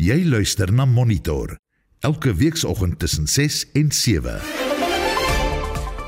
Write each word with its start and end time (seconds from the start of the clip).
Jy 0.00 0.22
luister 0.24 0.70
na 0.72 0.86
Monitor 0.88 1.58
elke 2.00 2.32
weekoggend 2.32 2.98
tussen 2.98 3.26
6 3.28 3.66
en 3.76 3.90
7. 3.92 4.38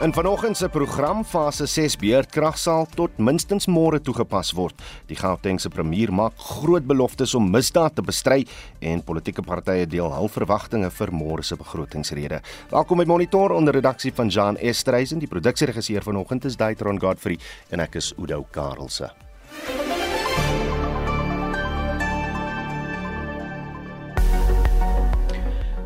In 0.01 0.13
vanoggend 0.17 0.57
se 0.57 0.69
program 0.73 1.21
fase 1.25 1.67
6 1.67 1.99
beurtkrag 2.01 2.57
sal 2.57 2.87
tot 2.97 3.19
minstens 3.21 3.67
môre 3.69 4.01
toegepas 4.01 4.55
word. 4.57 4.81
Die 5.11 5.19
Gautengse 5.19 5.69
premier 5.69 6.09
maak 6.09 6.41
groot 6.41 6.87
beloftes 6.89 7.35
om 7.37 7.51
misdaad 7.53 7.99
te 7.99 8.03
bestry 8.03 8.47
en 8.81 9.05
politieke 9.05 9.45
partye 9.45 9.85
deel 9.85 10.09
hul 10.15 10.33
verwagtinge 10.33 10.89
vir 10.89 11.13
môre 11.13 11.45
se 11.45 11.59
begrotingsrede. 11.61 12.41
Welkom 12.71 13.03
by 13.05 13.07
Monitor 13.13 13.53
onder 13.53 13.77
redaksie 13.77 14.15
van 14.17 14.33
Jean 14.33 14.57
Estreisen. 14.57 15.21
Die 15.21 15.29
produksieregisseur 15.29 16.09
vanoggend 16.09 16.49
is 16.49 16.57
Daitron 16.57 17.01
Godfrey 17.01 17.37
en 17.69 17.85
ek 17.85 18.01
is 18.01 18.15
Udo 18.17 18.41
Karlse. 18.57 19.13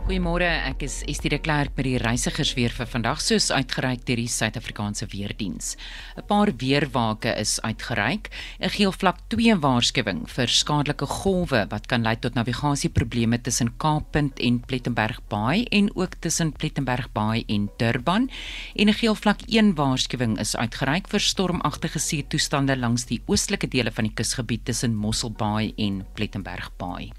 Goeiemôre, 0.06 0.46
ek 0.46 0.84
is 0.86 1.00
Estie 1.10 1.32
de 1.32 1.40
Klerk 1.42 1.72
by 1.74 1.82
die 1.82 1.96
reisigers 1.98 2.52
weer 2.54 2.70
vir 2.70 2.86
vandag 2.86 3.18
soos 3.18 3.48
uitgereik 3.50 4.04
deur 4.06 4.20
die 4.20 4.30
Suid-Afrikaanse 4.30 5.08
Weerdiens. 5.10 5.72
'n 6.14 6.22
Paar 6.28 6.52
weerwake 6.54 7.32
is 7.34 7.58
uitgereik, 7.66 8.30
'n 8.62 8.70
geel 8.70 8.92
vlak 8.94 9.18
2 9.34 9.56
waarskuwing 9.58 10.28
vir 10.30 10.46
skadelike 10.46 11.06
golwe 11.10 11.66
wat 11.70 11.88
kan 11.88 12.04
lei 12.06 12.14
tot 12.14 12.34
navigasieprobleme 12.38 13.42
tussen 13.42 13.76
Kaappunt 13.78 14.38
en 14.38 14.60
Plettenberg 14.60 15.18
Baai 15.28 15.64
en 15.72 15.90
ook 15.96 16.14
tussen 16.20 16.52
Plettenberg 16.52 17.10
Baai 17.12 17.42
en 17.48 17.68
Durban 17.76 18.30
en 18.76 18.88
'n 18.88 18.94
geel 18.94 19.14
vlak 19.16 19.42
1 19.48 19.74
waarskuwing 19.74 20.38
is 20.38 20.54
uitgereik 20.54 21.08
vir 21.08 21.20
stormagtige 21.20 21.98
see 21.98 22.22
toestande 22.22 22.76
langs 22.76 23.06
die 23.06 23.22
oostelike 23.26 23.66
dele 23.66 23.90
van 23.90 24.04
die 24.04 24.14
kusgebied 24.14 24.64
tussen 24.64 24.94
Mossel 24.94 25.32
Baai 25.32 25.74
en 25.76 26.06
Plettenberg 26.14 26.70
Baai. 26.78 27.10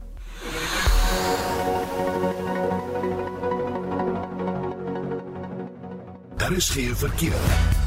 Daar 6.36 6.52
is 6.52 6.70
geen 6.70 6.96
verkeer. 6.96 7.81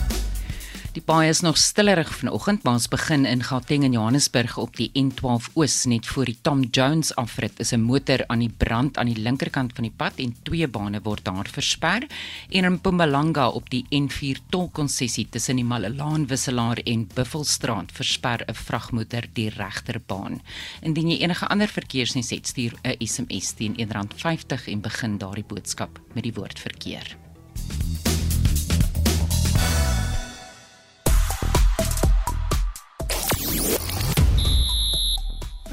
Die 0.95 1.03
paai 1.03 1.27
is 1.27 1.41
nog 1.43 1.57
stillerig 1.59 2.07
vanoggend, 2.15 2.61
maar 2.63 2.77
ons 2.77 2.87
begin 2.87 3.25
in 3.27 3.41
Gauteng 3.43 3.83
en 3.83 3.91
Johannesburg 3.91 4.53
op 4.57 4.77
die 4.79 4.87
N12 4.95 5.49
Oos 5.59 5.73
net 5.91 6.07
voor 6.07 6.29
die 6.29 6.37
Tom 6.41 6.61
Jones 6.71 7.09
afrit. 7.19 7.59
Is 7.59 7.73
'n 7.73 7.81
motor 7.83 8.23
aan 8.27 8.39
die 8.39 8.53
brand 8.57 8.97
aan 8.97 9.11
die 9.11 9.19
linkerkant 9.19 9.73
van 9.75 9.83
die 9.83 9.91
pad 9.97 10.13
en 10.23 10.35
twee 10.43 10.67
bane 10.67 11.01
word 11.03 11.25
daar 11.25 11.47
versper. 11.51 12.07
En 12.49 12.63
in 12.63 12.71
Mpumalanga 12.71 13.49
op 13.49 13.69
die 13.69 13.85
N4 13.91 14.39
tolkonssessie 14.49 15.27
tussen 15.29 15.55
die 15.55 15.65
Malelaan 15.65 16.27
wisselaar 16.27 16.77
en 16.85 17.09
Buffelsstraat 17.13 17.91
versper 17.91 18.45
'n 18.47 18.53
vragmotor 18.53 19.23
die 19.33 19.49
regterbaan. 19.49 20.41
Indien 20.81 21.09
jy 21.09 21.17
enige 21.17 21.47
ander 21.47 21.67
verkeersnuus 21.67 22.29
het, 22.29 22.47
stuur 22.47 22.73
'n 22.83 23.05
SMS 23.05 23.51
teen 23.51 23.75
R1.50 23.75 24.67
en 24.67 24.81
begin 24.81 25.17
daardie 25.17 25.45
boodskap 25.47 25.99
met 26.13 26.23
die 26.23 26.33
woord 26.33 26.59
verkeer. 26.59 27.17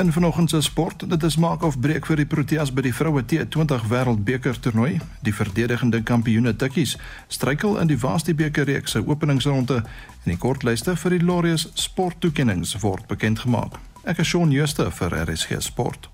In 0.02 0.12
vanoggend 0.12 0.50
se 0.50 0.60
sport, 0.60 1.10
dit 1.10 1.22
is 1.22 1.36
maak 1.36 1.62
of 1.62 1.78
breek 1.80 2.06
vir 2.06 2.18
die 2.18 2.26
Proteas 2.26 2.72
by 2.74 2.82
die 2.82 2.94
vroue 2.94 3.22
T20 3.22 3.84
Wêreldbeker 3.86 4.56
toernooi. 4.58 4.96
Die 5.22 5.34
verdedigende 5.34 6.00
kampioene 6.02 6.56
Tikkies 6.58 6.96
struikel 7.30 7.78
in 7.78 7.86
die 7.86 7.98
Vastie 7.98 8.34
beker 8.34 8.66
reeks 8.66 8.96
se 8.96 9.04
openingsronde 9.06 9.76
en 9.84 10.26
die 10.26 10.38
kortlyste 10.42 10.96
vir 11.04 11.14
die 11.14 11.22
Laureus 11.22 11.68
sporttoekenninge 11.84 12.82
word 12.82 13.06
bekend 13.06 13.44
gemaak. 13.46 13.78
Ek 14.02 14.18
is 14.18 14.34
Shaun 14.34 14.50
Schuster 14.50 14.90
vir 14.90 15.14
RSG 15.22 15.62
Sport. 15.62 16.10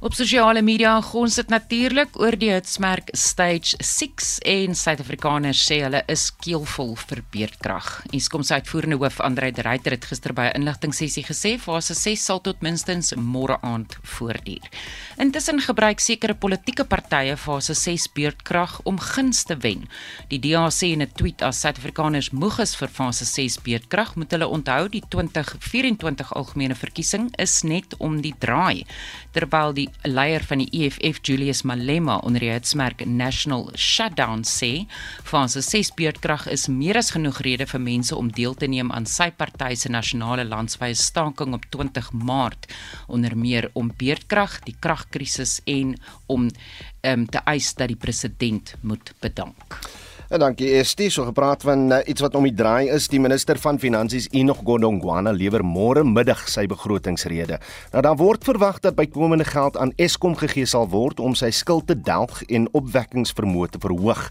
Op 0.00 0.12
sosiale 0.12 0.60
media 0.60 0.98
gons 1.00 1.38
dit 1.38 1.48
natuurlik 1.48 2.18
oor 2.20 2.34
die 2.36 2.50
hitsmerk 2.52 3.08
Stage 3.16 3.78
6 3.80 4.26
en 4.44 4.74
Suid-Afrikaners 4.76 5.62
sê 5.64 5.78
hulle 5.86 6.02
is 6.12 6.26
keelvol 6.44 6.92
vir 7.00 7.22
beerdkrag. 7.32 7.88
Eskom 8.12 8.44
se 8.44 8.58
uitvoerende 8.58 8.98
hoof 9.00 9.22
Andre 9.24 9.48
de 9.56 9.64
Ruyter 9.64 9.96
het 9.96 10.04
gister 10.04 10.34
by 10.36 10.50
'n 10.50 10.60
inligtingsessie 10.60 11.24
gesê 11.24 11.54
fase 11.58 11.94
6 11.94 12.24
sal 12.24 12.40
tot 12.40 12.60
minstens 12.60 13.14
môre 13.16 13.56
aand 13.62 13.96
voortduur. 14.02 14.68
Intussen 15.16 15.60
gebruik 15.60 16.00
sekere 16.00 16.34
politieke 16.34 16.84
partye 16.84 17.36
fase 17.36 17.74
6 17.74 18.12
beerdkrag 18.12 18.80
om 18.84 19.00
guns 19.00 19.44
te 19.44 19.56
wen. 19.56 19.88
Die 20.28 20.38
DA 20.38 20.68
sê 20.68 20.92
in 20.92 21.02
'n 21.02 21.12
tweet 21.16 21.42
as 21.42 21.60
Suid-Afrikaners 21.60 22.30
moeg 22.32 22.58
is 22.58 22.76
vir 22.76 22.88
fase 22.88 23.24
6 23.24 23.62
beerdkrag, 23.62 24.14
moet 24.16 24.30
hulle 24.30 24.46
onthou 24.46 24.88
die 24.88 25.02
2024 25.08 26.34
algemene 26.34 26.74
verkiesing 26.74 27.30
is 27.38 27.62
net 27.62 27.96
om 27.98 28.20
die 28.20 28.34
draai 28.38 28.84
terwyl 29.32 29.74
die 29.76 29.85
leier 30.04 30.44
van 30.46 30.62
die 30.62 30.68
EFF 30.72 31.20
Julius 31.22 31.62
Malema 31.62 32.16
onder 32.26 32.42
die 32.44 32.50
hitsmerk 32.50 33.04
National 33.06 33.68
Shutdown 33.74 34.44
sê 34.46 34.86
fase 35.26 35.62
6 35.64 35.92
beurtkrag 35.98 36.46
is 36.52 36.68
meer 36.68 36.98
as 37.00 37.12
genoeg 37.14 37.42
rede 37.46 37.66
vir 37.70 37.82
mense 37.82 38.16
om 38.16 38.30
deel 38.32 38.54
te 38.54 38.68
neem 38.70 38.92
aan 38.94 39.08
sy 39.10 39.30
party 39.30 39.74
se 39.76 39.92
nasionale 39.92 40.46
landwyse 40.48 41.02
staking 41.08 41.54
op 41.56 41.68
20 41.74 42.12
Maart 42.12 42.70
onder 43.06 43.36
meer 43.36 43.70
om 43.74 43.92
beurtkrag, 43.98 44.60
die 44.66 44.76
kragkrisis 44.80 45.60
en 45.66 45.94
om 46.26 46.48
um, 46.48 47.26
te 47.26 47.42
eis 47.46 47.74
dat 47.74 47.92
die 47.92 48.00
president 48.00 48.74
moet 48.82 49.14
bedank. 49.20 49.80
En 50.26 50.40
dankie 50.42 50.72
Estie, 50.74 51.06
so 51.10 51.22
gepraat 51.22 51.62
van 51.62 51.92
uh, 51.92 51.98
iets 52.10 52.20
wat 52.20 52.34
om 52.34 52.42
die 52.42 52.54
draai 52.54 52.88
is. 52.90 53.04
Die 53.06 53.20
minister 53.22 53.60
van 53.62 53.76
Finansies 53.78 54.26
Enoch 54.34 54.58
Godongwana 54.66 55.30
lewer 55.30 55.62
môre 55.62 56.02
middag 56.02 56.40
sy 56.50 56.64
begrotingsrede. 56.66 57.60
Nou 57.92 58.02
daar 58.02 58.18
word 58.18 58.42
verwag 58.48 58.80
dat 58.82 58.96
bykomende 58.98 59.46
geld 59.46 59.78
aan 59.78 59.92
Eskom 60.02 60.34
gegee 60.34 60.66
sal 60.66 60.88
word 60.90 61.22
om 61.22 61.38
sy 61.38 61.52
skuld 61.54 61.86
te 61.86 61.94
delg 61.94 62.42
en 62.50 62.66
opwekkingsvermoë 62.74 63.76
te 63.76 63.82
verhoog. 63.86 64.24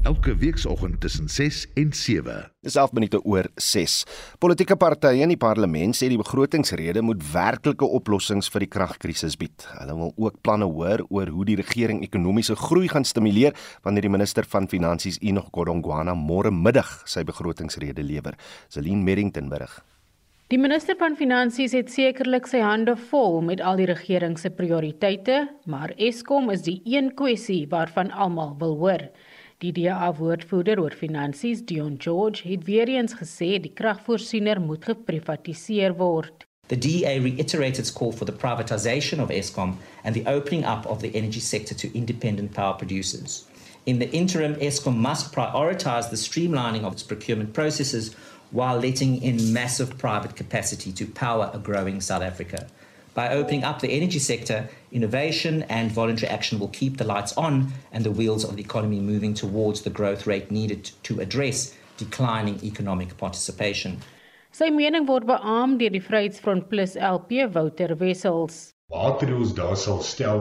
elke 0.07 0.38
weekoggend 0.39 1.01
tussen 1.01 1.27
6 1.27 1.65
en 1.75 1.92
7. 1.94 2.51
Dis 2.63 2.75
11 2.75 2.94
minute 2.95 3.19
oor 3.25 3.48
6. 3.56 3.95
Politieke 4.39 4.77
partye 4.80 5.25
in 5.25 5.33
die 5.33 5.39
parlement 5.39 5.98
sê 5.98 6.07
die 6.07 6.19
begrotingsrede 6.19 7.04
moet 7.04 7.25
werklike 7.33 7.89
oplossings 7.98 8.48
vir 8.54 8.63
die 8.63 8.69
kragkrisis 8.71 9.36
bied. 9.39 9.65
Hulle 9.81 9.98
wil 10.00 10.13
ook 10.15 10.39
planne 10.48 10.69
hoor 10.71 11.04
oor 11.09 11.33
hoe 11.33 11.48
die 11.50 11.57
regering 11.59 12.00
ekonomiese 12.07 12.56
groei 12.56 12.88
gaan 12.94 13.07
stimuleer 13.07 13.57
wanneer 13.83 14.07
die 14.07 14.13
minister 14.15 14.48
van 14.48 14.69
Finansies 14.71 15.19
Enoch 15.19 15.51
Godongwana 15.51 16.15
môre 16.15 16.54
middag 16.56 17.01
sy 17.04 17.25
begrotingsrede 17.27 18.06
lewer. 18.07 18.39
Celine 18.71 19.04
Merrington 19.04 19.51
berig. 19.51 19.75
Die 20.48 20.59
minister 20.62 20.95
van 20.95 21.18
Finansies 21.19 21.74
het 21.75 21.89
sekerlik 21.92 22.45
sy 22.48 22.62
hande 22.63 22.94
vol 23.09 23.42
met 23.44 23.59
al 23.59 23.81
die 23.81 23.89
regering 23.89 24.38
se 24.39 24.48
prioriteite, 24.56 25.42
maar 25.68 25.92
Eskom 26.00 26.48
is 26.54 26.63
die 26.63 26.77
een 26.88 27.12
kwessie 27.19 27.65
waarvan 27.68 28.13
almal 28.15 28.56
wil 28.62 28.77
hoor. 28.80 29.09
Die 29.57 29.71
DA 29.74 30.12
woordvoerder 30.13 30.77
oor 30.77 30.94
finansies, 30.94 31.63
Dion 31.65 31.95
George, 31.98 32.48
het 32.48 32.65
weer 32.68 32.88
eens 32.94 33.15
gesê 33.18 33.56
die 33.57 33.71
kragvoorsiener 33.74 34.59
moet 34.62 34.83
geprivatiseer 34.86 35.95
word. 35.98 36.45
The 36.68 36.77
DA 36.77 37.18
reiterated 37.18 37.80
its 37.80 37.94
call 37.94 38.12
for 38.12 38.25
the 38.25 38.38
privatization 38.44 39.19
of 39.19 39.31
Eskom 39.31 39.80
and 40.04 40.13
the 40.13 40.25
opening 40.27 40.63
up 40.63 40.86
of 40.86 41.01
the 41.01 41.09
energy 41.15 41.39
sector 41.39 41.75
to 41.75 41.89
independent 41.98 42.54
power 42.54 42.75
producers. 42.75 43.48
In 43.86 43.98
the 43.98 44.12
interim, 44.12 44.54
Eskom 44.59 44.95
must 44.95 45.33
prioritize 45.33 46.12
the 46.12 46.21
streamlining 46.21 46.83
of 46.83 46.94
its 46.94 47.04
procurement 47.04 47.54
processes 47.54 48.15
while 48.51 48.77
letting 48.77 49.24
in 49.24 49.54
massive 49.54 49.98
private 49.98 50.36
capacity 50.36 50.92
to 50.92 51.07
power 51.07 51.50
a 51.51 51.57
growing 51.57 52.00
South 52.00 52.21
Africa. 52.21 52.68
By 53.15 53.30
opening 53.30 53.63
up 53.63 53.80
the 53.80 53.89
energy 53.89 54.19
sector, 54.19 54.69
innovation 54.92 55.63
and 55.63 55.92
voluntary 55.92 56.30
action 56.30 56.60
will 56.60 56.69
keep 56.69 56.98
the 56.98 57.04
lights 57.04 57.36
on 57.38 57.74
and 57.92 58.04
the 58.04 58.12
wheels 58.12 58.44
of 58.44 58.56
the 58.56 58.63
economy 58.63 59.00
moving 59.00 59.34
towards 59.34 59.81
the 59.81 59.89
growth 59.89 60.28
rate 60.28 60.51
needed 60.51 60.92
to 61.04 61.19
address 61.19 61.75
declining 61.98 62.60
economic 62.63 63.18
participation. 63.18 64.00
Sy 64.51 64.69
mening 64.69 65.06
word 65.06 65.28
beamoen 65.30 65.78
deur 65.78 65.92
die 65.94 66.01
Vryheidsfront 66.01 66.69
Plus 66.69 66.95
LP 66.95 67.45
Wouter 67.54 67.95
Wessels. 68.00 68.74
Waterloos 68.89 69.54
daar 69.54 69.75
sal 69.78 70.00
stel 70.01 70.39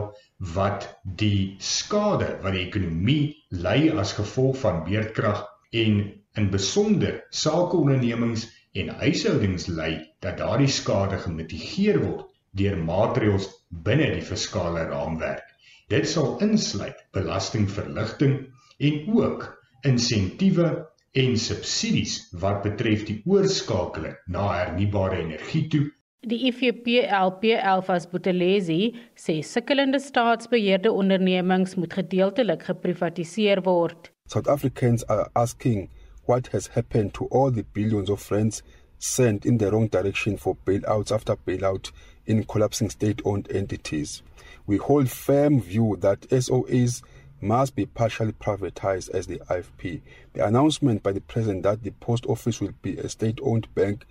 wat 0.55 0.87
die 1.21 1.57
skade 1.59 2.29
wat 2.43 2.55
die 2.55 2.63
ekonomie 2.67 3.35
ly 3.65 3.89
as 4.03 4.15
gevolg 4.17 4.57
van 4.63 4.83
beerdkrag 4.87 5.43
en 5.83 5.99
in 6.37 6.49
besonder 6.53 7.19
sakeondernemings 7.43 8.47
en 8.77 8.93
huishoudings 9.01 9.67
lei 9.67 9.91
dat 10.25 10.37
daardie 10.41 10.71
skade 10.71 11.17
gemitigeer 11.25 11.99
word 12.03 12.25
deur 12.61 12.77
maatreëls 12.89 13.49
binne 13.69 14.11
die 14.13 14.25
fiskale 14.25 14.87
raamwerk. 14.91 15.45
Dit 15.91 16.07
sal 16.09 16.35
insluit 16.43 16.99
belastingverligting 17.15 18.39
en 18.77 18.95
ook 19.15 19.47
insentiewe 19.87 20.87
en 21.17 21.37
subsidies 21.39 22.17
wat 22.41 22.61
betref 22.65 23.05
die 23.07 23.21
oorskakeling 23.25 24.17
na 24.27 24.49
hernubare 24.53 25.21
energie 25.23 25.67
toe. 25.71 25.85
Die 26.27 26.39
IFP 26.49 26.87
LP 27.13 27.53
Alfas 27.63 28.07
Buthelezi 28.11 28.95
sê 29.15 29.37
sukkelende 29.45 29.99
staatsbeheerde 30.03 30.91
ondernemings 30.91 31.75
moet 31.75 31.93
gedeeltelik 31.93 32.65
geprivatiseer 32.67 33.61
word. 33.63 34.11
South 34.27 34.47
Africans 34.47 35.05
are 35.07 35.29
asking 35.33 35.89
what 36.25 36.51
has 36.51 36.67
happened 36.75 37.13
to 37.13 37.27
all 37.31 37.51
the 37.51 37.63
billions 37.73 38.09
of 38.09 38.31
rands 38.31 38.63
sent 38.97 39.45
in 39.45 39.57
the 39.57 39.69
wrong 39.69 39.87
direction 39.89 40.37
for 40.37 40.57
bailouts 40.65 41.11
after 41.11 41.37
bailout 41.45 41.91
in 42.27 42.43
collapsing 42.43 42.89
state-owned 42.89 43.49
entities. 43.51 44.21
We 44.67 44.77
hold 44.77 45.09
firm 45.09 45.61
view 45.61 45.97
that 46.01 46.21
SOAs 46.29 47.01
must 47.41 47.75
be 47.75 47.85
partially 47.85 48.33
privatized 48.33 49.09
as 49.11 49.27
the 49.27 49.37
IFP. 49.49 50.01
The 50.33 50.45
announcement 50.45 51.03
by 51.03 51.13
the 51.13 51.21
president 51.21 51.63
that 51.63 51.83
the 51.83 51.91
post 51.91 52.25
office 52.25 52.59
will 52.59 52.73
be 52.81 52.97
a 52.97 53.09
state-owned 53.09 53.73
bank 53.75 54.05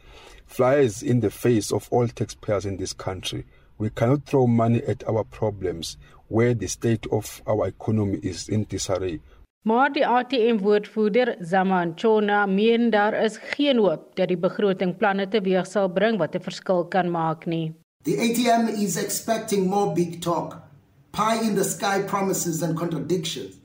flies 0.46 1.02
in 1.02 1.20
the 1.20 1.30
face 1.30 1.72
of 1.72 1.88
all 1.90 2.08
taxpayers 2.08 2.64
in 2.64 2.76
this 2.76 2.92
country. 2.92 3.44
We 3.78 3.90
cannot 3.90 4.24
throw 4.24 4.46
money 4.46 4.82
at 4.84 5.06
our 5.08 5.24
problems 5.24 5.96
where 6.28 6.54
the 6.54 6.66
state 6.66 7.06
of 7.12 7.42
our 7.46 7.68
economy 7.68 8.18
is 8.22 8.48
in 8.48 8.64
disarray. 8.64 9.20
Maar 9.66 9.92
die 9.92 10.06
ATM 10.06 10.60
woordvoerder 10.62 11.36
Zaman 11.40 11.92
Chona 11.94 12.46
meen 12.46 12.90
daar 12.90 13.22
is 13.24 13.38
geen 13.38 13.78
hoop 13.78 14.16
dat 14.16 14.28
die 14.28 14.38
begroting 14.38 14.96
planne 14.96 15.28
teweeg 15.28 15.66
sal 15.66 15.88
bring 15.88 16.18
wat 16.18 16.34
'n 16.34 16.40
verskil 16.42 16.84
kan 16.84 17.10
maak 17.10 17.46
nie. 17.46 17.74
The 18.06 18.18
ATM 18.18 18.68
is 18.68 18.96
expecting 18.96 19.68
more 19.68 19.92
big 19.92 20.22
talk, 20.22 20.62
pie 21.10 21.40
in 21.42 21.56
the 21.56 21.64
sky 21.64 22.02
promises 22.02 22.62
and 22.62 22.78
contradictions. 22.78 23.56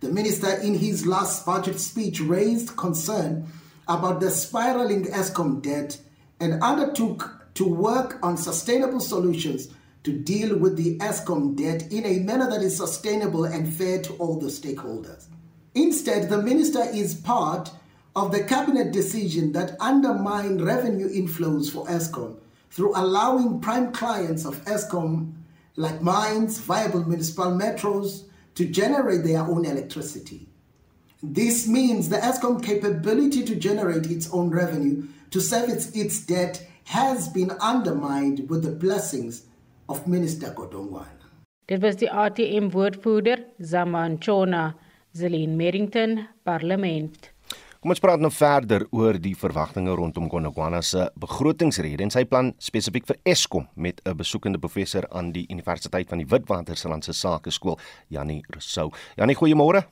The 0.00 0.08
minister 0.08 0.54
in 0.62 0.72
his 0.72 1.04
last 1.06 1.44
budget 1.44 1.78
speech 1.78 2.18
raised 2.18 2.78
concern 2.78 3.46
about 3.86 4.20
the 4.20 4.30
spiraling 4.30 5.04
Eskom 5.04 5.60
debt 5.60 5.98
and 6.40 6.62
undertook 6.62 7.44
to 7.56 7.68
work 7.68 8.18
on 8.22 8.38
sustainable 8.38 9.00
solutions 9.00 9.68
to 10.04 10.18
deal 10.18 10.56
with 10.56 10.78
the 10.78 10.96
ESCOM 11.00 11.54
debt 11.54 11.92
in 11.92 12.06
a 12.06 12.20
manner 12.20 12.48
that 12.48 12.62
is 12.62 12.78
sustainable 12.78 13.44
and 13.44 13.70
fair 13.70 14.00
to 14.00 14.14
all 14.14 14.40
the 14.40 14.46
stakeholders. 14.46 15.26
Instead, 15.74 16.30
the 16.30 16.40
minister 16.40 16.84
is 16.84 17.14
part 17.14 17.70
of 18.16 18.32
the 18.32 18.44
cabinet 18.44 18.92
decision 18.92 19.52
that 19.52 19.76
undermined 19.78 20.62
revenue 20.62 21.10
inflows 21.10 21.70
for 21.70 21.86
ESCOM 21.88 22.38
through 22.72 22.92
allowing 22.96 23.60
prime 23.60 23.92
clients 23.92 24.46
of 24.46 24.64
ESCOM, 24.64 25.32
like 25.76 26.00
mines, 26.00 26.58
viable 26.58 27.04
municipal 27.04 27.52
metros, 27.52 28.24
to 28.54 28.64
generate 28.64 29.24
their 29.24 29.42
own 29.42 29.66
electricity. 29.66 30.48
This 31.22 31.68
means 31.68 32.08
the 32.08 32.16
ESCOM 32.16 32.64
capability 32.64 33.44
to 33.44 33.54
generate 33.54 34.10
its 34.10 34.32
own 34.32 34.50
revenue 34.50 35.06
to 35.30 35.40
service 35.40 35.94
its 35.94 36.20
debt 36.20 36.66
has 36.84 37.28
been 37.28 37.50
undermined 37.60 38.48
with 38.48 38.62
the 38.62 38.72
blessings 38.72 39.44
of 39.88 40.06
Minister 40.06 40.48
Godongwana. 40.50 41.28
Dit 41.68 41.80
was 41.82 41.96
die 41.96 42.08
ATM 42.08 42.70
woordvoerder 42.72 43.44
Zaman 43.62 44.18
Chona, 44.18 44.74
Zelin 45.14 45.56
Merrington, 45.56 46.26
Parlement. 46.44 47.31
Kom 47.82 47.90
ons 47.90 47.98
praat 47.98 48.20
nou 48.22 48.28
verder 48.30 48.84
oor 48.94 49.16
die 49.18 49.32
verwagtinge 49.34 49.90
rondom 49.98 50.28
Godongwana 50.30 50.78
se 50.86 51.08
begrotingsrede 51.18 52.04
en 52.06 52.12
sy 52.14 52.20
plan 52.30 52.52
spesifiek 52.62 53.08
vir 53.08 53.18
Eskom 53.32 53.66
met 53.74 53.98
'n 54.06 54.14
besoekende 54.14 54.60
professor 54.62 55.02
aan 55.10 55.32
die 55.32 55.48
Universiteit 55.50 56.08
van 56.08 56.18
die 56.18 56.28
Witwatersrand 56.30 57.04
se 57.04 57.12
Sakeskool, 57.12 57.80
Jannie 58.08 58.44
Rousseau. 58.50 58.92
Jannie, 59.16 59.34
goeiemôre. 59.34 59.82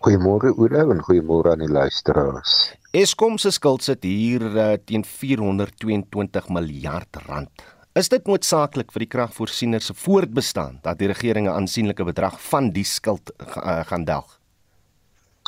Goeiemôre 0.00 0.56
Oudo 0.56 0.90
en 0.90 1.02
goeiemôre 1.02 1.52
aan 1.52 1.58
die 1.58 1.68
luisteraars. 1.68 2.72
Eskom 2.90 3.36
se 3.36 3.50
skuld 3.50 3.82
sit 3.82 4.02
hier 4.02 4.40
uh, 4.40 4.76
teen 4.82 5.04
422 5.04 6.48
miljard 6.48 7.16
rand. 7.26 7.50
Is 7.94 8.08
dit 8.08 8.24
noodsaaklik 8.26 8.92
vir 8.92 9.00
die 9.00 9.12
kragvoorsieners 9.12 9.86
se 9.86 9.94
voortbestaan 9.94 10.78
dat 10.82 10.98
die 10.98 11.08
regering 11.08 11.46
'n 11.48 11.52
aansienlike 11.52 12.04
bedrag 12.04 12.40
van 12.40 12.70
die 12.70 12.84
skuld 12.84 13.30
uh, 13.40 13.84
gaan 13.84 14.04
delg? 14.04 14.41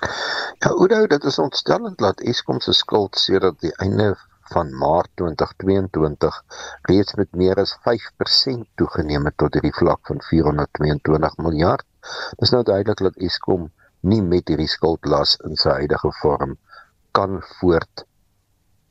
Ja, 0.05 0.71
Oudo, 0.71 1.07
dit 1.07 1.25
is 1.25 1.39
ontstellend 1.39 1.99
dat 1.99 2.21
Eskom 2.21 2.61
se 2.61 2.73
skuld 2.73 3.17
sedert 3.19 3.61
die 3.61 3.73
einde 3.85 4.15
van 4.53 4.73
Maart 4.77 5.09
2022 5.21 6.43
reeds 6.91 7.15
met 7.21 7.31
meer 7.33 7.61
as 7.63 7.73
5% 7.87 8.67
toegeneem 8.81 9.25
het 9.25 9.37
tot 9.41 9.57
hierdie 9.57 9.75
vlak 9.77 10.01
van 10.11 10.21
422 10.29 11.37
miljard. 11.47 11.87
Dit 12.35 12.47
is 12.49 12.53
nou 12.53 12.63
duidelik 12.63 13.01
dat 13.07 13.17
Eskom 13.29 13.71
nie 14.01 14.21
met 14.23 14.49
hierdie 14.53 14.69
skuldlas 14.69 15.39
in 15.49 15.57
sy 15.61 15.79
huidige 15.81 16.13
vorm 16.21 16.59
kan 17.17 17.41
voort 17.59 18.05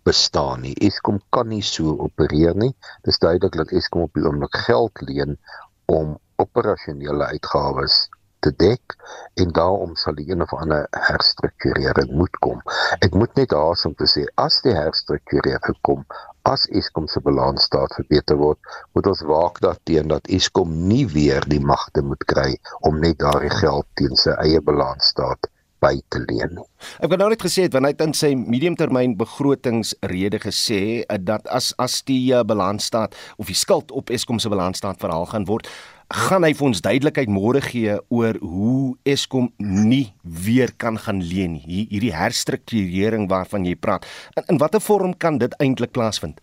bestaan 0.07 0.65
nie. 0.65 0.73
Eskom 0.89 1.21
kan 1.29 1.51
nie 1.53 1.63
so 1.63 1.93
opereer 2.07 2.57
nie. 2.57 2.73
Dis 3.05 3.21
duidelik 3.21 3.59
dat 3.61 3.75
Eskom 3.77 4.07
op 4.07 4.17
die 4.17 4.25
oomblik 4.25 4.57
geld 4.65 5.05
leen 5.05 5.37
om 5.85 6.17
operasionele 6.41 7.29
uitgawes 7.35 8.07
te 8.45 8.51
dek 8.63 8.95
en 9.41 9.53
daarom 9.57 9.95
sal 9.99 10.15
die 10.19 10.27
een 10.29 10.43
of 10.45 10.53
ander 10.57 10.87
herstrukturering 11.07 12.11
moet 12.19 12.39
kom. 12.45 12.61
Ek 13.05 13.15
moet 13.17 13.33
net 13.39 13.55
haas 13.55 13.85
om 13.89 13.95
te 13.99 14.07
sê 14.09 14.25
as 14.43 14.59
die 14.65 14.75
herstrukturering 14.75 15.79
kom, 15.87 16.03
as 16.49 16.67
Eskom 16.75 17.07
se 17.07 17.23
balansstaat 17.23 17.95
verbeter 17.97 18.39
word, 18.41 18.59
moet 18.93 19.07
ons 19.13 19.23
waak 19.29 19.61
daarteen 19.63 20.11
dat 20.11 20.27
Eskom 20.27 20.75
nie 20.89 21.05
weer 21.15 21.45
die 21.49 21.61
magte 21.63 22.03
moet 22.03 22.23
kry 22.29 22.51
om 22.83 22.99
net 23.03 23.21
daardie 23.23 23.53
geld 23.61 23.87
teen 23.99 24.19
sy 24.19 24.35
eie 24.43 24.61
balansstaat 24.61 25.49
by 25.83 25.97
te 26.13 26.21
leen. 26.27 26.61
Ek 27.03 27.11
het 27.11 27.19
nou 27.19 27.29
net 27.31 27.43
gesê 27.43 27.67
het 27.67 27.75
wanneer 27.75 27.95
hy 27.97 28.07
in 28.07 28.15
sy 28.17 28.31
mediumtermyn 28.39 29.17
begrotingsrede 29.19 30.39
gesê 30.43 30.81
eh, 31.03 31.19
dat 31.19 31.47
as 31.51 31.71
as 31.81 32.01
die 32.07 32.31
uh, 32.31 32.43
balansstaat 32.47 33.17
of 33.37 33.51
die 33.51 33.57
skuld 33.57 33.91
op 33.91 34.11
Eskom 34.13 34.39
se 34.39 34.51
balansstaat 34.51 35.01
verhaal 35.03 35.27
gaan 35.31 35.47
word, 35.49 35.67
gaan 36.13 36.45
hy 36.45 36.51
vir 36.53 36.67
ons 36.67 36.81
duidelikheid 36.85 37.29
môre 37.31 37.61
gee 37.65 37.95
oor 38.13 38.37
hoe 38.41 38.93
Eskom 39.09 39.49
nie 39.57 40.13
weer 40.21 40.73
kan 40.77 40.99
gaan 41.01 41.23
leen 41.25 41.57
nie. 41.57 41.85
Hierdie 41.89 42.13
herstrukturering 42.13 43.25
waarvan 43.31 43.65
jy 43.65 43.73
praat. 43.75 44.05
In, 44.37 44.45
in 44.53 44.61
watter 44.61 44.83
vorm 44.83 45.15
kan 45.17 45.39
dit 45.41 45.55
eintlik 45.63 45.93
plaasvind? 45.95 46.37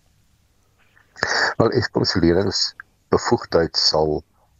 Wel 1.61 1.77
Eskom 1.79 2.05
se 2.07 2.19
ledensbevoegdheid 2.23 3.77
sal 3.79 4.19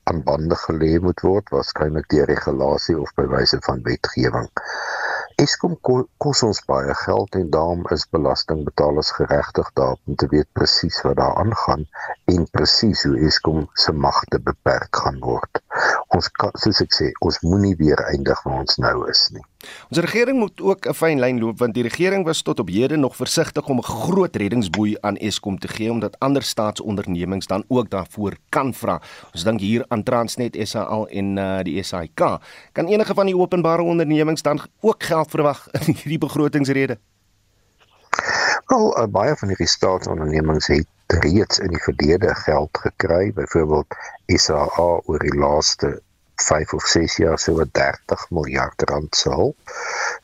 aan 0.10 0.24
bande 0.24 0.56
gelê 0.64 0.96
moet 1.04 1.20
word 1.26 1.52
waarskynlik 1.54 2.08
deur 2.14 2.30
regulasie 2.32 2.98
of 2.98 3.12
by 3.20 3.28
wyse 3.36 3.60
van 3.68 3.84
wetgewing. 3.86 4.48
Eskom 5.42 5.72
kos 6.24 6.42
ons 6.46 6.60
baie 6.70 6.94
geld 7.00 7.36
en 7.40 7.48
daarom 7.54 7.80
is 7.96 8.04
belastingbetalers 8.16 9.10
geregtig 9.20 9.72
daarop 9.80 10.12
om 10.12 10.18
te 10.24 10.28
weet 10.34 10.50
presies 10.60 11.00
wat 11.06 11.18
daar 11.22 11.40
aangaan 11.44 11.88
en 12.34 12.46
presies 12.58 13.04
hoe 13.08 13.22
Eskom 13.30 13.64
se 13.86 13.96
magte 14.08 14.42
beperk 14.50 15.02
gaan 15.04 15.18
word. 15.30 15.64
ons 16.18 16.30
kan, 16.42 16.54
soos 16.66 16.84
ek 16.86 16.94
sê, 17.00 17.10
ons 17.26 17.42
moenie 17.48 17.74
weer 17.80 18.06
eindig 18.14 18.44
waar 18.46 18.62
ons 18.66 18.78
nou 18.86 18.98
is 19.16 19.24
nie. 19.38 19.46
Ons 19.90 20.00
regering 20.00 20.40
moet 20.40 20.62
ook 20.62 20.88
'n 20.88 20.94
fyn 20.94 21.20
lyn 21.20 21.40
loop 21.40 21.60
want 21.60 21.74
die 21.74 21.84
regering 21.84 22.26
was 22.26 22.42
tot 22.42 22.60
op 22.60 22.68
hede 22.68 22.98
nog 22.98 23.16
versigtig 23.16 23.68
om 23.68 23.78
'n 23.78 23.84
groot 23.84 24.36
reddingsboei 24.36 24.98
aan 25.00 25.18
Eskom 25.18 25.60
te 25.60 25.68
gee 25.68 25.92
omdat 25.92 26.20
ander 26.20 26.44
staatsondernemings 26.44 27.48
dan 27.48 27.64
ook 27.68 27.90
daarvoor 27.90 28.38
kan 28.50 28.74
vra. 28.74 29.02
Ons 29.34 29.44
dink 29.44 29.60
hier 29.60 29.86
aan 29.88 30.04
Transnet 30.04 30.58
SAL 30.64 31.08
en 31.08 31.38
uh, 31.38 31.60
die 31.62 31.84
SAIK. 31.84 32.40
Kan 32.72 32.88
enige 32.88 33.14
van 33.14 33.26
die 33.26 33.38
openbare 33.38 33.82
ondernemings 33.82 34.42
dan 34.42 34.62
ook 34.80 35.04
geld 35.04 35.30
verwag 35.30 35.68
in 35.72 35.94
hierdie 35.94 36.18
begrotingsrede? 36.18 36.98
Wel, 38.66 39.00
uh, 39.00 39.08
baie 39.08 39.36
van 39.36 39.48
hierdie 39.48 39.68
staatsondernemings 39.68 40.68
het 40.68 40.88
reeds 41.08 41.60
in 41.60 41.68
die 41.68 41.84
verlede 41.84 42.36
geld 42.36 42.78
gekry, 42.78 43.34
byvoorbeeld 43.34 43.96
SAA 44.26 45.02
oor 45.06 45.20
die 45.20 45.36
laaste 45.36 46.02
5 46.36 46.74
of 46.74 46.84
6 46.84 47.16
jaar 47.18 47.40
so 47.40 47.56
wat 47.56 47.74
30 47.74 48.26
miljard 48.30 48.82
rand 48.90 49.16
se 49.16 49.30
hulp. 49.30 49.74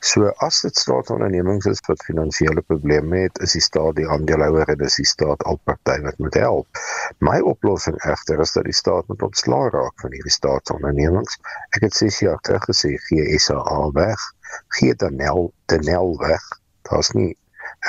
So 0.00 0.28
as 0.46 0.60
dit 0.60 0.76
staatsondernemings 0.76 1.66
is 1.66 1.80
wat 1.86 2.04
finansiële 2.06 2.62
probleme 2.66 3.24
het, 3.26 3.38
is 3.38 3.52
die 3.52 3.62
staat 3.62 3.96
die 3.96 4.08
aandeelhouer 4.08 4.68
en 4.68 4.78
dis 4.78 4.98
die 5.00 5.06
staat 5.06 5.42
alparty 5.42 5.98
wat 6.04 6.18
moet 6.18 6.34
help. 6.34 6.82
My 7.18 7.38
oplossing 7.40 7.98
egter 8.04 8.40
is 8.40 8.52
dat 8.52 8.64
die 8.64 8.76
staat 8.76 9.08
moet 9.08 9.22
ontslaa 9.22 9.68
raak 9.74 10.00
van 10.04 10.14
hierdie 10.16 10.34
staatsondernemings. 10.34 11.38
Ek 11.76 11.88
het 11.88 11.94
6 11.94 12.22
jaar 12.26 12.40
terug 12.46 12.64
gesê 12.70 12.94
gee 13.08 13.38
SAA 13.38 13.90
weg, 13.98 14.30
gee 14.78 14.94
Danel 14.94 15.52
Danel 15.66 16.16
weg. 16.22 16.44
Daar's 16.88 17.12
nie 17.12 17.34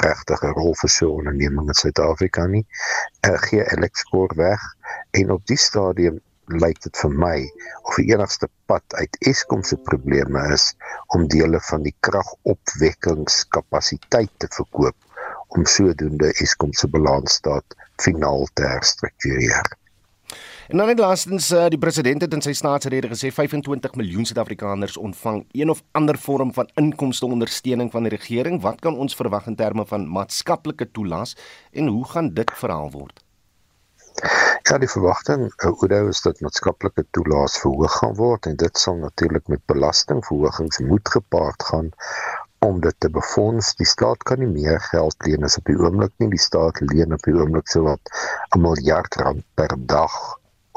regtig 0.06 0.42
'n 0.44 0.54
rol 0.58 0.74
vir 0.82 0.90
so 0.90 1.06
'n 1.10 1.18
onderneming 1.20 1.68
in 1.68 1.74
Suid-Afrika 1.74 2.46
nie. 2.46 2.66
Uh, 3.28 3.38
gee 3.48 3.64
Elexkor 3.76 4.36
weg 4.36 4.62
en 5.12 5.32
op 5.32 5.46
die 5.46 5.58
stadium 5.58 6.20
lyk 6.53 6.79
dit 6.86 6.96
vir 7.01 7.13
my 7.24 7.38
of 7.89 7.94
die 8.00 8.10
enigste 8.13 8.48
pad 8.72 8.86
uit 9.01 9.13
Eskom 9.32 9.62
se 9.63 9.77
probleme 9.89 10.41
is 10.53 10.65
om 11.15 11.22
dele 11.32 11.60
van 11.70 11.82
die 11.86 11.98
kragopwekkingskapasiteit 12.08 14.34
te 14.38 14.48
verkoop 14.56 14.98
om 15.58 15.62
sodoende 15.65 16.29
Eskom 16.44 16.74
se 16.74 16.88
balansstaat 16.88 17.75
finaal 18.01 18.48
te 18.53 18.63
herstruktureer. 18.70 19.68
En 20.70 20.77
dan 20.77 20.88
net 20.88 21.00
laastens 21.00 21.51
uh, 21.51 21.65
die 21.74 21.79
president 21.82 22.22
het 22.22 22.34
in 22.34 22.44
sy 22.46 22.51
staatsrede 22.53 23.10
gesê 23.10 23.32
25 23.34 23.96
miljoen 23.98 24.27
Suid-Afrikaners 24.29 25.00
ontvang 25.01 25.41
een 25.58 25.74
of 25.74 25.82
ander 25.98 26.18
vorm 26.18 26.53
van 26.53 26.70
inkomste 26.77 27.25
ondersteuning 27.25 27.89
van 27.91 28.06
die 28.06 28.13
regering. 28.13 28.62
Wat 28.62 28.77
kan 28.79 28.94
ons 28.94 29.18
verwag 29.18 29.50
in 29.50 29.58
terme 29.58 29.88
van 29.89 30.06
maatskaplike 30.06 30.91
toelaas 30.94 31.34
en 31.74 31.89
hoe 31.89 32.06
gaan 32.06 32.29
dit 32.38 32.53
verhaal 32.62 32.94
word? 32.94 33.25
Ja, 34.70 34.78
die 34.78 34.90
verwagting 34.92 35.46
uh, 35.50 35.70
Oudo 35.70 36.08
is 36.12 36.22
dat 36.22 36.42
maatskaplike 36.46 37.06
toelaas 37.16 37.56
verhoog 37.62 37.94
gaan 38.02 38.16
word 38.18 38.50
en 38.50 38.58
dit 38.60 38.82
sal 38.82 38.98
natuurlik 39.00 39.48
met 39.48 39.62
belastingverhogings 39.72 40.82
moet 40.90 41.10
gepaard 41.16 41.64
gaan 41.70 41.90
om 42.68 42.82
dit 42.84 42.96
te 42.98 43.10
befonds. 43.10 43.72
Die 43.80 43.88
staat 43.88 44.24
kan 44.28 44.44
nie 44.44 44.50
meer 44.52 44.82
geld 44.90 45.16
leen 45.28 45.48
as 45.48 45.58
op 45.62 45.72
die 45.72 45.78
oomblik 45.80 46.12
nie. 46.20 46.30
Die 46.36 46.42
staat 46.44 46.82
leen 46.92 47.16
op 47.16 47.24
die 47.28 47.36
oomblik 47.38 47.72
sowat 47.72 48.12
'n 48.56 48.62
miljard 48.66 49.16
rand 49.24 49.46
per 49.56 49.76
dag 49.96 50.16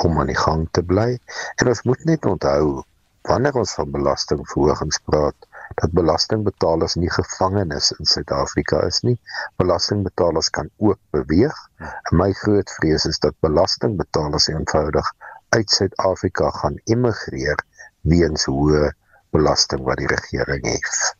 om 0.06 0.18
aan 0.20 0.30
die 0.30 0.38
gang 0.38 0.68
te 0.70 0.82
bly. 0.82 1.18
En 1.56 1.68
ons 1.74 1.82
moet 1.82 2.04
net 2.04 2.26
onthou 2.26 2.84
wanneer 3.28 3.58
ons 3.58 3.74
van 3.78 3.90
belastingverhogings 3.90 4.98
praat, 5.10 5.48
dat 5.80 5.92
belastingbetalers 5.92 6.94
nie 6.94 7.10
gevangenes 7.10 7.92
in 7.98 8.04
Suid-Afrika 8.04 8.82
is 8.86 9.00
nie. 9.00 9.16
Belastingbetalers 9.56 10.50
kan 10.50 10.70
ook 10.76 10.98
beweeg. 11.10 11.56
En 11.78 12.16
my 12.16 12.32
groot 12.32 12.70
vrees 12.78 13.04
is 13.04 13.18
dat 13.18 13.34
belastingbetalers 13.40 14.48
eenvoudig 14.48 15.12
uit 15.48 15.70
Suid-Afrika 15.70 16.50
gaan 16.50 16.80
immigreer 16.84 17.64
weens 18.00 18.44
hoë 18.44 18.92
belasting 19.30 19.84
wat 19.86 20.00
die 20.00 20.10
regering 20.10 20.66
het. 20.66 21.16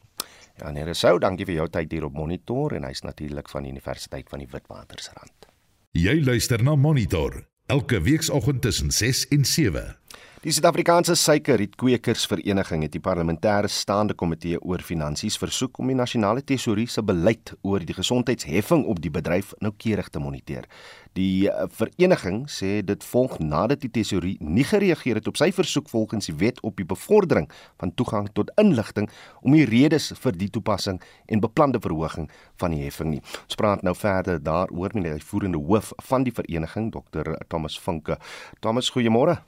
Ja, 0.61 0.71
nee, 0.71 0.85
Rousseau, 0.85 1.19
dankie 1.19 1.47
vir 1.49 1.63
jou 1.63 1.69
tyd 1.73 1.93
hier 1.93 2.05
op 2.07 2.17
Monitor 2.17 2.77
en 2.77 2.85
hy's 2.87 3.03
natuurlik 3.03 3.49
van 3.51 3.65
die 3.65 3.73
Universiteit 3.73 4.29
van 4.29 4.45
die 4.45 4.51
Witwatersrand. 4.53 5.49
Jy 5.97 6.21
luister 6.25 6.63
na 6.65 6.77
Monitor 6.77 7.43
elke 7.73 8.01
weekoggend 8.05 8.63
tussen 8.63 8.91
6 8.91 9.29
en 9.29 9.45
7. 9.45 9.97
Die 10.43 10.51
Suid-Afrikaanse 10.51 11.15
Suikerrietkwekersvereniging 11.15 12.83
het 12.83 12.91
die 12.97 13.01
parlementêre 13.01 13.69
staande 13.71 14.17
komitee 14.19 14.59
oor 14.59 14.83
finansies 14.83 15.37
versoek 15.39 15.79
om 15.79 15.93
die 15.93 15.95
nasionale 15.95 16.43
tesourie 16.43 16.89
se 16.91 17.05
beleid 17.07 17.53
oor 17.63 17.85
die 17.87 17.95
gesondheidsheffing 17.95 18.83
op 18.91 18.99
die 19.05 19.13
bedryf 19.15 19.53
noukeurig 19.63 20.09
te 20.11 20.19
moniteer. 20.19 20.67
Die 21.15 21.47
eh, 21.47 21.69
vereniging 21.71 22.41
sê 22.51 22.73
dit 22.83 23.07
volg 23.13 23.37
nadat 23.39 23.85
die 23.85 23.93
tesourie 24.01 24.33
nie 24.43 24.67
gereageer 24.67 25.21
het 25.21 25.31
op 25.31 25.39
sy 25.39 25.53
versoek 25.55 25.87
volgens 25.95 26.27
die 26.27 26.35
wet 26.43 26.59
op 26.67 26.75
die 26.83 26.89
bevordering 26.91 27.47
van 27.79 27.95
toegang 27.95 28.27
tot 28.35 28.51
inligting 28.59 29.07
om 29.47 29.55
die 29.55 29.71
redes 29.71 30.11
vir 30.25 30.35
die 30.43 30.51
toepassing 30.51 30.99
en 31.31 31.45
beplande 31.47 31.79
verhoging 31.87 32.27
van 32.59 32.75
die 32.75 32.83
heffing 32.83 33.15
nie. 33.15 33.23
Ons 33.47 33.63
praat 33.63 33.87
nou 33.87 33.95
verder 33.95 34.43
daaroor 34.43 34.99
met 34.99 35.07
die 35.07 35.15
uitvoerende 35.15 35.63
hoof 35.63 35.95
van 36.11 36.27
die 36.27 36.35
vereniging, 36.35 36.91
Dr. 36.91 37.37
Thomas 37.47 37.79
Vinke. 37.79 38.19
Thomas, 38.59 38.91
goeiemôre. 38.91 39.39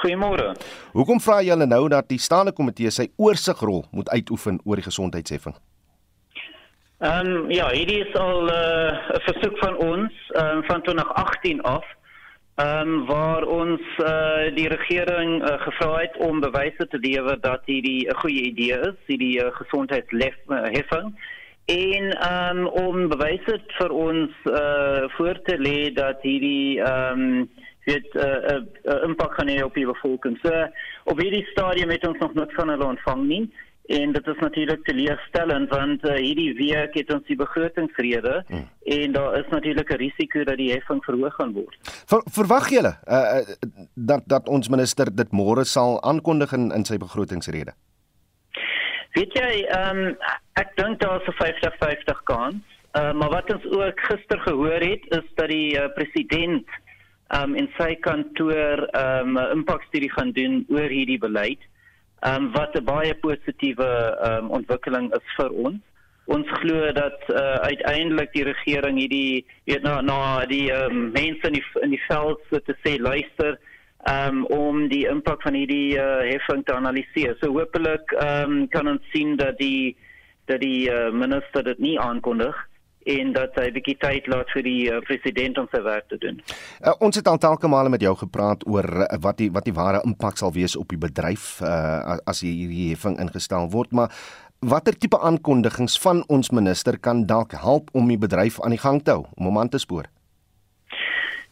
Goeiemôre. 0.00 0.54
Hoekom 0.96 1.20
vra 1.20 1.42
julle 1.44 1.66
nou 1.68 1.88
dat 1.92 2.08
die 2.08 2.18
staande 2.18 2.52
komitee 2.56 2.90
sy 2.90 3.10
oorsigrol 3.20 3.84
moet 3.92 4.08
uitoefen 4.08 4.60
oor 4.64 4.80
die 4.80 4.88
gesondheidsheffing? 4.88 5.56
Ehm 7.00 7.26
um, 7.26 7.50
ja, 7.50 7.70
hierdie 7.72 8.02
is 8.04 8.14
al 8.14 8.48
eh, 8.48 8.92
'n 8.92 9.16
uh, 9.16 9.24
versoek 9.28 9.58
van 9.58 9.76
ons 9.76 10.12
um, 10.36 10.62
van 10.64 10.82
2018 10.82 11.62
af. 11.62 11.84
Ehm 12.54 12.88
um, 12.88 13.06
waar 13.06 13.44
ons 13.44 13.80
uh, 13.98 14.54
die 14.54 14.68
regering 14.68 15.42
uh, 15.42 15.60
gevra 15.60 16.00
het 16.00 16.16
om 16.16 16.40
bewyse 16.40 16.86
te 16.88 16.98
lewer 16.98 17.40
dat 17.40 17.60
hierdie 17.64 18.08
'n 18.08 18.20
goeie 18.20 18.42
idee 18.52 18.80
is, 18.90 18.98
hierdie 19.06 19.36
uh, 19.44 19.48
gesondheidsheffing 19.52 21.14
en 21.64 22.04
um, 22.32 22.66
om 22.66 23.08
bewyse 23.08 23.60
vir 23.78 23.90
ons 23.90 24.30
uh, 24.44 25.04
voor 25.16 25.40
te 25.44 25.56
lê 25.58 25.92
dat 25.92 26.22
hierdie 26.22 26.80
ehm 26.82 27.20
um, 27.20 27.50
weet 27.84 28.14
'n 28.14 28.18
uh, 28.18 28.24
uh, 28.24 28.62
uh, 28.84 29.02
impak 29.08 29.34
gaan 29.34 29.48
hê 29.48 29.62
op 29.62 29.74
die 29.74 29.86
bevolking. 29.86 30.38
So 30.42 30.68
op 31.04 31.18
hierdie 31.18 31.46
stadium 31.52 31.90
het 31.90 32.06
ons 32.06 32.18
nog 32.18 32.34
niks 32.34 32.54
van 32.54 32.68
hulle 32.68 32.84
ontvang 32.84 33.26
nie 33.26 33.44
en 33.86 34.12
dit 34.12 34.26
is 34.26 34.38
natuurlik 34.38 34.84
teleurstellend 34.84 35.70
want 35.70 36.04
uh, 36.04 36.14
hierdie 36.14 36.54
week 36.54 36.94
het 36.94 37.12
ons 37.14 37.26
die 37.26 37.36
begrotingsrede 37.36 38.44
hmm. 38.46 38.68
en 38.96 39.12
daar 39.12 39.38
is 39.38 39.48
natuurlik 39.50 39.90
'n 39.90 40.02
risiko 40.02 40.44
dat 40.44 40.56
die 40.56 40.72
heffing 40.72 41.04
verhoog 41.04 41.34
gaan 41.34 41.52
word. 41.52 41.78
Ver, 42.06 42.22
verwag 42.30 42.68
julle 42.70 42.94
uh, 43.06 43.40
dat 43.94 44.22
dat 44.26 44.48
ons 44.48 44.68
minister 44.68 45.14
dit 45.14 45.30
môre 45.30 45.64
sal 45.64 46.02
aankondig 46.02 46.52
in, 46.52 46.70
in 46.72 46.84
sy 46.84 46.98
begrotingsrede? 46.98 47.72
Weet 49.18 49.32
jy, 49.34 49.66
um, 49.74 50.16
ek 50.54 50.76
dink 50.76 51.00
daar 51.00 51.20
is 51.20 51.26
'n 51.26 51.38
50-50 51.42 52.22
kans. 52.24 52.62
Uh, 52.98 53.12
maar 53.12 53.30
wat 53.30 53.52
ons 53.54 53.64
ook 53.64 54.00
gister 54.00 54.40
gehoor 54.40 54.82
het 54.82 55.04
is 55.08 55.26
dat 55.34 55.48
die 55.48 55.78
uh, 55.78 55.86
president 55.94 56.66
um 57.38 57.54
en 57.54 57.68
sy 57.78 57.94
kantoor 58.02 58.86
um 58.96 59.38
'n 59.38 59.52
impakstudie 59.58 60.10
gaan 60.10 60.32
doen 60.32 60.64
oor 60.68 60.90
hierdie 60.90 61.18
beleid. 61.18 61.60
Um 62.26 62.50
wat 62.52 62.74
'n 62.76 62.84
baie 62.84 63.14
positiewe 63.14 63.90
um 64.30 64.50
ontwikkeling 64.50 65.12
is 65.14 65.36
vir 65.36 65.50
ons. 65.50 65.80
Ons 66.26 66.46
glo 66.62 66.92
dat 66.92 67.18
uh, 67.28 67.58
uiteindelik 67.66 68.32
die 68.32 68.44
regering 68.44 68.98
hierdie 68.98 69.44
weet 69.66 69.82
na 69.82 70.00
na 70.00 70.46
die 70.46 70.70
um, 70.70 71.10
mense 71.10 71.42
in 71.46 71.56
die 71.58 71.64
in 71.82 71.90
die 71.90 72.02
veld 72.06 72.38
so 72.50 72.58
te 72.58 72.76
sê 72.84 73.00
luister 73.00 73.58
um 74.06 74.44
om 74.46 74.88
die 74.88 75.08
impak 75.10 75.42
van 75.42 75.54
hierdie 75.54 75.98
uh, 75.98 76.22
heffing 76.30 76.62
te 76.64 76.74
analiseer. 76.74 77.34
So 77.40 77.50
hopelik 77.50 78.14
um 78.22 78.68
kan 78.68 78.88
ons 78.88 79.02
sien 79.12 79.36
dat 79.36 79.58
die 79.58 79.96
dat 80.46 80.60
die 80.60 80.90
uh, 80.90 81.10
minister 81.10 81.62
dit 81.62 81.78
nie 81.78 81.98
aankondig 81.98 82.69
en 83.04 83.32
dat 83.32 83.56
hy 83.56 83.70
bietjie 83.72 83.96
tyd 84.00 84.28
laat 84.28 84.50
vir 84.54 84.62
die 84.66 84.90
uh, 84.90 85.00
president 85.06 85.58
om 85.58 85.68
sy 85.72 85.80
werk 85.82 86.08
te 86.08 86.18
doen. 86.20 86.40
Uh, 86.84 86.92
ons 87.00 87.16
het 87.16 87.28
al 87.28 87.40
telke 87.40 87.68
male 87.68 87.88
met 87.88 88.02
jou 88.04 88.14
gepraat 88.16 88.66
oor 88.68 88.84
uh, 88.84 89.08
wat 89.24 89.40
die 89.40 89.50
wat 89.50 89.64
die 89.64 89.76
ware 89.76 90.02
impak 90.04 90.36
sal 90.36 90.52
wees 90.52 90.76
op 90.76 90.88
die 90.92 91.00
bedryf 91.00 91.60
uh, 91.62 92.18
as 92.26 92.44
hierdie 92.44 92.90
heffing 92.92 93.18
ingestel 93.20 93.70
word, 93.72 93.92
maar 93.92 94.12
watter 94.60 94.92
tipe 94.92 95.16
aankondigings 95.16 95.96
van 96.00 96.24
ons 96.28 96.50
minister 96.52 96.98
kan 96.98 97.24
dalk 97.26 97.56
help 97.56 97.88
om 97.96 98.08
die 98.08 98.20
bedryf 98.20 98.60
aan 98.60 98.76
die 98.76 98.82
gang 98.82 99.00
te 99.04 99.16
hou, 99.16 99.24
om 99.36 99.48
hom 99.48 99.58
aan 99.58 99.72
te 99.72 99.80
spoor? 99.80 100.10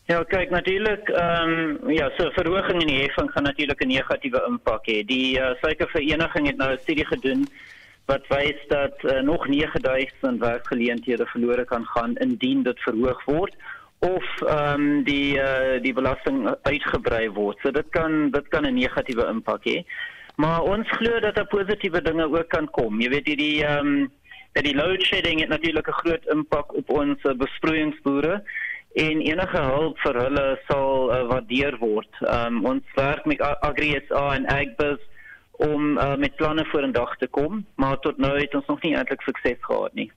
Ja, 0.09 0.23
kyk 0.25 0.51
natuurlik, 0.51 1.11
ehm 1.13 1.51
um, 1.85 1.91
ja, 1.93 2.09
so 2.17 2.31
verhoging 2.33 2.81
in 2.81 2.89
die 2.89 3.01
heffing 3.03 3.29
gaan 3.33 3.45
natuurlik 3.45 3.81
'n 3.85 3.89
negatiewe 3.89 4.41
impak 4.49 4.87
hê. 4.89 5.03
Die 5.05 5.37
uh, 5.37 5.53
suikervereniging 5.61 6.47
het 6.47 6.57
nou 6.57 6.73
'n 6.73 6.79
studie 6.85 7.05
gedoen 7.05 7.45
wat 8.09 8.27
wys 8.33 8.61
dat 8.69 8.97
uh, 9.05 9.21
nog 9.21 9.49
9000 9.49 10.41
werkgeleenthede 10.41 11.27
verlore 11.27 11.65
kan 11.65 11.85
gaan 11.85 12.17
indien 12.17 12.63
dit 12.63 12.81
verhoog 12.81 13.25
word 13.25 13.57
of 13.99 14.27
ehm 14.47 14.81
um, 14.81 15.03
die 15.05 15.37
uh, 15.37 15.81
die 15.83 15.93
belasting 15.93 16.47
uitgebrei 16.63 17.27
word. 17.31 17.59
So 17.63 17.71
dit 17.71 17.89
kan 17.91 18.31
dit 18.31 18.49
kan 18.49 18.67
'n 18.67 18.75
negatiewe 18.75 19.27
impak 19.27 19.67
hê. 19.67 19.83
Maar 20.37 20.63
ons 20.63 20.89
glo 20.91 21.21
dat 21.21 21.35
daar 21.35 21.47
positiewe 21.47 22.03
dinge 22.03 22.31
ook 22.31 22.49
kan 22.49 22.71
kom. 22.71 23.01
Jy 23.01 23.09
weet 23.09 23.27
hierdie 23.27 23.65
ehm 23.65 23.87
um, 23.87 24.11
dat 24.53 24.65
die 24.65 24.75
load 24.75 25.03
shedding 25.03 25.41
het 25.41 25.49
natuurlik 25.49 25.89
'n 25.89 26.01
groot 26.03 26.25
impak 26.27 26.75
op 26.75 26.91
ons 26.91 27.21
besproeiingsboere 27.23 28.43
en 28.95 29.21
enige 29.21 29.61
hulp 29.61 29.99
vir 29.99 30.15
hulle 30.23 30.47
sal 30.69 31.13
uh, 31.13 31.27
waardeer 31.29 31.77
word. 31.79 32.13
Um, 32.21 32.65
ons 32.65 32.85
werk 32.95 33.25
met 33.25 33.41
AgriSA 33.41 34.35
en 34.35 34.47
Agbus 34.47 35.03
om 35.59 35.99
uh, 35.99 36.15
met 36.17 36.37
planne 36.37 36.65
vorendag 36.71 37.17
te 37.19 37.27
kom, 37.27 37.65
maar 37.75 37.99
tot 37.99 38.19
nou 38.19 38.35
het 38.39 38.55
ons 38.55 38.67
nog 38.67 38.83
nie 38.83 38.95
eintlik 38.95 39.23
sukses 39.27 39.59
gehad 39.67 39.95
nie. 39.99 40.11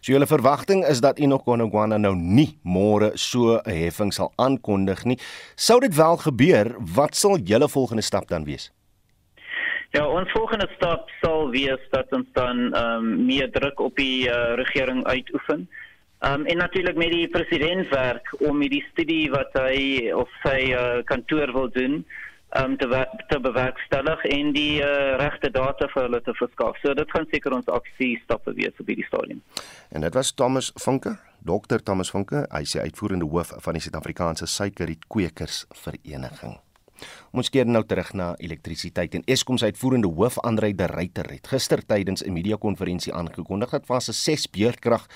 So 0.00 0.12
julle 0.12 0.26
verwagting 0.28 0.84
is 0.84 1.00
dat 1.00 1.18
Enoch 1.18 1.46
Gonogwana 1.46 1.96
nou 1.96 2.12
nie 2.16 2.58
môre 2.62 3.12
so 3.16 3.56
'n 3.64 3.70
heffing 3.70 4.12
sal 4.12 4.32
aankondig 4.36 5.04
nie. 5.04 5.18
Sou 5.56 5.80
dit 5.80 5.94
wel 5.96 6.16
gebeur, 6.16 6.76
wat 6.78 7.16
sal 7.16 7.38
julle 7.38 7.68
volgende 7.68 8.02
stap 8.02 8.28
dan 8.28 8.44
wees? 8.44 8.70
Ja, 9.92 10.06
ons 10.08 10.30
volgende 10.32 10.68
stap 10.76 11.10
sal 11.20 11.50
wees 11.50 11.80
dat 11.90 12.12
ons 12.12 12.26
dan 12.32 12.74
ehm 12.74 13.04
um, 13.04 13.26
meer 13.26 13.50
druk 13.50 13.80
op 13.80 13.96
die 13.96 14.28
uh, 14.28 14.54
regering 14.54 15.04
uitoefen. 15.04 15.68
Ehm 16.20 16.40
um, 16.40 16.46
en 16.46 16.56
natuurlik 16.56 16.96
met 16.96 17.10
die 17.10 17.28
president 17.28 17.88
werk 17.88 18.34
om 18.40 18.60
die 18.60 18.84
studie 18.92 19.30
wat 19.30 19.52
hy 19.52 20.10
of 20.12 20.28
sy 20.42 20.72
uh, 20.72 21.02
kantoor 21.04 21.52
wil 21.52 21.68
doen 21.70 22.04
um, 22.58 22.76
te, 22.76 23.06
te 23.28 23.40
bewerkstellig 23.40 24.24
en 24.24 24.52
die 24.56 24.80
uh, 24.80 25.16
regte 25.20 25.50
data 25.50 25.88
vir 25.92 26.06
hulle 26.06 26.22
te 26.24 26.34
verskaf. 26.38 26.78
So 26.82 26.94
dit 26.98 27.14
gaan 27.14 27.28
seker 27.32 27.56
ons 27.56 27.70
aksie 27.72 28.14
stappe 28.24 28.54
wees 28.58 28.74
op 28.80 28.90
hierdie 28.90 29.06
stadium. 29.08 29.42
En 29.92 30.04
dit 30.04 30.18
was 30.18 30.32
Thomas 30.32 30.72
Funke, 30.80 31.16
Dr 31.46 31.84
Thomas 31.84 32.12
Funke, 32.12 32.44
hy 32.50 32.64
is 32.66 32.76
uitvoerende 32.76 33.28
hoof 33.28 33.54
van 33.64 33.78
die 33.78 33.84
Suid-Afrikaanse 33.84 34.46
Suikerriet 34.50 35.08
Kweekers 35.08 35.64
Vereniging. 35.84 36.58
Ons 37.34 37.48
keer 37.50 37.66
nou 37.66 37.82
terug 37.88 38.12
na 38.14 38.32
elektrisiteit 38.38 39.16
en 39.18 39.24
Eskom 39.30 39.58
se 39.58 39.70
uitvoerende 39.72 40.10
hoof 40.12 40.38
Andrei 40.46 40.70
de 40.76 40.86
Ruyter 40.90 41.30
het 41.32 41.48
gister 41.50 41.82
tydens 41.82 42.22
'n 42.22 42.32
media 42.32 42.56
konferensie 42.56 43.14
aangekondig 43.14 43.70
dat 43.70 43.86
fase 43.86 44.12
6 44.12 44.50
beurtkrag 44.50 45.06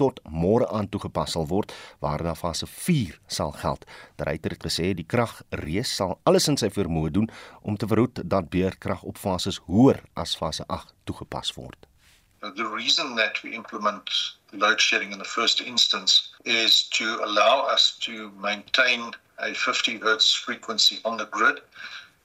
tot 0.00 0.20
môre 0.28 0.68
aan 0.72 0.88
toegepas 0.88 1.34
sal 1.36 1.48
word 1.50 1.72
waarna 2.04 2.34
fase 2.34 2.66
4 2.66 3.18
sal 3.26 3.52
geld. 3.62 3.84
Die 4.16 4.26
ryter 4.28 4.54
het 4.56 4.66
gesê 4.68 4.92
die 4.94 5.06
kragrees 5.14 5.92
sal 5.98 6.16
alles 6.24 6.48
in 6.52 6.60
sy 6.60 6.70
vermoë 6.78 7.12
doen 7.18 7.28
om 7.62 7.76
te 7.76 7.88
verhoed 7.90 8.22
dat 8.24 8.50
beerkrag 8.54 9.02
op 9.02 9.18
fases 9.18 9.60
hoër 9.66 10.02
as 10.14 10.36
fase 10.36 10.64
8 10.68 10.94
toegepas 11.04 11.54
word. 11.56 11.86
The 12.40 12.68
reason 12.68 13.16
that 13.16 13.42
we 13.42 13.54
implement 13.54 14.10
load 14.52 14.80
shedding 14.80 15.12
in 15.12 15.18
the 15.18 15.32
first 15.38 15.60
instance 15.60 16.30
is 16.44 16.88
to 16.98 17.18
allow 17.24 17.66
us 17.74 17.96
to 18.06 18.30
maintain 18.38 19.12
a 19.38 19.52
50 19.54 19.98
hertz 19.98 20.34
frequency 20.34 21.00
on 21.04 21.16
the 21.16 21.26
grid 21.26 21.60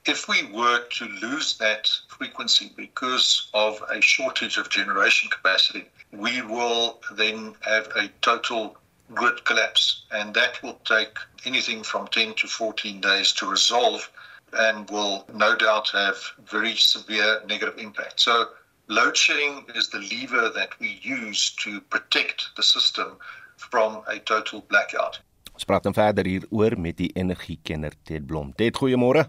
if 0.06 0.28
we 0.28 0.50
were 0.52 0.80
to 0.98 1.04
lose 1.22 1.56
that 1.58 1.88
frequency 2.08 2.72
because 2.76 3.48
of 3.54 3.82
a 3.90 4.00
shortage 4.00 4.56
of 4.56 4.68
generation 4.68 5.30
capacity, 5.30 5.84
we 6.12 6.42
will 6.42 7.00
then 7.16 7.54
have 7.60 7.88
a 7.96 8.08
total 8.20 8.76
grid 9.14 9.44
collapse. 9.44 10.04
And 10.10 10.34
that 10.34 10.62
will 10.62 10.78
take 10.84 11.16
anything 11.44 11.82
from 11.82 12.06
10 12.08 12.34
to 12.34 12.46
14 12.46 13.00
days 13.00 13.32
to 13.32 13.50
resolve 13.50 14.10
and 14.52 14.88
will 14.90 15.24
no 15.34 15.56
doubt 15.56 15.88
have 15.92 16.16
very 16.50 16.76
severe 16.76 17.42
negative 17.48 17.78
impact. 17.78 18.20
So, 18.20 18.48
load 18.88 19.16
shedding 19.16 19.64
is 19.74 19.88
the 19.88 19.98
lever 19.98 20.50
that 20.54 20.78
we 20.78 21.00
use 21.02 21.54
to 21.64 21.80
protect 21.80 22.50
the 22.56 22.62
system 22.62 23.16
from 23.56 24.02
a 24.06 24.18
total 24.18 24.64
blackout. 24.68 25.20
Ons 25.52 25.64
praat 25.68 25.84
dan 25.84 25.94
verder 25.94 26.26
hier 26.26 26.44
oor 26.50 26.74
met 26.80 26.96
die 26.96 27.10
energiekenner 27.12 27.92
Ted 28.08 28.26
Blom. 28.26 28.54
Ted, 28.56 28.76
goeiemôre. 28.76 29.26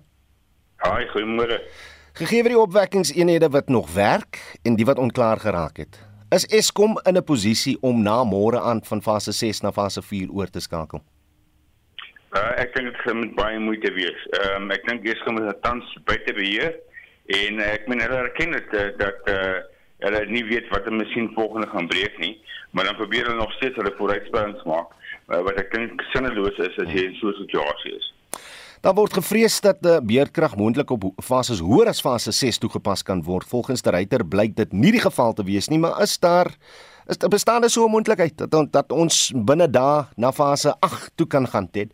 Haai, 0.83 1.07
goeiemôre. 1.11 1.59
Gegee 2.13 2.43
vir 2.45 2.53
die 2.53 2.59
opwekkingseenhede 2.59 3.49
wat 3.51 3.71
nog 3.73 3.91
werk 3.95 4.39
en 4.63 4.77
die 4.79 4.85
wat 4.87 5.01
onklaar 5.01 5.39
geraak 5.43 5.81
het, 5.81 5.99
is 6.33 6.45
Eskom 6.45 6.97
in 7.05 7.17
'n 7.17 7.23
posisie 7.23 7.77
om 7.81 8.01
na 8.01 8.23
môre 8.23 8.59
aan 8.59 8.81
van 8.83 9.01
fase 9.01 9.31
6 9.31 9.61
na 9.61 9.71
fase 9.71 10.01
4 10.01 10.29
oor 10.31 10.49
te 10.49 10.59
skakel. 10.59 11.01
Uh, 12.33 12.51
ek 12.57 12.73
dink 12.75 12.89
dit 12.89 13.01
gaan 13.05 13.35
baie 13.35 13.59
moeite 13.59 13.93
wees. 13.93 14.21
Ehm 14.39 14.63
um, 14.63 14.71
ek 14.71 14.87
dink 14.87 15.05
Eskom 15.05 15.37
is 15.37 15.53
tans 15.61 15.85
buite 16.05 16.33
beheer 16.33 16.73
en 17.25 17.59
ek 17.59 17.87
meen 17.87 18.01
hulle 18.01 18.15
erken 18.15 18.51
dit 18.51 18.73
uh, 18.73 18.87
dat 18.97 19.29
uh, 19.29 19.59
hulle 19.99 20.25
nie 20.25 20.43
weet 20.43 20.69
wat 20.69 20.87
'n 20.87 20.97
masjien 20.97 21.29
volgende 21.35 21.67
gaan 21.67 21.87
breek 21.87 22.17
nie, 22.17 22.41
maar 22.71 22.85
dan 22.85 22.95
probeer 22.95 23.25
hulle 23.25 23.37
nog 23.37 23.53
steeds 23.53 23.75
hulle 23.75 23.93
vooruitspellings 23.97 24.63
maak 24.63 24.89
uh, 25.29 25.41
wat 25.45 25.59
ek 25.59 25.71
dink 25.71 26.01
sinneloos 26.13 26.57
is 26.57 26.77
as 26.77 26.89
jy 26.89 27.05
in 27.11 27.15
so 27.21 27.27
'n 27.27 27.37
situasie 27.43 27.95
is. 27.95 28.12
Daar 28.83 28.97
word 28.97 29.13
gevrees 29.15 29.61
dat 29.63 29.77
die 29.79 29.99
beerdkrag 30.03 30.57
moontlik 30.59 30.89
op 30.91 31.05
fases 31.23 31.61
hoër 31.63 31.87
as 31.93 32.01
fase 32.03 32.33
6 32.35 32.57
toegepas 32.59 33.05
kan 33.07 33.21
word. 33.23 33.47
Volgens 33.47 33.79
die 33.81 33.91
ryter 33.95 34.25
blyk 34.27 34.57
dit 34.57 34.73
nie 34.75 34.89
die 34.91 34.99
geval 34.99 35.31
te 35.33 35.45
wees 35.47 35.69
nie, 35.71 35.79
maar 35.79 36.01
is 36.03 36.17
daar 36.19 36.49
is 37.07 37.19
daar 37.21 37.31
bestaande 37.31 37.69
so 37.69 37.85
'n 37.85 37.91
moontlikheid 37.91 38.35
dat 38.37 38.73
dat 38.73 38.91
ons 38.91 39.31
binne 39.35 39.69
dae 39.69 40.03
na 40.17 40.31
fase 40.31 40.75
8 40.79 41.15
toe 41.15 41.27
kan 41.27 41.47
gaan, 41.47 41.71
Ted? 41.71 41.93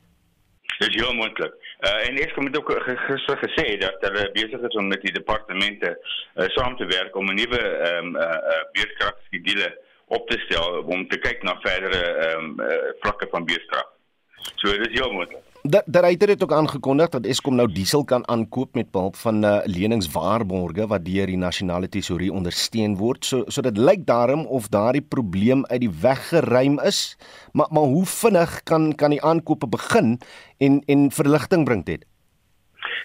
Dis 0.79 0.95
heel 0.95 1.13
moontlik. 1.13 1.53
Uh, 1.85 2.07
en 2.07 2.17
ek 2.17 2.33
het 2.35 2.57
ook 2.57 2.71
gister 3.05 3.37
gesê 3.37 3.77
dat 3.77 4.01
hulle 4.01 4.31
besig 4.33 4.61
is 4.61 4.75
om 4.75 4.87
met 4.87 5.01
die 5.01 5.13
departemente 5.13 5.93
uh, 5.93 6.47
saam 6.47 6.75
te 6.77 6.85
werk 6.85 7.15
om 7.15 7.25
'n 7.25 7.35
nuwe 7.35 7.61
ehm 7.61 8.05
um, 8.05 8.15
uh, 8.15 8.21
uh, 8.23 8.63
beerdkragskedule 8.73 9.77
op 10.07 10.29
te 10.29 10.39
stel 10.39 10.81
om 10.81 11.07
te 11.07 11.17
kyk 11.17 11.43
na 11.43 11.55
verdere 11.61 12.01
ehm 12.01 12.43
um, 12.43 12.59
uh, 12.59 12.73
vlakke 12.99 13.27
van 13.31 13.45
beerdkrag. 13.45 13.87
So 14.55 14.71
dit 14.71 14.87
is 14.87 14.99
heel 14.99 15.11
moontlik. 15.11 15.48
Dat 15.63 15.83
die 15.91 15.99
ryter 15.99 16.29
het 16.31 16.43
ook 16.43 16.53
aangekondig 16.55 17.09
dat 17.11 17.25
Eskom 17.27 17.57
nou 17.59 17.67
diesel 17.67 18.05
kan 18.07 18.23
aankoop 18.31 18.75
met 18.79 18.91
behulp 18.91 19.15
van 19.19 19.43
uh, 19.43 19.57
leningswaarborge 19.67 20.85
wat 20.87 21.03
deur 21.03 21.27
die 21.27 21.37
nasionale 21.37 21.89
tesourie 21.91 22.31
ondersteun 22.31 22.95
word. 22.95 23.25
So 23.25 23.43
so 23.51 23.61
dit 23.61 23.77
lyk 23.77 24.05
daarom 24.07 24.45
of 24.47 24.69
daardie 24.71 25.03
probleem 25.03 25.65
uit 25.65 25.81
die 25.83 25.91
weg 26.01 26.29
geruim 26.29 26.79
is. 26.79 27.17
Maar 27.51 27.67
maar 27.75 27.91
hoe 27.91 28.05
vinnig 28.05 28.63
kan 28.63 28.95
kan 28.95 29.11
die 29.11 29.21
aankope 29.23 29.67
begin 29.67 30.21
en 30.57 30.79
en 30.87 31.11
verligting 31.11 31.65
bring 31.65 31.83
dit? 31.85 32.05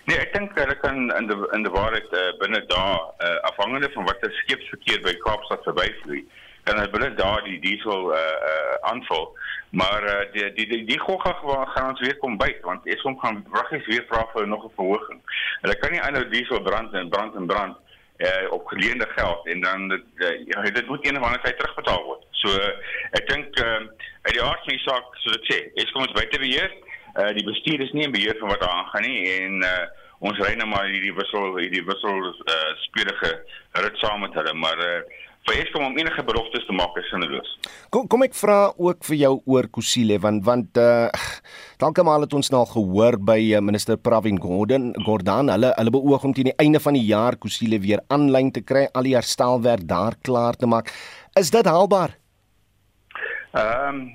Nee, 0.07 0.19
ek 0.19 0.33
dink 0.33 0.55
hulle 0.55 0.79
kan 0.79 1.11
in 1.11 1.27
die 1.27 1.41
in 1.59 1.67
die 1.67 1.75
waarheid 1.75 2.15
uh, 2.15 2.31
binne 2.39 2.63
dae 2.71 2.95
uh, 3.19 3.37
afhangende 3.51 3.91
van 3.97 4.07
watter 4.07 4.31
skeepsverkeer 4.45 5.03
by 5.03 5.17
Kaapstad 5.27 5.67
verbyvloei, 5.67 6.23
kan 6.69 6.79
hulle 6.79 6.93
binne 6.95 7.11
dae 7.19 7.43
die 7.49 7.59
diesel 7.67 8.13
uh, 8.15 8.21
uh, 8.21 8.75
aanvul. 8.93 9.33
Maar 9.75 10.03
uh, 10.05 10.33
die 10.33 10.53
die 10.55 10.67
die, 10.71 10.85
die 10.87 10.99
gogga 11.01 11.33
gaan 11.75 11.89
ons 11.89 12.01
weer 12.01 12.17
kom 12.23 12.37
byt 12.39 12.61
want 12.63 12.87
Eskom 12.87 13.17
gaan 13.19 13.41
wraggies 13.51 13.87
weer 13.91 14.05
vra 14.11 14.23
vir 14.33 14.47
nog 14.49 14.65
'n 14.65 14.77
verhoging. 14.77 15.21
Hulle 15.63 15.79
kan 15.79 15.91
nie 15.91 16.03
aanhou 16.03 16.29
diesel 16.29 16.63
brand 16.63 16.95
en 16.95 17.09
brand 17.09 17.35
en 17.35 17.47
brand 17.47 17.77
uh, 18.19 18.53
op 18.53 18.67
geleende 18.67 19.09
geld 19.17 19.47
en 19.47 19.61
dan 19.61 19.89
dit 19.89 20.05
uh, 20.15 20.75
dit 20.75 20.87
moet 20.87 21.07
een 21.07 21.19
of 21.19 21.25
ander 21.25 21.41
tyd 21.41 21.59
terugbetaal 21.59 22.05
word. 22.05 22.23
So 22.31 22.49
uh, 22.49 22.71
ek 23.19 23.29
dink 23.29 23.59
uh, 23.59 23.83
uit 24.23 24.35
die 24.37 24.43
aard 24.43 24.63
van 24.63 24.77
die 24.77 24.87
saak 24.87 25.19
so 25.25 25.31
dit 25.31 25.51
sê 25.51 25.59
Eskom 25.83 26.07
is 26.07 26.19
buite 26.21 26.39
beheer. 26.39 26.71
Uh, 27.15 27.35
die 27.35 27.47
bestuur 27.51 27.81
is 27.81 27.93
nie 27.93 28.07
in 28.07 28.15
beheer 28.15 28.39
van 28.39 28.55
wat 28.55 28.61
daar 28.61 28.79
aangaan 28.79 29.09
nie 29.11 29.21
en 29.41 29.63
uh, 29.63 29.87
ons 30.19 30.39
ry 30.39 30.55
nou 30.55 30.71
maar 30.71 30.87
hierdie 30.87 31.15
wissel 31.19 31.57
hierdie 31.59 31.85
wissel 31.91 32.31
uh, 32.31 32.73
spelige 32.87 33.31
rit 33.83 33.99
saam 34.03 34.23
met 34.23 34.35
hulle 34.39 34.55
maar 34.55 34.79
uh, 34.87 35.01
vir 35.45 35.61
Eskom 35.61 35.85
om 35.85 35.97
enige 35.99 36.23
beloftes 36.25 36.65
te 36.65 36.75
maak 36.77 36.97
is 37.01 37.09
sinneloos. 37.13 37.51
Kom 37.93 38.09
kom 38.09 38.25
ek 38.25 38.37
vra 38.39 38.59
ook 38.81 39.05
vir 39.09 39.19
jou 39.21 39.33
oor 39.53 39.69
Kusile 39.73 40.17
want 40.23 40.45
want 40.47 40.81
uh 40.81 41.09
dalk 41.83 42.01
maar 42.07 42.23
het 42.25 42.35
ons 42.37 42.51
nou 42.55 42.63
gehoor 42.71 43.19
by 43.21 43.37
uh, 43.53 43.61
minister 43.61 43.99
Pravin 44.01 44.39
Gordhan 44.41 44.93
Gordhan 45.05 45.53
hulle 45.53 45.73
hulle 45.77 45.95
beoog 45.97 46.25
om 46.25 46.35
teen 46.37 46.49
die 46.51 46.59
einde 46.65 46.81
van 46.81 46.97
die 46.97 47.05
jaar 47.05 47.37
Kusile 47.37 47.81
weer 47.83 48.01
aanlyn 48.09 48.53
te 48.53 48.63
kry, 48.65 48.87
al 48.95 49.05
die 49.05 49.17
herstelwerk 49.17 49.85
daar 49.89 50.17
klaar 50.23 50.57
te 50.57 50.71
maak. 50.71 50.93
Is 51.37 51.53
dit 51.53 51.67
haalbaar? 51.67 52.17
Ehm 53.53 54.01
um, 54.01 54.07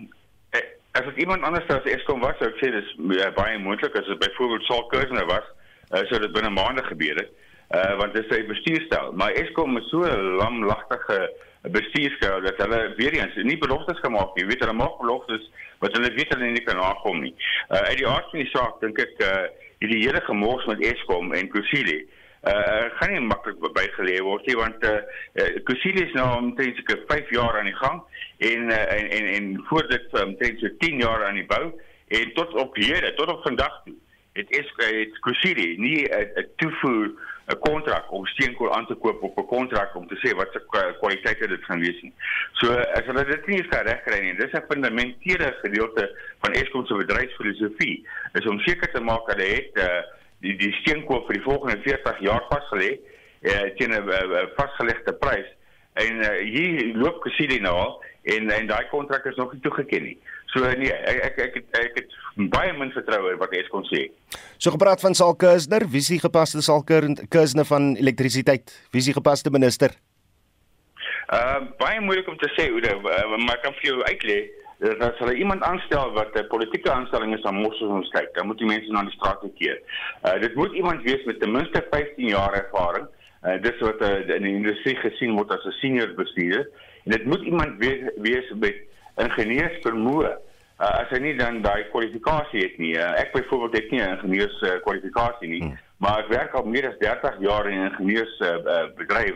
as 0.98 1.06
dit 1.06 1.22
iemand 1.22 1.46
anders 1.46 1.70
as 1.70 1.86
Eskom 1.86 2.24
was, 2.26 2.34
sou 2.40 2.50
ek 2.50 2.58
sê 2.60 2.72
dis 2.74 2.90
baie 3.38 3.60
moontlik 3.62 3.94
as 3.96 4.10
dit 4.10 4.20
byvoorbeeld 4.20 4.66
Saul 4.66 4.88
Kersner 4.90 5.28
was, 5.30 5.46
uh, 5.94 6.02
sou 6.10 6.18
dit 6.20 6.34
binne 6.34 6.50
maande 6.50 6.84
gebeur 6.90 7.22
het 7.22 7.30
uh, 7.76 7.96
want 7.98 8.14
dit 8.14 8.24
is 8.24 8.36
sy 8.36 8.44
bestuursstyl. 8.50 9.14
Maar 9.14 9.38
Eskom 9.42 9.78
is 9.78 9.90
so 9.90 10.04
'n 10.04 10.36
lamlagtige 10.42 11.32
bestuursstyl 11.62 12.42
dat 12.42 12.58
hulle 12.58 12.94
weer 12.96 13.14
eens 13.14 13.36
nie 13.36 13.58
beloftes 13.58 14.00
gemaak 14.00 14.36
nie. 14.36 14.44
Jy 14.44 14.50
weet 14.50 14.64
hulle 14.66 14.78
maak 14.78 15.00
beloftes 15.00 15.50
wat 15.80 15.96
hulle 15.96 16.14
weet 16.14 16.34
hulle 16.34 16.52
nie 16.52 16.64
kan 16.64 16.78
nakom 16.78 17.20
nie. 17.22 17.36
Uh, 17.70 17.78
uit 17.78 17.98
die 17.98 18.08
aard 18.08 18.30
van 18.32 18.40
die 18.40 18.54
saak 18.54 18.80
dink 18.82 19.00
ek 19.00 19.20
uh, 19.24 19.44
hierdie 19.80 20.06
hele 20.06 20.22
gemors 20.22 20.66
met 20.66 20.82
Eskom 20.86 21.34
en 21.34 21.50
Kusile 21.50 22.06
uh 22.48 22.86
gaan 22.96 23.12
nie 23.12 23.20
maklik 23.28 23.60
bygeleë 23.60 24.24
word 24.24 24.46
nie 24.48 24.56
want 24.56 24.84
uh, 24.88 25.00
uh 25.36 25.48
Kusile 25.68 26.06
is 26.06 26.14
nou 26.16 26.28
omtrent 26.38 26.78
seker 26.80 27.02
5 27.10 27.32
jaar 27.36 27.58
aan 27.60 27.68
die 27.68 27.76
gang 27.76 27.98
en 28.50 28.70
uh, 28.72 28.78
en 28.96 29.10
en 29.18 29.26
en 29.34 29.50
voor 29.68 29.88
dit 29.92 30.14
omtrent 30.22 30.60
so 30.64 30.72
10 30.84 31.02
jaar 31.04 31.26
aan 31.28 31.36
die 31.36 31.48
bou 31.50 31.66
en 32.20 32.32
tot 32.38 32.54
op 32.64 32.80
hede 32.80 33.12
tot 33.18 33.34
op 33.34 33.44
vandag 33.44 33.82
toe 33.84 33.98
het 34.40 34.56
is 34.56 34.72
het 34.86 35.20
Kusile 35.26 35.68
nie 35.84 36.08
'n 36.08 36.48
toevoer 36.64 37.12
'n 37.50 37.60
kontrak 37.60 38.12
om 38.12 38.26
steenkool 38.26 38.74
aan 38.76 38.86
te 38.88 38.96
koop 38.96 39.24
op 39.24 39.38
'n 39.38 39.46
kontrak 39.46 39.96
om 39.96 40.08
te 40.08 40.18
sê 40.22 40.36
wat 40.36 40.50
se 40.52 40.62
kwaliteite 41.00 41.48
dit 41.48 41.64
gaan 41.64 41.80
wees 41.80 42.02
nie. 42.02 42.14
So 42.52 42.74
as 42.74 43.06
hulle 43.06 43.26
dit 43.26 43.48
nie 43.48 43.58
eens 43.58 43.82
regkry 43.90 44.20
nie, 44.22 44.36
dis 44.36 44.54
'n 44.54 44.70
fundamentele 44.70 45.58
gedeelte 45.62 46.06
van 46.40 46.54
Eskom 46.54 46.86
se 46.86 46.94
bedryfsfilosofie, 46.94 48.08
is 48.34 48.46
om 48.46 48.60
seker 48.60 48.92
te 48.92 49.02
maak 49.02 49.26
hulle 49.32 49.48
het 49.56 49.72
uh, 49.78 50.02
die 50.40 50.56
die 50.58 50.74
steenkool 50.82 51.26
vir 51.26 51.34
die 51.34 51.48
volgende 51.48 51.82
40 51.82 52.20
jaar 52.20 52.46
vasgelê 52.50 52.92
uh, 53.42 53.66
teen 53.78 53.92
'n 53.92 54.10
uh, 54.10 54.46
vasgelegde 54.56 55.14
prys. 55.14 55.50
En 55.94 56.16
uh, 56.16 56.30
hier 56.54 56.96
loop 56.96 57.22
Kusile 57.22 57.60
nou 57.60 58.04
en 58.24 58.50
en 58.50 58.68
daai 58.68 58.88
kontrak 58.90 59.26
is 59.26 59.36
nog 59.36 59.54
nie 59.54 59.62
toegeken 59.62 60.04
nie. 60.04 60.18
So 60.54 60.66
nee, 60.66 60.90
ek 60.90 61.20
ek 61.30 61.40
ek, 61.46 61.58
ek, 61.62 61.66
ek 61.78 61.98
het 62.00 62.14
baie 62.50 62.74
min 62.74 62.92
vertroue 62.96 63.36
wat 63.38 63.54
Eskom 63.54 63.84
sê. 63.86 64.08
So 64.58 64.74
gepraat 64.74 65.02
van 65.04 65.14
Saul 65.18 65.36
Kursner, 65.38 65.86
wie 65.94 66.02
is 66.02 66.10
die 66.10 66.22
gepaste 66.22 66.64
Saul 66.66 66.82
Kursner 66.84 67.68
van 67.70 67.92
elektrisiteit? 68.00 68.74
Wie 68.90 69.04
is 69.04 69.10
die 69.12 69.18
gepaste 69.18 69.54
minister? 69.54 69.94
Uh 71.30 71.60
baie 71.78 72.02
moeilik 72.02 72.28
om 72.32 72.40
te 72.42 72.50
sê 72.56 72.72
hoe 72.74 72.82
dit 72.82 73.06
uh, 73.14 73.38
maar 73.46 73.62
kan 73.62 73.76
vir 73.78 73.92
jou 73.92 74.00
uitlê 74.08 74.40
dat 74.80 75.02
as 75.04 75.18
hulle 75.20 75.36
iemand 75.36 75.62
aanstel 75.68 76.14
wat 76.16 76.34
'n 76.34 76.48
politieke 76.48 76.92
aanstelling 76.92 77.36
is, 77.36 77.42
dan 77.42 77.56
moet 77.56 77.82
ons 77.82 78.10
kyk. 78.10 78.34
Dan 78.34 78.48
moet 78.48 78.58
die 78.58 78.68
mense 78.68 78.92
na 78.92 79.04
die 79.04 79.18
straat 79.20 79.44
keer. 79.62 79.78
Uh 80.26 80.40
dit 80.42 80.56
moet 80.56 80.74
iemand 80.74 81.04
wees 81.04 81.24
met 81.26 81.40
ten 81.40 81.52
minste 81.52 81.86
15 81.92 82.28
jaar 82.28 82.54
ervaring. 82.54 83.08
Uh 83.46 83.62
dis 83.62 83.80
wat 83.80 84.02
uh, 84.02 84.36
in 84.36 84.44
die 84.44 84.56
industrie 84.56 84.96
gesien 84.96 85.36
word 85.36 85.52
as 85.52 85.66
'n 85.66 85.78
senior 85.82 86.14
bestuurder. 86.16 86.70
En 87.06 87.12
dit 87.12 87.26
moet 87.26 87.42
iemand 87.42 87.78
wees, 87.78 88.10
wees 88.18 88.54
met 88.56 88.76
ingenieursvermoë. 89.26 90.32
Uh, 90.80 90.88
as 91.02 91.10
hy 91.12 91.18
nie 91.20 91.34
dan 91.36 91.60
daai 91.62 91.90
kwalifikasie 91.92 92.62
het 92.64 92.78
nie. 92.80 92.94
Uh, 92.96 93.12
ek 93.20 93.34
byvoorbeeld 93.36 93.76
het 93.76 93.90
nie 93.92 94.00
'n 94.00 94.14
ingenieurs 94.16 94.62
uh, 94.62 94.78
kwalifikasie 94.86 95.50
nie, 95.52 95.64
hmm. 95.64 95.80
maar 95.98 96.22
ek 96.24 96.30
werk 96.32 96.54
al 96.56 96.64
meer 96.64 96.88
as 96.88 97.00
30 97.04 97.40
jaar 97.44 97.68
in 97.68 97.80
'n 97.80 97.90
ingenieurs 97.92 98.36
uh, 98.40 98.56
uh, 98.64 98.86
bedryf 98.96 99.36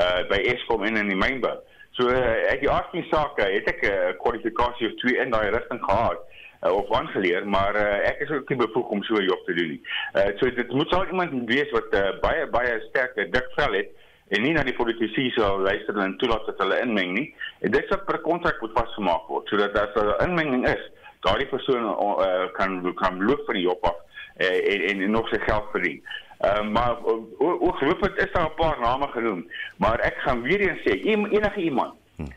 uh, 0.00 0.22
by 0.30 0.40
Eskom 0.54 0.84
en 0.84 0.96
in 0.96 1.12
die 1.12 1.20
mynbou. 1.20 1.58
So 1.98 2.08
uh, 2.08 2.52
ek 2.52 2.64
die 2.64 2.70
aardse 2.70 3.04
sake 3.10 3.50
het 3.52 3.68
ek 3.68 3.84
'n 3.84 3.92
uh, 3.92 4.16
kwalifikasie 4.22 4.88
of 4.88 4.94
twee 5.02 5.20
in 5.20 5.30
daai 5.30 5.50
rigting 5.50 5.84
gehad 5.84 6.18
uh, 6.64 6.72
of 6.72 6.92
aangeleer, 6.92 7.48
maar 7.48 7.76
uh, 7.76 8.08
ek 8.08 8.24
is 8.24 8.30
ook 8.30 8.48
nie 8.48 8.58
bevoeg 8.64 8.88
om 8.88 9.02
so 9.02 9.14
'n 9.14 9.28
job 9.28 9.44
te 9.44 9.54
doen 9.54 9.68
nie. 9.68 9.82
Uh, 10.16 10.32
so 10.40 10.50
dit 10.50 10.72
moet 10.72 10.88
sou 10.88 11.06
iemand 11.06 11.50
wees 11.52 11.70
wat 11.70 11.92
uh, 11.92 12.16
baie 12.20 12.46
baie 12.46 12.80
sterk 12.88 13.14
dik 13.14 13.48
vel 13.60 13.72
het 13.72 13.92
en 14.28 14.42
nie 14.44 14.52
na 14.52 14.62
die 14.66 14.76
politici 14.76 15.30
sou 15.36 15.62
luister 15.64 15.96
en 16.02 16.16
toelaat 16.20 16.46
dat 16.46 16.60
hulle 16.62 16.80
inmeng 16.84 17.14
nie. 17.16 17.26
En 17.64 17.72
dit 17.74 17.88
sou 17.88 17.98
per 18.06 18.20
kontrak 18.24 18.60
moet 18.60 18.76
vasgemaak 18.76 19.28
word 19.32 19.48
sodat 19.52 19.76
as 19.80 19.94
daar 19.96 20.14
inmenging 20.26 20.66
is, 20.68 20.84
daardie 21.26 21.48
persoon 21.50 21.88
uh, 21.88 22.46
kan 22.58 22.80
kan 23.00 23.22
loop 23.24 23.44
vir 23.48 23.58
die 23.58 23.66
job 23.66 23.84
af 23.88 23.96
uh, 24.38 24.54
en, 24.74 24.84
en 24.90 25.10
nog 25.10 25.28
sy 25.32 25.40
geld 25.46 25.70
verdien. 25.74 26.02
Ehm 26.38 26.68
uh, 26.68 26.72
maar 26.76 27.00
hoop 27.38 28.02
dit 28.02 28.24
is 28.24 28.32
daar 28.32 28.50
'n 28.50 28.60
paar 28.60 28.80
name 28.80 29.08
genoem, 29.16 29.46
maar 29.76 29.98
ek 30.00 30.20
gaan 30.26 30.42
weer 30.42 30.60
eens 30.60 30.82
sê 30.86 31.00
enige 31.02 31.60
iemand 31.60 31.94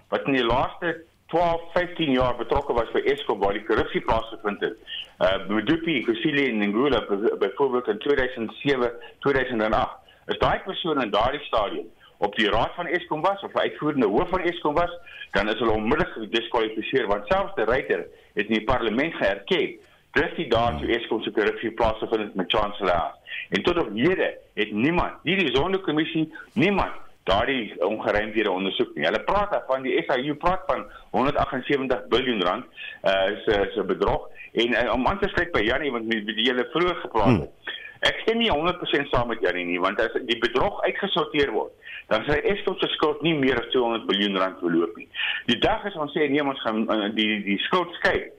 wat 0.10 0.26
in 0.26 0.34
die 0.34 0.46
laaste 0.46 1.04
12, 1.32 1.62
15 1.74 2.12
jaar 2.12 2.36
betrokke 2.36 2.74
was 2.74 2.92
by 2.92 3.00
Eskom 3.00 3.40
waar 3.40 3.54
die 3.54 3.66
korrupsie 3.66 4.02
plaasgevind 4.02 4.60
het. 4.60 4.78
Uh 5.20 5.48
Medupi, 5.48 6.02
Kusile 6.04 6.44
en 6.50 6.60
Ngula 6.70 7.06
byvoorbeeld 7.40 7.88
in 7.88 8.00
2007, 8.00 8.92
2008 9.20 10.01
As 10.26 10.38
daai 10.38 10.60
persoon 10.66 11.02
in 11.02 11.12
daardie 11.12 11.44
stadium 11.48 11.88
op 12.18 12.36
die 12.36 12.50
raad 12.50 12.76
van 12.76 12.88
Eskom 12.88 13.22
was 13.22 13.42
of 13.44 13.56
uitvoerende 13.56 14.08
hoof 14.08 14.30
van 14.30 14.42
Eskom 14.42 14.74
was, 14.74 14.92
dan 15.32 15.50
is 15.50 15.60
hulle 15.60 15.72
onmiddellik 15.72 16.14
gediskwalifiseer 16.14 17.08
want 17.08 17.28
selfs 17.28 17.56
die 17.56 17.66
ryter 17.66 18.06
het 18.34 18.46
in 18.48 18.60
die 18.60 18.64
parlement 18.64 19.14
geerken 19.14 19.80
dis 20.18 20.34
die 20.36 20.48
daad 20.52 20.80
toe 20.80 20.90
Eskom 20.92 21.22
se 21.24 21.32
korrupsie 21.32 21.72
plaasgevind 21.72 22.36
met 22.36 22.52
chancellor. 22.52 23.14
En 23.50 23.64
tot 23.64 23.80
op 23.80 23.94
hede 23.96 24.34
het 24.60 24.72
niemand, 24.72 25.24
nie 25.24 25.38
die 25.40 25.56
sondekommissie, 25.56 26.28
niemand 26.54 27.00
daardie 27.30 27.74
ongeruimdhede 27.86 28.52
ondersoek 28.52 28.96
nie. 28.96 29.06
Hulle 29.06 29.22
praat 29.24 29.54
van 29.68 29.86
die 29.86 29.94
SIU 30.08 30.36
praat 30.42 30.64
van 30.68 30.86
178 31.12 32.08
miljard 32.10 32.44
rand 32.44 32.66
uh 33.08 33.38
se 33.46 33.60
se 33.76 33.84
bedrog 33.84 34.28
en 34.52 34.74
uh, 34.74 34.94
om 34.94 35.08
aan 35.08 35.20
te 35.20 35.30
sluit 35.30 35.52
by 35.52 35.62
Janie 35.64 35.92
want 35.92 36.08
met 36.10 36.26
die 36.26 36.48
hele 36.50 36.68
vroeër 36.74 36.96
gepraat 37.06 37.40
het. 37.40 37.50
Hmm. 37.50 37.80
Ek 38.02 38.24
stem 38.24 38.40
nie 38.42 38.50
100% 38.50 39.12
saam 39.12 39.28
met 39.30 39.42
Janie 39.46 39.66
nie, 39.68 39.80
want 39.82 40.00
as 40.02 40.16
die 40.26 40.40
bedrog 40.42 40.80
uitgesorteer 40.88 41.52
word, 41.54 41.74
dan 42.10 42.26
sê 42.26 42.40
Eskom 42.50 42.78
se 42.82 42.90
skuld 42.96 43.22
nie 43.22 43.36
meer 43.38 43.60
as 43.62 43.70
200 43.76 44.08
miljard 44.10 44.40
rand 44.42 44.64
verloop 44.64 44.96
nie. 44.98 45.08
Die 45.52 45.60
dag 45.62 45.86
as 45.86 45.98
ons 46.02 46.16
sê 46.18 46.26
nee, 46.32 46.42
ons 46.42 46.64
gaan 46.66 46.82
uh, 46.90 47.12
die 47.14 47.44
die 47.46 47.60
skuld 47.68 47.94
skei, 48.00 48.32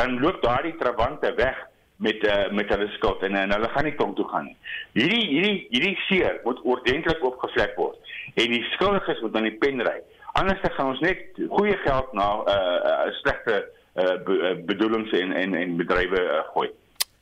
dan 0.00 0.16
loop 0.22 0.40
daardie 0.42 0.72
trawante 0.80 1.34
weg 1.36 1.58
met 2.00 2.24
uh, 2.24 2.48
met 2.56 2.72
hulle 2.72 2.88
skuld 2.96 3.22
en, 3.28 3.36
en 3.36 3.52
hulle 3.52 3.68
gaan 3.74 3.84
nie 3.84 3.96
kom 3.98 4.14
toe 4.16 4.24
gaan 4.32 4.48
nie. 4.48 4.56
Hierdie 4.96 5.26
hierdie 5.28 5.56
hierdie 5.68 5.96
seer 6.06 6.40
moet 6.46 6.64
ordentlik 6.64 7.24
opgevlek 7.28 7.76
word 7.76 8.14
en 8.40 8.54
die 8.56 8.64
skuldiges 8.72 9.20
moet 9.20 9.36
dan 9.36 9.48
die 9.50 9.58
pen 9.60 9.84
ry. 9.84 9.98
Anders 10.40 10.64
gaan 10.64 10.94
ons 10.94 11.04
net 11.04 11.36
goeie 11.50 11.76
geld 11.84 12.12
na 12.16 12.28
'n 12.40 12.48
uh, 12.48 12.78
uh, 12.92 13.12
slegte 13.20 13.56
uh, 14.00 14.16
be, 14.24 14.62
bedoelings 14.64 15.12
en 15.20 15.32
en 15.32 15.54
en 15.54 15.76
bedrywe 15.76 16.22
uh, 16.24 16.44
gooi. 16.54 16.70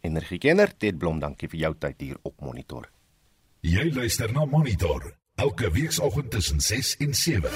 Energiekenner 0.08 0.72
Ted 0.76 0.98
Blom, 0.98 1.20
dankie 1.20 1.50
vir 1.52 1.66
jou 1.66 1.74
tyd 1.86 2.00
hier 2.00 2.18
op 2.24 2.40
Monitor. 2.40 2.88
Jy 3.66 3.90
luister 3.92 4.32
na 4.32 4.46
Monitor 4.48 5.12
elke 5.38 5.70
weekoggend 5.70 6.30
tussen 6.34 6.60
6 6.60 6.96
en 7.04 7.14
7. 7.14 7.50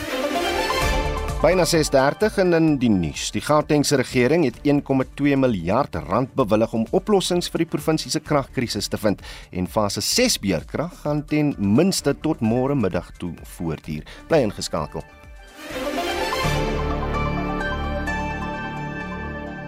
Byna 1.43 1.65
6:30 1.67 2.37
en 2.39 2.53
in 2.53 2.79
die 2.79 2.91
nuus. 2.91 3.31
Die 3.35 3.41
Gautengse 3.43 3.97
regering 3.97 4.45
het 4.45 4.61
1,2 4.63 5.37
miljard 5.37 5.95
rand 5.95 6.35
bewillig 6.35 6.73
om 6.73 6.87
oplossings 6.91 7.51
vir 7.51 7.65
die 7.65 7.71
provinsie 7.73 8.11
se 8.11 8.21
kragkrisis 8.21 8.89
te 8.89 8.99
vind 8.99 9.23
en 9.51 9.67
fase 9.67 10.01
6 10.01 10.39
beurtkrag 10.39 11.01
gaan 11.03 11.25
ten 11.27 11.55
minste 11.59 12.15
tot 12.15 12.41
môre 12.41 12.75
middag 12.75 13.11
toe 13.19 13.35
voortduur. 13.57 14.05
Bly 14.29 14.39
ingeskakel. 14.47 15.03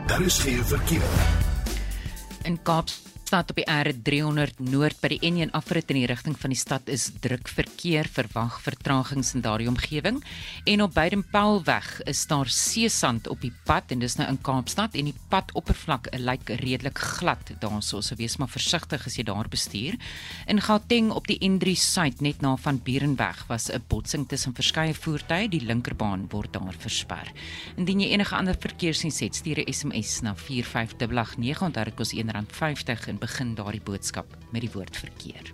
Daar 0.06 0.22
is 0.22 0.38
geen 0.38 0.64
verkeer. 0.64 1.43
In 2.44 2.62
Kaapstad 2.62 3.13
op 3.34 3.56
die 3.58 3.66
R300 3.66 4.60
Noord 4.62 5.00
by 5.02 5.08
die 5.10 5.18
N1 5.26 5.50
afrit 5.58 5.88
in 5.90 5.96
die 5.98 6.06
rigting 6.06 6.36
van 6.38 6.52
die 6.52 6.58
stad 6.58 6.90
is 6.92 7.08
druk 7.24 7.48
verkeer 7.50 8.06
verwag 8.06 8.60
vertragings 8.62 9.32
in 9.34 9.42
daardie 9.42 9.66
omgewing 9.66 10.20
en 10.70 10.82
op 10.84 10.94
Beitenpaulweg 10.94 11.88
is 12.10 12.20
daar 12.30 12.46
seesand 12.46 13.26
op 13.32 13.42
die 13.42 13.50
pad 13.66 13.90
en 13.90 14.04
dis 14.04 14.14
nou 14.20 14.28
in 14.30 14.38
Kaapstad 14.38 14.94
en 14.94 15.08
die 15.10 15.16
padoppervlak 15.32 16.12
lyk 16.14 16.52
redelik 16.60 17.00
glad 17.18 17.50
daarso 17.58 18.00
so 18.04 18.14
wees 18.20 18.36
maar 18.38 18.52
versigtig 18.52 19.02
as 19.08 19.18
jy 19.18 19.24
daar 19.26 19.50
bestuur. 19.50 19.98
In 20.46 20.62
Gauteng 20.62 21.10
op 21.10 21.26
die 21.26 21.40
N3 21.42 21.74
suid 21.74 22.22
net 22.22 22.44
na 22.44 22.54
van 22.60 22.78
Burenweg 22.86 23.44
was 23.48 23.70
'n 23.70 23.82
botsing 23.88 24.28
tussen 24.28 24.54
verskeie 24.54 24.94
voertuie, 24.94 25.48
die 25.48 25.64
linkerbaan 25.64 26.28
word 26.30 26.52
daar 26.52 26.76
versper. 26.78 27.32
Indien 27.76 28.00
jy 28.00 28.12
enige 28.12 28.36
ander 28.36 28.56
verkeersnuus 28.58 29.20
het, 29.20 29.34
stuur 29.34 29.58
'n 29.58 29.72
SMS 29.72 30.20
na 30.22 30.34
45889 30.34 31.62
onthou 31.62 31.84
dit 31.84 31.94
kos 31.94 32.14
R1.50 32.14 33.08
en 33.08 33.18
begin 33.24 33.54
daardie 33.56 33.82
boodskap 33.84 34.28
met 34.52 34.64
die 34.64 34.72
woord 34.74 34.96
verkeer. 35.00 35.52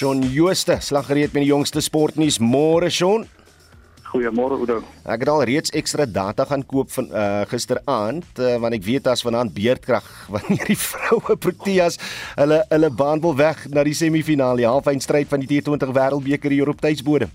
Shaun 0.00 0.22
Jooste, 0.32 0.78
slaggereed 0.80 1.34
met 1.34 1.42
die 1.42 1.50
jongste 1.50 1.82
sportnuus. 1.84 2.38
Môre 2.40 2.88
Shaun. 2.88 3.26
Goeiemôre 4.08 4.56
Oudo. 4.56 4.78
Ek 5.04 5.20
het 5.20 5.28
al 5.28 5.42
reeds 5.44 5.74
ekstra 5.76 6.06
data 6.08 6.46
gaan 6.48 6.64
koop 6.64 6.88
van 6.94 7.10
uh, 7.12 7.42
gisteraand 7.50 8.40
uh, 8.40 8.54
want 8.62 8.78
ek 8.78 8.86
weet 8.86 9.10
as 9.12 9.20
vanaand 9.26 9.52
beerdkrag 9.52 10.08
wanneer 10.34 10.72
die 10.72 10.78
vroue 10.80 11.36
Proteas 11.36 12.00
hulle 12.38 12.62
hulle 12.72 12.90
baan 12.96 13.20
wil 13.20 13.36
weg 13.36 13.66
na 13.68 13.84
die 13.84 13.94
semifinale, 13.94 14.64
halfeindstryd 14.64 15.28
van 15.28 15.44
die 15.44 15.52
T20 15.52 15.92
Wêreldbeker 15.92 16.56
hier 16.56 16.72
op 16.72 16.80
tydsbode. 16.80 17.28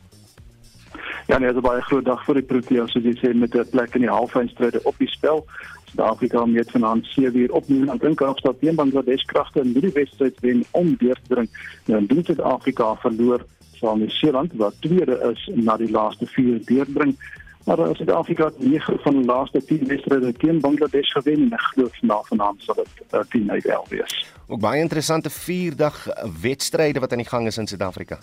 Ja, 1.28 1.38
nee, 1.38 1.48
dit 1.48 1.58
is 1.58 1.64
'n 1.64 1.68
baie 1.68 1.82
groot 1.82 2.06
dag 2.06 2.26
vir 2.26 2.34
die 2.34 2.44
Proteas 2.44 2.92
soos 2.92 3.04
jy 3.04 3.16
sê 3.18 3.34
met 3.34 3.56
'n 3.56 3.70
plek 3.70 3.96
in 3.96 4.02
die 4.02 4.10
halfeindstryd 4.10 4.84
op 4.84 4.98
die 4.98 5.08
spel. 5.08 5.46
Suid-Afrika 5.86 6.46
meet 6.46 6.72
vanaand 6.72 7.06
7 7.06 7.40
uur 7.40 7.52
op 7.52 7.68
Nieuw-Zeeland 7.68 8.04
in 8.04 8.16
Kaapstad 8.16 8.60
teen 8.60 8.76
Bangladesh 8.76 9.24
kragte 9.24 9.60
in 9.60 9.74
die 9.74 9.92
wedstryd 9.94 10.40
wen 10.40 10.64
om 10.72 10.96
deur 10.98 11.16
te 11.16 11.34
dring. 11.34 11.50
Nou, 11.86 12.06
in 12.08 12.24
Suid-Afrika 12.26 12.96
verloor 12.96 13.46
sal 13.74 13.96
Nieu-Seeland 13.96 14.52
wat 14.54 14.74
tweede 14.80 15.32
is 15.32 15.50
na 15.54 15.78
die 15.78 15.92
laaste 15.92 16.26
4 16.26 16.66
deurbring. 16.66 17.18
Maar 17.66 17.80
uh, 17.80 17.94
Suid-Afrika 17.94 18.46
het 18.46 18.60
9 18.60 19.00
van 19.00 19.14
die 19.14 19.26
laaste 19.26 19.66
10 19.66 19.88
wedstryde 19.88 20.34
teen 20.34 20.60
Bangladesh 20.60 21.12
gewen 21.12 21.42
en 21.42 21.54
ek 21.54 21.62
glo 21.74 21.90
na 22.02 22.22
vanaand 22.22 22.62
sal 22.62 22.76
dit 22.76 23.14
uh, 23.14 23.20
10 23.30 23.52
uit 23.52 23.66
11 23.66 23.90
wees. 23.90 24.34
Ook 24.48 24.60
baie 24.60 24.82
interessante 24.82 25.30
4-dag 25.32 26.08
wedstryde 26.42 27.00
wat 27.00 27.12
aan 27.12 27.24
die 27.24 27.32
gang 27.34 27.48
is 27.48 27.58
in 27.58 27.68
Suid-Afrika. 27.68 28.20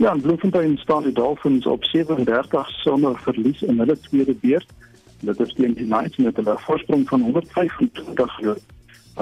Ja, 0.00 0.12
in 0.12 0.20
Bloemfontein 0.20 0.78
staan 0.78 1.02
die 1.02 1.12
Dolphins 1.12 1.66
op 1.66 1.84
37 1.84 2.68
sonder 2.68 3.18
verlies 3.18 3.62
in 3.62 3.78
hulle 3.78 4.00
tweede 4.00 4.34
beurt. 4.34 4.66
Dit 5.20 5.40
is 5.40 5.52
teen 5.52 5.74
die 5.74 5.84
Knights 5.84 6.16
met 6.16 6.38
'n 6.38 6.56
voorsprong 6.56 7.08
van 7.08 7.20
125 7.20 8.40
aan 8.40 8.56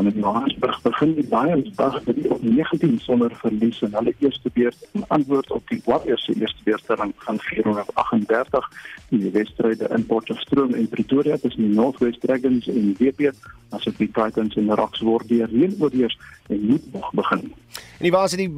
die 0.04 0.20
Johannesburg 0.20 0.82
begin 0.82 1.14
die 1.14 1.26
Lions 1.30 1.70
dag 1.76 1.96
met 2.04 2.16
die 2.16 2.30
op 2.30 2.42
19 2.42 2.98
sonder 3.02 3.32
verlies 3.40 3.80
in 3.82 3.94
hulle 3.96 4.14
eerste 4.18 4.50
beurt 4.54 4.88
in 4.92 5.04
antwoord 5.08 5.50
op 5.50 5.68
die 5.68 5.80
Warriors 5.84 6.24
se 6.24 6.34
eerste 6.38 6.62
beurtstelling 6.64 7.12
van 7.26 7.40
438 7.40 8.68
in 9.08 9.24
die 9.24 9.32
wedstryde 9.34 9.88
in 9.96 10.06
Potchefstroom 10.06 10.74
en 10.74 10.88
Pretoria 10.88 11.36
tussen 11.36 11.66
die 11.66 11.74
Northwest 11.74 12.20
Dragons 12.20 12.68
en 12.68 12.94
WP 12.98 13.32
as 13.70 13.86
op 13.86 13.98
die 13.98 14.10
Titans 14.12 14.56
en 14.56 14.70
die 14.70 14.78
Rocks 14.78 15.02
word 15.04 15.28
die 15.28 15.42
reën 15.44 15.74
oorheers 15.80 16.18
en 16.48 16.60
moet 16.60 16.92
nog 16.92 17.10
begin. 17.12 17.52
En 17.98 18.06
die 18.06 18.14
waar 18.14 18.30
is 18.30 18.38
die 18.38 18.50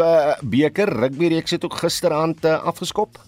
beker 0.43 0.93
rugby 1.01 1.33
reeks 1.33 1.57
het 1.57 1.65
ook 1.65 1.81
gisteraand 1.81 2.45
uh, 2.45 2.61
afgeskop? 2.63 3.19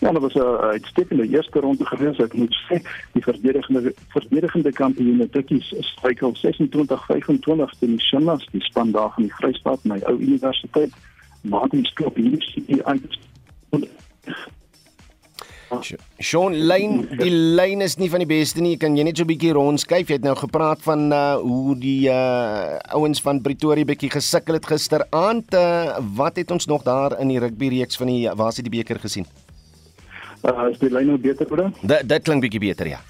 Ja, 0.00 0.12
dat 0.12 0.22
was 0.22 0.34
'n 0.34 0.40
uitstekende 0.74 1.28
eerste 1.28 1.60
ronde 1.60 1.86
gewees. 1.86 2.18
Ek 2.18 2.34
moet 2.34 2.54
sê, 2.68 2.82
die 3.12 3.22
verdedigende 3.22 3.94
verdedigende 4.08 4.72
kampioene 4.72 5.30
Tikkies 5.30 5.74
struikel 5.80 6.34
26-25 6.34 7.78
teen 7.78 7.96
die 7.96 8.00
Shimmers, 8.00 8.48
die 8.50 8.62
span 8.62 8.90
daar 8.90 9.10
van 9.14 9.22
die 9.22 9.34
Vrystaat, 9.34 9.84
my 9.84 10.00
ou 10.04 10.18
universiteit. 10.18 10.92
Maar 11.40 11.68
die 11.68 11.86
skop 11.86 12.16
hier 12.16 12.42
sit 12.42 12.66
die 12.66 12.84
uit 12.84 13.18
Sean 16.18 16.56
Lane, 16.66 17.06
die 17.20 17.30
lyn 17.30 17.80
is 17.84 17.94
nie 18.00 18.08
van 18.10 18.24
die 18.24 18.28
beste 18.28 18.62
nie. 18.62 18.74
Kan 18.80 18.96
jy 18.98 19.04
net 19.06 19.16
so 19.16 19.22
'n 19.22 19.30
bietjie 19.30 19.52
rondskuif? 19.54 20.08
Jy 20.08 20.18
het 20.18 20.26
nou 20.26 20.34
gepraat 20.34 20.82
van 20.82 21.12
uh 21.12 21.36
hoe 21.38 21.76
die 21.78 22.08
uh 22.10 22.78
ouens 22.90 23.20
van 23.22 23.40
Pretoria 23.40 23.84
bietjie 23.84 24.10
gesukkel 24.10 24.54
het 24.54 24.66
gisteraand. 24.66 25.54
Uh 25.54 25.98
wat 26.16 26.36
het 26.36 26.50
ons 26.50 26.66
nog 26.66 26.82
daar 26.82 27.20
in 27.20 27.28
die 27.28 27.38
rugby 27.38 27.68
reeks 27.68 27.96
van 27.96 28.06
die 28.06 28.28
waar 28.34 28.52
het 28.52 28.66
die 28.66 28.78
beker 28.78 28.98
gesien? 28.98 29.26
Uh, 30.42 30.70
is 30.70 30.78
die 30.80 30.90
lyn 30.90 31.06
nou 31.12 31.18
beter 31.20 31.46
hoor? 31.48 31.70
Dit 31.82 32.08
dit 32.08 32.22
klink 32.22 32.40
bietjie 32.46 32.60
beter 32.60 32.86
ja. 32.88 33.00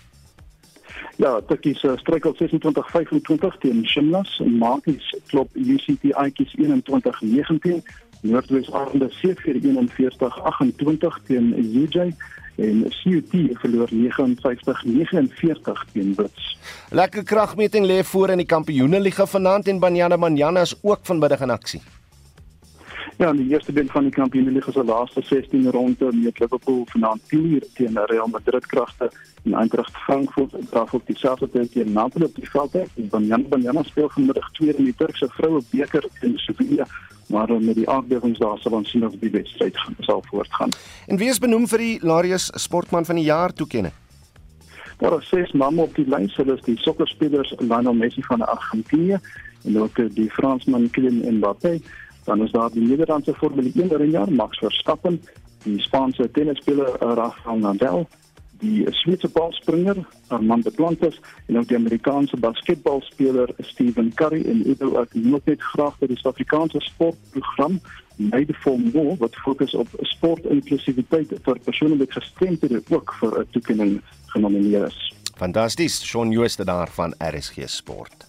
Ja, 1.21 1.41
Tikkies 1.47 1.83
uh, 1.85 1.93
struikel 2.01 2.35
26-25 2.39 3.59
teen 3.61 3.87
Shimlas 3.87 4.39
en 4.41 4.57
Maties 4.59 5.11
klop 5.29 5.49
UCT 5.55 6.15
Aikies 6.17 6.55
21-19. 6.57 7.83
Noordwes 8.21 8.73
Arende 8.73 9.11
7-41-28 9.21 9.25
teen 11.29 11.55
UJ 11.57 12.15
en 12.61 12.83
CUT 12.89 13.33
verloor 13.63 13.89
59-49 13.93 13.95
teen 15.93 16.15
Wits. 16.17 16.59
Lekker 16.91 17.25
kragmeting 17.25 17.87
lê 17.87 18.05
voor 18.05 18.29
in 18.35 18.43
die 18.43 18.49
Kampioenligga 18.49 19.27
vanaand 19.27 19.69
en 19.69 19.79
Banyana 19.79 20.19
Banyana 20.19 20.61
is 20.61 20.75
ook 20.83 20.99
vanmiddag 21.03 21.41
in 21.41 21.51
aksie. 21.51 21.81
Ja, 23.19 23.31
in 23.31 23.37
die 23.37 23.49
eerste 23.49 23.73
been 23.73 23.89
van 23.89 24.03
die 24.03 24.13
Kampioenligga 24.13 24.73
se 24.73 24.85
laaste 24.85 25.23
16 25.23 25.71
ronde 25.71 26.13
met 26.13 26.39
Liverpool 26.39 26.85
vanaand 26.93 27.21
10 27.29 27.63
teen 27.75 27.99
Real 28.05 28.27
Madrid 28.27 28.67
kragte 28.67 29.11
en 29.45 29.55
Eintracht 29.55 29.97
Frankfurt 29.97 30.55
draf 30.71 30.95
op 30.95 31.07
dieselfde 31.07 31.51
tyd 31.51 31.73
teen 31.73 31.93
Napoli 31.93 32.25
op 32.25 32.35
die 32.35 32.51
veld. 32.51 32.77
En 32.95 33.27
Jan 33.27 33.49
Banjana 33.49 33.83
speel 33.83 34.09
vanmiddag 34.09 34.51
tweede 34.53 34.79
in 34.79 34.85
die 34.85 34.95
Turkse 34.97 35.29
vroue 35.29 35.63
beker 35.71 36.05
in 36.21 36.39
Sevilla 36.39 36.87
maar 37.31 37.63
met 37.63 37.75
die 37.75 37.89
aardbewings 37.89 38.39
daar 38.39 38.59
sal 38.59 38.73
ons 38.73 38.91
sien 38.91 39.07
of 39.07 39.15
die 39.21 39.31
wedstryd 39.31 39.77
sal 39.99 40.23
voortgaan. 40.27 40.71
En 41.07 41.17
wie 41.17 41.29
is 41.29 41.39
benoem 41.39 41.69
vir 41.71 41.79
die 41.79 41.99
Larius 42.03 42.51
Sportman 42.55 43.05
van 43.05 43.21
die 43.21 43.25
jaar 43.25 43.53
toekenning? 43.53 43.95
Daar 44.99 45.17
is 45.19 45.29
ses 45.29 45.53
name 45.53 45.83
op 45.83 45.95
die 45.95 46.09
lys, 46.09 46.35
hulle 46.37 46.59
is 46.59 46.65
die 46.67 46.77
sokkerspelers 46.83 47.55
Lionel 47.59 47.95
Messi 47.95 48.23
van 48.27 48.43
Argentinië 48.47 49.21
en 49.65 49.79
ook 49.81 50.01
die 50.15 50.31
Fransman 50.31 50.91
Kylian 50.91 51.39
Mbappé 51.39 51.79
dan 52.25 52.43
is 52.43 52.51
daar 52.53 52.71
die 52.71 52.87
Nederlandse 52.87 53.35
Formule 53.35 53.71
1 53.75 53.97
renjaer 53.97 54.33
Max 54.33 54.59
Verstappen, 54.59 55.21
die 55.65 55.81
Spaanse 55.81 56.31
tennisspeler 56.31 56.97
Rafael 56.99 57.59
Nadal, 57.59 58.07
die 58.61 58.87
Switse 58.93 59.29
balspringer 59.29 59.97
Armand 60.29 60.65
Duplantis 60.65 61.21
en 61.47 61.59
ook 61.59 61.69
die 61.69 61.77
Amerikaanse 61.77 62.37
basketbalspeler 62.37 63.55
Stephen 63.59 64.13
Curry 64.15 64.45
en 64.45 64.69
Udo 64.69 64.97
ook 65.01 65.15
net 65.15 65.63
graag 65.73 65.97
vir 65.99 66.13
die 66.13 66.19
Suid-Afrikaanse 66.21 66.83
sportprogram 66.85 67.81
Made 68.21 68.55
for 68.61 68.79
More 68.79 69.17
wat 69.21 69.37
fokus 69.45 69.75
op 69.75 69.89
sportinklusiwiteit 70.13 71.33
vir 71.45 71.63
persone 71.65 71.97
met 71.97 72.13
gestremthede 72.13 72.83
ook 72.91 73.15
vir 73.21 73.41
'n 73.41 73.47
toekenning 73.51 74.01
genomineer 74.27 74.87
is. 74.87 74.99
Fantasties, 75.37 76.05
Shaun 76.05 76.31
Jooste 76.31 76.65
daar 76.65 76.89
van 76.89 77.15
RSG 77.19 77.69
Sport. 77.69 78.29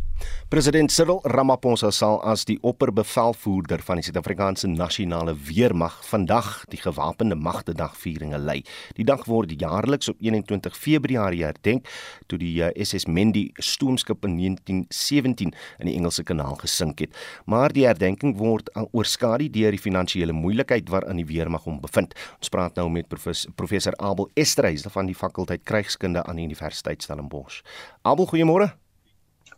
President 0.51 0.91
Cyril 0.91 1.21
Ramaphosa 1.23 1.93
sal 1.95 2.17
as 2.27 2.41
die 2.43 2.57
opperbevelvoerder 2.67 3.79
van 3.87 4.01
die 4.01 4.03
Suid-Afrikaanse 4.03 4.67
Nasionale 4.67 5.31
Weermag 5.47 5.93
vandag 6.03 6.65
die 6.73 6.79
gewapende 6.81 7.37
magte 7.39 7.71
dag 7.71 7.93
vieringe 7.95 8.35
lei. 8.35 8.57
Die 8.97 9.05
dag 9.07 9.23
word 9.31 9.53
jaarliks 9.55 10.11
op 10.11 10.19
21 10.19 10.75
Februarie 10.75 11.45
herdenk 11.45 11.87
toe 12.27 12.41
die 12.41 12.51
eh, 12.65 12.83
SS 12.83 13.07
Mendi 13.07 13.45
stoomskip 13.63 14.27
in 14.27 14.35
1917 14.41 15.55
in 15.55 15.87
die 15.87 15.95
Engelse 15.95 16.27
Kanaal 16.27 16.59
gesink 16.59 17.05
het. 17.05 17.15
Maar 17.47 17.71
die 17.71 17.87
herdenking 17.87 18.35
word 18.35 18.67
oorskadu 18.91 19.47
deur 19.47 19.71
die 19.71 19.79
finansiële 19.79 20.35
moeilikheid 20.35 20.91
waarin 20.91 21.23
die 21.23 21.29
weermag 21.31 21.63
hom 21.63 21.79
bevind. 21.79 22.11
Ons 22.43 22.51
praat 22.51 22.75
nou 22.75 22.89
met 22.91 23.07
professor, 23.07 23.55
professor 23.55 23.95
Abel 24.03 24.27
Estreys 24.35 24.83
van 24.83 25.07
die 25.07 25.15
fakulteit 25.15 25.63
krygskunde 25.63 26.27
aan 26.27 26.43
die 26.43 26.51
Universiteit 26.51 27.07
Stellenbosch. 27.07 27.63
Abel, 28.03 28.27
goeiemôre. 28.27 28.73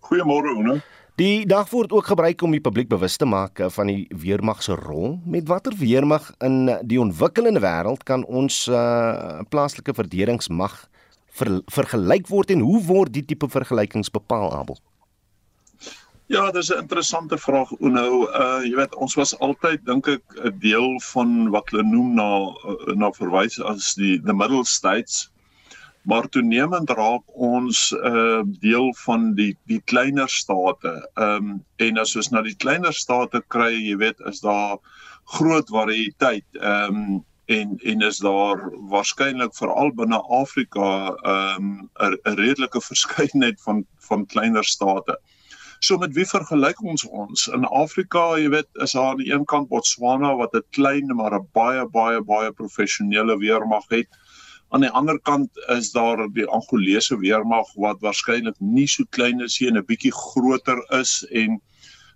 Goeiemôre 0.04 0.52
Oona. 0.58 0.82
Die 1.16 1.46
dag 1.46 1.70
word 1.70 1.92
ook 1.94 2.08
gebruik 2.10 2.42
om 2.42 2.52
die 2.56 2.62
publiek 2.63 2.89
bewus 2.89 3.16
te 3.22 3.28
maak 3.30 3.60
eh, 3.62 3.70
van 3.70 3.92
die 3.92 4.08
weermag 4.18 4.63
se 4.66 4.76
rol. 4.76 5.20
Met 5.30 5.48
watter 5.48 5.76
weermag 5.78 6.32
in 6.44 6.72
die 6.89 7.00
ontwikkelende 7.00 7.62
wêreld 7.63 8.02
kan 8.08 8.26
ons 8.26 8.66
uh, 8.68 9.44
plaaslike 9.54 9.94
verdedigingsmag 9.94 10.74
ver, 11.38 11.60
vergelyk 11.72 12.28
word 12.34 12.52
en 12.56 12.66
hoe 12.66 12.82
word 12.88 13.13
die 13.13 13.24
tipe 13.30 13.48
vergelykings 13.48 14.10
bepaal, 14.12 14.52
Abel? 14.58 14.82
Ja, 16.32 16.50
dis 16.52 16.72
'n 16.72 16.82
interessante 16.82 17.38
vraag 17.38 17.72
Oona. 17.80 18.04
Uh 18.10 18.62
jy 18.66 18.76
weet 18.76 18.96
ons 18.96 19.16
was 19.16 19.36
altyd 19.39 19.86
dink 19.86 20.08
ek 20.08 20.24
'n 20.44 20.60
deel 20.60 21.00
van 21.13 21.50
wat 21.52 21.70
hulle 21.70 21.84
noem 21.84 22.16
na 22.16 22.30
na 22.96 23.12
verwys 23.12 23.62
as 23.62 23.94
die 23.94 24.18
the 24.26 24.34
middle 24.34 24.66
states 24.66 25.30
maar 26.04 26.30
toenemend 26.30 26.89
raak 26.89 27.24
ons 27.28 27.92
'n 27.92 28.16
uh, 28.16 28.42
deel 28.60 28.94
van 29.06 29.34
die 29.34 29.58
die 29.66 29.82
kleiner 29.86 30.30
state. 30.30 31.10
Ehm 31.13 31.36
um, 31.36 31.66
en 31.76 31.98
as 31.98 32.16
ons 32.16 32.30
na 32.30 32.42
die 32.42 32.56
kleiner 32.56 32.94
state 32.94 33.44
kry, 33.48 33.74
jy 33.74 33.98
weet, 33.98 34.20
is 34.20 34.39
daar 34.39 34.78
groot 35.24 35.70
variëteit. 35.70 36.46
Ehm 36.60 36.96
um, 36.96 37.24
en 37.46 37.78
en 37.84 38.02
is 38.02 38.18
daar 38.18 38.72
waarskynlik 38.89 39.56
veral 39.56 39.92
binne 39.94 40.20
Afrika 40.22 41.16
ehm, 41.16 41.63
'n 41.63 41.89
um, 42.04 42.20
'n 42.24 42.36
redelike 42.36 42.82
verskeidenheid 42.92 43.62
van 43.62 43.86
van 44.00 44.26
kleiner 44.26 44.63
state. 44.63 45.20
So 45.80 45.98
met 45.98 46.13
wie 46.13 46.26
vergelyk 46.26 46.82
ons 46.82 47.04
ons? 47.08 47.48
In 47.48 47.66
Afrika, 47.66 48.38
jy 48.39 48.50
weet, 48.50 48.68
is 48.74 48.92
daar 48.92 49.10
aan 49.10 49.18
die 49.18 49.34
een 49.34 49.44
kant 49.46 49.68
Botswana 49.68 50.36
wat 50.36 50.54
'n 50.56 50.63
klein 50.70 51.16
maar 51.16 51.34
'n 51.36 51.48
baie 51.52 51.88
baie 51.88 52.22
baie 52.22 52.52
professionele 52.52 53.38
weermag 53.38 53.84
het. 53.88 54.08
Aan 54.74 54.82
die 54.82 54.90
ander 54.90 55.20
kant 55.22 55.58
is 55.70 55.92
daar 55.94 56.18
die 56.34 56.48
Angolese 56.50 57.18
weermag 57.22 57.68
wat 57.78 58.00
waarskynlik 58.02 58.56
nie 58.58 58.88
so 58.90 59.06
klein 59.14 59.44
is 59.46 59.60
nie 59.62 59.68
en 59.70 59.78
'n 59.78 59.86
bietjie 59.86 60.12
groter 60.12 60.80
is 61.00 61.12
en 61.30 61.60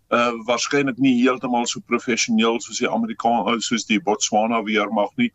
uh 0.10 0.32
waarskynlik 0.48 0.98
nie 0.98 1.14
heeltemal 1.20 1.68
so 1.68 1.80
professioneel 1.92 2.58
soos 2.60 2.80
die 2.82 2.90
Amerikaanse 2.90 3.54
uh, 3.54 3.60
soos 3.68 3.86
die 3.86 4.00
Botswana 4.00 4.64
weermag 4.66 5.12
nie. 5.18 5.30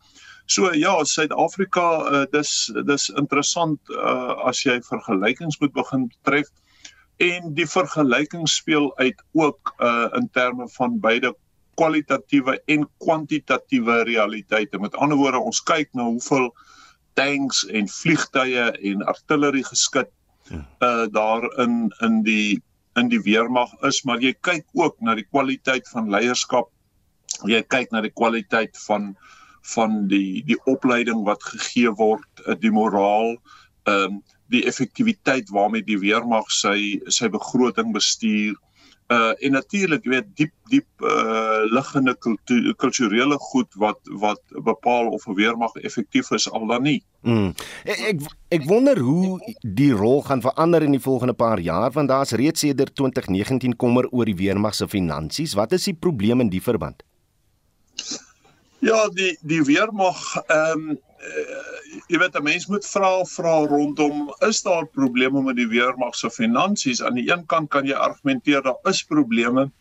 So 0.47 0.73
ja, 0.73 0.97
Suid-Afrika 1.03 1.85
uh 2.11 2.25
dis 2.33 2.51
dis 2.91 3.07
interessant 3.15 3.79
uh 3.89 4.35
as 4.49 4.65
jy 4.65 4.81
vergelykings 4.89 5.61
moet 5.61 5.73
begin 5.73 6.09
tref 6.27 6.51
en 7.19 7.53
die 7.55 7.69
vergelyking 7.77 8.47
speel 8.47 8.91
uit 8.97 9.23
ook 9.31 9.73
uh 9.79 10.09
in 10.19 10.27
terme 10.33 10.67
van 10.75 10.99
beide 10.99 11.31
kwalitatiewe 11.79 12.59
en 12.67 12.89
kwantitatiewe 12.97 14.03
realiteite. 14.03 14.79
Met 14.79 14.95
ander 14.95 15.17
woorde, 15.17 15.39
ons 15.39 15.63
kyk 15.63 15.93
na 15.93 16.03
hoeveel 16.03 16.51
tanks 17.19 17.63
en 17.69 17.87
vliegtye 17.89 18.69
en 18.91 19.05
artillerie 19.13 19.65
geskit 19.65 20.11
uh 20.53 21.05
daar 21.11 21.45
in 21.63 21.93
in 22.01 22.21
die 22.23 22.61
in 22.99 23.09
die 23.09 23.21
weermag 23.25 23.71
is, 23.81 24.03
maar 24.05 24.21
jy 24.21 24.33
kyk 24.45 24.65
ook 24.77 24.99
na 25.01 25.15
die 25.17 25.25
kwaliteit 25.25 25.87
van 25.89 26.11
leierskap. 26.13 26.67
Jy 27.49 27.63
kyk 27.65 27.91
na 27.91 28.03
die 28.05 28.13
kwaliteit 28.13 28.77
van 28.87 29.15
van 29.73 30.07
die 30.11 30.43
die 30.45 30.59
opleiding 30.67 31.23
wat 31.25 31.43
gegee 31.43 31.89
word, 31.97 32.27
eh, 32.45 32.55
die 32.59 32.71
moraal, 32.71 33.37
ehm 33.87 34.19
um, 34.19 34.21
die 34.53 34.65
effektiwiteit 34.69 35.49
waarmee 35.49 35.81
die 35.81 35.97
weermag 35.97 36.51
sy 36.51 36.99
sy 37.09 37.29
begroting 37.31 37.93
bestuur 37.95 38.53
uh 38.53 38.72
en 39.07 39.51
natuurlik 39.51 40.03
weet 40.03 40.25
diep 40.35 40.51
diep 40.69 40.87
uh 41.01 41.63
liggende 41.63 42.15
kulturele 42.75 43.37
goed 43.39 43.73
wat 43.75 43.99
wat 44.03 44.41
bepaal 44.63 45.07
of 45.07 45.27
'n 45.27 45.35
weermag 45.35 45.75
effektief 45.75 46.31
is 46.31 46.51
al 46.51 46.67
dan 46.67 46.81
nie. 46.81 47.03
Mm. 47.21 47.53
Ek, 47.83 47.99
ek 47.99 48.19
ek 48.49 48.63
wonder 48.67 48.99
hoe 48.99 49.55
die 49.61 49.91
rol 49.91 50.21
gaan 50.21 50.41
verander 50.41 50.81
in 50.81 50.91
die 50.91 51.03
volgende 51.03 51.33
paar 51.33 51.59
jaar 51.59 51.91
want 51.91 52.09
daar's 52.09 52.31
reeds 52.31 52.59
sedert 52.59 52.95
2019 52.95 53.75
kommer 53.75 54.07
oor 54.09 54.25
die 54.25 54.35
weermag 54.35 54.75
se 54.75 54.87
finansies. 54.87 55.53
Wat 55.53 55.71
is 55.71 55.83
die 55.83 55.97
probleem 55.99 56.39
in 56.39 56.49
die 56.49 56.61
verband? 56.61 57.03
Ja, 58.79 59.07
die 59.09 59.37
die 59.41 59.63
weermag 59.63 60.19
ehm 60.47 60.89
um, 60.89 60.99
uh, 61.23 62.01
jy 62.11 62.19
weet 62.21 62.35
'n 62.39 62.43
mens 62.43 62.67
moet 62.67 62.85
vra 62.85 63.11
vra 63.35 63.55
rondom 63.67 64.33
is 64.49 64.61
daar 64.61 64.85
probleme 64.85 65.41
met 65.41 65.55
die 65.55 65.67
weermag 65.67 66.15
se 66.15 66.29
finansies? 66.29 67.03
Aan 67.03 67.19
die 67.21 67.29
een 67.31 67.45
kant 67.45 67.69
kan 67.69 67.85
jy 67.85 67.95
argumenteer 67.95 68.61
daar 68.61 68.79
is 68.91 69.03
probleme 69.03 69.71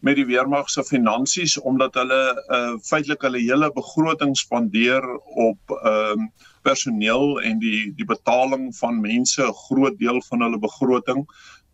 met 0.00 0.16
die 0.16 0.26
weermag 0.26 0.70
se 0.70 0.84
finansies 0.84 1.58
omdat 1.58 1.94
hulle 1.94 2.20
uh, 2.56 2.74
feitelik 2.84 3.22
hulle 3.22 3.40
hele 3.40 3.70
begroting 3.72 4.36
spandeer 4.36 5.04
op 5.48 5.76
ehm 5.80 6.28
uh, 6.28 6.48
personeel 6.62 7.38
en 7.40 7.58
die 7.58 7.92
die 7.96 8.04
betaling 8.04 8.66
van 8.76 9.00
mense 9.00 9.42
'n 9.42 9.54
groot 9.64 9.96
deel 9.98 10.20
van 10.28 10.42
hulle 10.44 10.58
begroting 10.58 11.22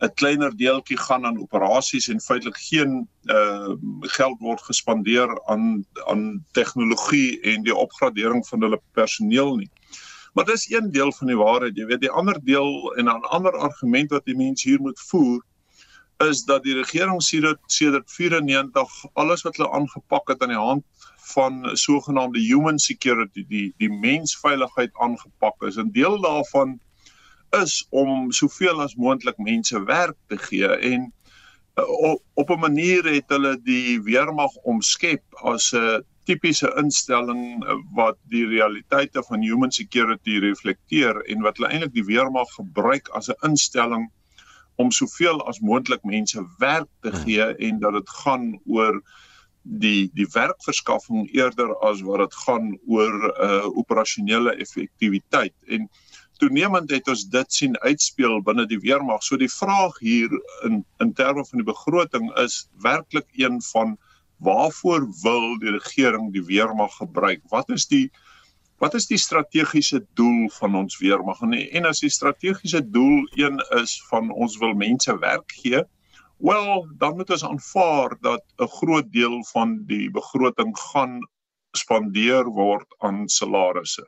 'n 0.01 0.13
kleiner 0.15 0.57
deeltjie 0.57 0.99
gaan 0.99 1.25
aan 1.25 1.39
operasies 1.41 2.09
en 2.09 2.21
feitelik 2.21 2.59
geen 2.69 3.09
uh 3.33 3.73
geld 4.17 4.39
word 4.41 4.63
gespandeer 4.63 5.31
aan 5.47 5.87
aan 6.07 6.45
tegnologie 6.53 7.41
en 7.41 7.63
die 7.63 7.75
opgradering 7.75 8.47
van 8.47 8.61
hulle 8.61 8.81
personeel 8.93 9.57
nie. 9.57 9.71
Maar 10.35 10.45
dis 10.45 10.71
een 10.71 10.91
deel 10.93 11.13
van 11.13 11.27
die 11.27 11.37
waarheid, 11.37 11.77
jy 11.77 11.87
weet, 11.87 12.01
die 12.01 12.11
ander 12.11 12.39
deel 12.45 12.93
en 12.97 13.05
'n 13.05 13.29
ander 13.39 13.57
argument 13.57 14.11
wat 14.11 14.25
die 14.25 14.37
mense 14.37 14.69
hier 14.69 14.81
moet 14.81 15.01
voer 15.01 15.41
is 16.25 16.45
dat 16.45 16.63
die 16.65 16.75
regering 16.75 17.23
sedert 17.23 17.61
sedert 17.67 18.13
94 18.13 19.05
alles 19.13 19.43
wat 19.43 19.57
hulle 19.57 19.71
aangepak 19.71 20.29
het 20.29 20.43
aan 20.43 20.53
die 20.53 20.61
hand 20.61 20.85
van 21.33 21.77
sogenaamde 21.77 22.41
human 22.41 22.79
security, 22.79 23.45
die 23.49 23.75
die 23.77 23.91
mensveiligheid 23.91 24.93
aangepak 24.95 25.63
is. 25.63 25.77
'n 25.77 25.91
Deel 25.93 26.21
daarvan 26.21 26.81
is 27.63 27.87
om 27.91 28.33
soveel 28.33 28.83
as 28.83 28.97
moontlik 28.97 29.39
mense 29.39 29.85
werk 29.85 30.17
te 30.29 30.39
gee 30.49 30.69
en 30.69 31.13
uh, 31.79 31.89
op, 32.11 32.23
op 32.35 32.51
'n 32.51 32.61
manier 32.61 33.05
het 33.05 33.29
hulle 33.29 33.57
die 33.63 34.03
weermag 34.03 34.55
omskep 34.65 35.23
as 35.43 35.73
'n 35.73 36.03
tipiese 36.25 36.73
instelling 36.83 37.65
uh, 37.65 37.77
wat 37.95 38.19
die 38.33 38.47
realiteite 38.47 39.23
van 39.29 39.43
human 39.43 39.71
security 39.71 40.39
reflekteer 40.39 41.23
en 41.31 41.43
wat 41.43 41.57
hulle 41.57 41.71
eintlik 41.71 41.95
die 41.95 42.09
weermag 42.13 42.51
gebruik 42.55 43.09
as 43.09 43.29
'n 43.29 43.51
instelling 43.51 44.11
om 44.77 44.91
soveel 44.91 45.41
as 45.49 45.61
moontlik 45.61 46.03
mense 46.05 46.43
werk 46.59 46.89
te 47.01 47.11
hmm. 47.11 47.23
gee 47.25 47.47
en 47.69 47.79
dat 47.79 47.93
dit 47.93 48.11
gaan 48.23 48.61
oor 48.67 49.03
die 49.67 50.11
die 50.15 50.29
werkverskaffing 50.33 51.27
eerder 51.35 51.73
as 51.83 52.03
wat 52.07 52.19
dit 52.19 52.35
gaan 52.47 52.79
oor 52.87 53.15
'n 53.15 53.33
uh, 53.47 53.79
operasionele 53.83 54.55
effektiwiteit 54.55 55.55
en 55.67 55.89
toenemend 56.39 56.91
het 56.91 57.09
ons 57.09 57.25
dit 57.33 57.53
sien 57.53 57.79
uitspeel 57.81 58.41
binne 58.45 58.67
die 58.67 58.81
weermag. 58.81 59.23
So 59.25 59.39
die 59.41 59.51
vraag 59.53 59.99
hier 59.99 60.33
in 60.69 60.85
in 61.05 61.13
terme 61.13 61.45
van 61.45 61.63
die 61.63 61.69
begroting 61.69 62.31
is 62.43 62.67
werklik 62.85 63.27
een 63.41 63.61
van 63.73 63.97
waarvoor 64.37 65.07
wil 65.23 65.59
die 65.59 65.73
regering 65.79 66.33
die 66.33 66.45
weermag 66.45 66.97
gebruik? 66.97 67.43
Wat 67.49 67.71
is 67.71 67.87
die 67.87 68.11
wat 68.79 68.95
is 68.95 69.07
die 69.09 69.19
strategiese 69.19 70.03
doel 70.15 70.51
van 70.59 70.75
ons 70.77 70.99
weermag? 71.01 71.41
En, 71.41 71.53
en 71.53 71.89
as 71.89 72.03
die 72.05 72.13
strategiese 72.13 72.83
doel 72.91 73.25
een 73.35 73.63
is 73.81 73.97
van 74.11 74.31
ons 74.31 74.59
wil 74.61 74.75
mense 74.77 75.19
werk 75.19 75.53
gee, 75.63 75.81
wel, 76.37 76.85
dan 77.01 77.17
moet 77.17 77.31
ons 77.31 77.45
aanvaar 77.45 78.17
dat 78.21 78.45
'n 78.59 78.69
groot 78.69 79.13
deel 79.13 79.45
van 79.53 79.79
die 79.87 80.11
begroting 80.11 80.77
gaan 80.79 81.21
spandeer 81.73 82.45
word 82.45 82.87
aan 82.99 83.29
salarisse. 83.29 84.05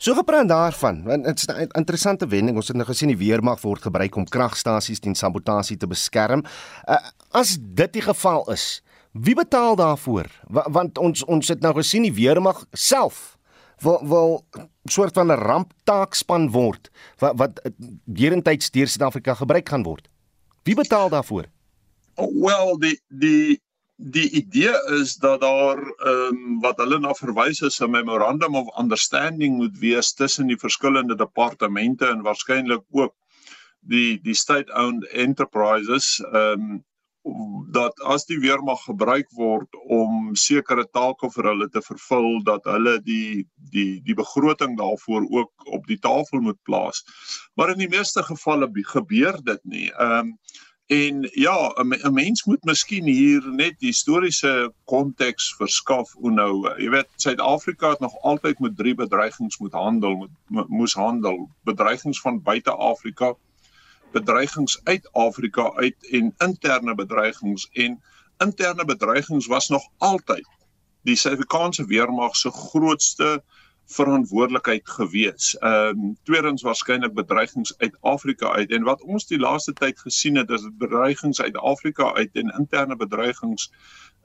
So 0.00 0.14
gepraat 0.16 0.48
daarvan, 0.48 1.02
want 1.04 1.24
dit's 1.24 1.44
'n 1.46 1.68
interessante 1.76 2.26
wending. 2.26 2.56
Ons 2.56 2.68
het 2.68 2.76
nou 2.76 2.86
gesien 2.88 3.08
die 3.08 3.16
weermag 3.16 3.60
word 3.60 3.82
gebruik 3.82 4.16
om 4.16 4.24
kragstasies 4.24 4.98
teen 4.98 5.14
sabotasie 5.14 5.76
te 5.76 5.86
beskerm. 5.86 6.44
Uh, 6.88 6.96
as 7.30 7.58
dit 7.60 7.92
die 7.92 8.02
geval 8.02 8.50
is, 8.50 8.82
wie 9.12 9.34
betaal 9.34 9.76
daarvoor? 9.76 10.26
Wa 10.48 10.64
want 10.70 10.98
ons 10.98 11.24
ons 11.24 11.48
het 11.48 11.60
nou 11.60 11.74
gesien 11.74 12.02
die 12.02 12.14
weermag 12.14 12.64
self 12.72 13.38
wil 13.78 14.00
wil 14.06 14.44
soort 14.84 15.12
van 15.12 15.26
'n 15.26 15.38
ramptaakspan 15.38 16.50
word 16.50 16.90
wat 17.18 17.36
wat 17.36 17.70
deurentyd 18.04 18.72
deur 18.72 18.88
Suid-Afrika 18.88 19.34
gebruik 19.34 19.68
gaan 19.68 19.82
word. 19.82 20.08
Wie 20.62 20.74
betaal 20.74 21.08
daarvoor? 21.08 21.44
Well, 22.14 22.76
die 22.78 23.00
die 23.08 23.60
die 24.00 24.30
idee 24.30 24.72
is 25.00 25.16
dat 25.16 25.40
daar 25.40 25.78
ehm 25.78 26.36
um, 26.36 26.60
wat 26.60 26.78
hulle 26.80 26.98
na 26.98 27.12
verwys 27.14 27.60
is 27.60 27.80
'n 27.80 27.90
memorandum 27.90 28.54
of 28.56 28.78
understanding 28.78 29.56
moet 29.56 29.78
wees 29.78 30.12
tussen 30.14 30.46
die 30.46 30.58
verskillende 30.58 31.16
departemente 31.16 32.06
en 32.06 32.22
waarskynlik 32.22 32.84
ook 32.90 33.14
die 33.80 34.20
die 34.22 34.34
state 34.34 34.72
owned 34.72 35.04
enterprises 35.04 36.20
ehm 36.32 36.52
um, 36.52 36.84
dat 37.70 38.00
as 38.00 38.24
die 38.24 38.38
weermag 38.40 38.80
gebruik 38.84 39.28
word 39.36 39.76
om 39.92 40.34
sekere 40.34 40.86
take 40.88 41.28
vir 41.34 41.48
hulle 41.50 41.68
te 41.68 41.82
vervul 41.84 42.42
dat 42.44 42.64
hulle 42.64 42.96
die 43.04 43.44
die 43.74 44.00
die 44.06 44.16
begroting 44.16 44.78
daarvoor 44.78 45.28
ook 45.28 45.68
op 45.76 45.86
die 45.86 45.98
tafel 45.98 46.40
moet 46.40 46.58
plaas. 46.64 47.04
Maar 47.54 47.74
in 47.74 47.84
die 47.84 47.92
meeste 47.92 48.22
gevalle 48.22 48.70
gebeur 48.72 49.36
dit 49.44 49.60
nie. 49.64 49.90
Ehm 49.92 50.32
um, 50.32 50.38
En 50.90 51.28
ja, 51.32 51.74
'n 51.76 52.12
mens 52.12 52.44
moet 52.44 52.64
miskien 52.64 53.04
hier 53.04 53.48
net 53.48 53.74
historiese 53.78 54.72
konteks 54.84 55.54
verskaf 55.54 56.12
hoe 56.12 56.30
nou, 56.30 56.66
jy 56.82 56.88
weet, 56.90 57.08
Suid-Afrika 57.16 57.90
het 57.90 58.00
nog 58.00 58.16
altyd 58.20 58.58
met 58.58 58.76
drie 58.76 58.94
bedreigings 58.94 59.58
moet 59.58 59.72
handel, 59.72 60.28
moet 60.46 60.68
moes 60.68 60.94
handel. 60.94 61.48
Bedreigings 61.62 62.20
van 62.20 62.42
buite 62.42 62.74
Afrika, 62.74 63.34
bedreigings 64.12 64.80
uit 64.84 65.12
Afrika 65.12 65.72
uit 65.72 66.10
en 66.10 66.34
interne 66.38 66.94
bedreigings 66.94 67.68
en 67.72 68.02
interne 68.38 68.84
bedreigings 68.84 69.46
was 69.46 69.68
nog 69.68 69.86
altyd 69.98 70.48
die 71.02 71.16
Suid-Afrikaanse 71.16 71.86
weermag 71.86 72.36
se 72.36 72.50
grootste 72.50 73.42
verantwoordelikheid 73.90 74.88
gewees. 74.88 75.54
Ehm 75.58 75.98
um, 75.98 76.16
tweedens 76.28 76.62
waarskynlik 76.62 77.14
bedreigings 77.14 77.74
uit 77.78 77.96
Afrika 78.00 78.52
uit 78.52 78.70
en 78.70 78.82
wat 78.86 79.02
ons 79.02 79.26
die 79.26 79.38
laaste 79.38 79.72
tyd 79.72 79.98
gesien 79.98 80.36
het 80.36 80.50
is 80.50 80.68
bedreigings 80.78 81.40
uit 81.40 81.56
Afrika 81.56 82.12
uit 82.14 82.30
en 82.32 82.54
interne 82.58 82.96
bedreigings 82.96 83.70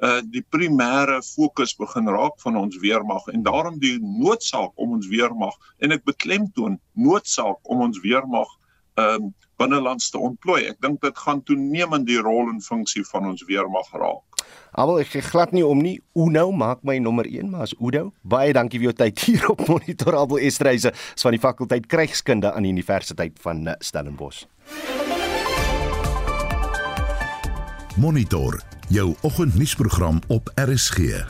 uh 0.04 0.19
die 0.36 0.43
primêre 0.56 1.21
fokus 1.23 1.75
begin 1.75 2.08
raak 2.12 2.38
van 2.43 2.58
ons 2.60 2.78
weermag 2.84 3.28
en 3.32 3.43
daarom 3.43 3.80
die 3.80 3.97
noodsaak 4.01 4.71
om 4.75 4.91
ons 4.99 5.08
weermag 5.08 5.56
en 5.80 5.95
ek 5.95 6.04
beklemtoon 6.04 6.80
noodsaak 6.93 7.58
om 7.63 7.82
ons 7.88 8.01
weermag 8.04 8.51
ehm 8.95 9.23
um, 9.23 9.34
binnelands 9.58 10.10
te 10.12 10.19
ontplooi. 10.19 10.65
Ek 10.67 10.82
dink 10.84 11.01
dit 11.01 11.17
gaan 11.17 11.41
toenemend 11.47 12.07
die 12.07 12.20
rol 12.20 12.49
en 12.51 12.61
funksie 12.61 13.05
van 13.07 13.30
ons 13.32 13.43
weermag 13.47 13.88
raak. 13.95 14.43
Almal 14.76 14.99
ek 15.05 15.13
glad 15.32 15.53
nie 15.55 15.63
om 15.63 15.80
nie. 15.80 16.01
Uno 16.19 16.49
maak 16.51 16.82
my 16.84 16.97
nommer 16.99 17.28
1, 17.30 17.47
maar 17.47 17.63
as 17.63 17.73
Udo. 17.80 18.09
Baie 18.28 18.51
dankie 18.55 18.82
vir 18.82 18.89
jou 18.89 18.95
tyd 18.99 19.21
hier 19.23 19.45
op 19.53 19.63
Monitor 19.69 20.17
Abel 20.19 20.43
Estreise 20.43 20.91
van 21.21 21.36
die 21.36 21.39
fakulteit 21.39 21.88
Krygskunde 21.88 22.51
aan 22.51 22.67
die 22.67 22.73
Universiteit 22.76 23.39
van 23.39 23.63
Stellenbosch. 23.80 24.43
Monitor 27.95 28.59
jou 28.91 29.13
oggendnuusprogram 29.23 30.19
op 30.28 30.51
RSG. 30.59 31.23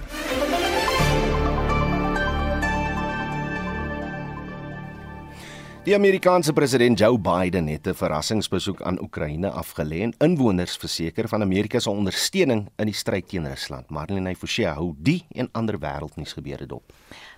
Die 5.86 5.93
Amerikaanse 5.93 6.53
president 6.53 6.97
Joe 6.99 7.19
Biden 7.19 7.67
het 7.67 7.88
'n 7.88 7.93
verrassingsbesoek 7.93 8.81
aan 8.81 9.01
Oekraïne 9.01 9.49
afgelê 9.49 10.01
en 10.01 10.13
inwoners 10.17 10.77
verseker 10.77 11.27
van 11.27 11.41
Amerika 11.41 11.79
se 11.79 11.89
ondersteuning 11.89 12.69
in 12.75 12.86
die 12.86 12.93
stryd 12.93 13.29
teen 13.29 13.47
Rusland. 13.47 13.89
Marlene 13.89 14.36
Forsie 14.36 14.67
hou 14.67 14.93
die 14.97 15.25
en 15.31 15.49
ander 15.51 15.79
wêreldnuus 15.79 16.33
gebeure 16.33 16.65
dop. 16.65 16.93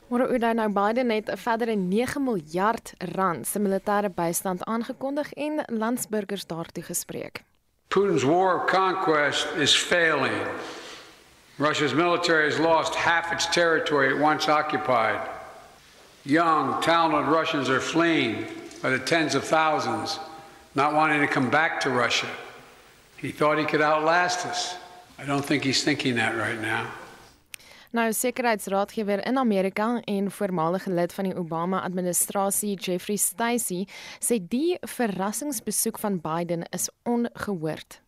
Maar 0.08 0.28
hoe 0.28 0.40
dan 0.40 0.56
nou 0.56 0.72
Biden 0.72 1.10
het 1.10 1.30
'n 1.32 1.38
verdere 1.38 1.76
9 1.76 2.24
miljard 2.24 2.94
rand 2.98 3.48
se 3.48 3.60
militêre 3.60 4.10
bystand 4.16 4.66
aangekondig 4.66 5.34
en 5.34 5.64
landsburgers 5.66 6.46
daartoe 6.46 6.84
gespreek. 6.84 7.44
Putin's 7.88 8.24
war 8.24 8.56
of 8.56 8.72
conquest 8.72 9.48
is 9.56 9.76
failing. 9.76 10.48
Russia's 11.58 11.94
military 11.94 12.50
has 12.50 12.58
lost 12.60 12.96
half 12.96 13.32
its 13.32 13.50
territory 13.50 14.08
it 14.08 14.22
once 14.22 14.52
occupied. 14.52 15.37
Young, 16.28 16.82
talented 16.82 17.32
Russians 17.32 17.70
are 17.70 17.80
fleeing 17.80 18.48
by 18.82 18.90
the 18.90 19.00
tens 19.00 19.34
of 19.34 19.46
thousands, 19.46 20.20
not 20.76 20.94
wanting 20.94 21.22
to 21.22 21.28
come 21.28 21.50
back 21.50 21.80
to 21.82 21.90
Russia. 21.90 22.28
He 23.16 23.32
thought 23.32 23.58
he 23.58 23.64
could 23.64 23.82
outlast 23.82 24.46
us. 24.46 24.76
I 25.18 25.26
don't 25.26 25.46
think 25.46 25.64
he's 25.64 25.86
thinking 25.86 26.16
that 26.16 26.36
right 26.36 26.60
now. 26.60 26.92
Nou 27.94 28.12
sekuriteitsraadgewer 28.12 29.24
in 29.26 29.38
Amerika 29.38 30.02
en 30.04 30.32
voormalige 30.32 30.92
lid 30.92 31.14
van 31.14 31.24
die 31.24 31.36
Obama-administrasie 31.36 32.76
Jeffrey 32.76 33.16
Stacey 33.16 33.88
sê 34.20 34.42
die 34.50 34.76
verrassingsbesoek 34.84 36.00
van 36.00 36.20
Biden 36.20 36.68
is 36.76 36.90
ongehoord. 37.04 38.02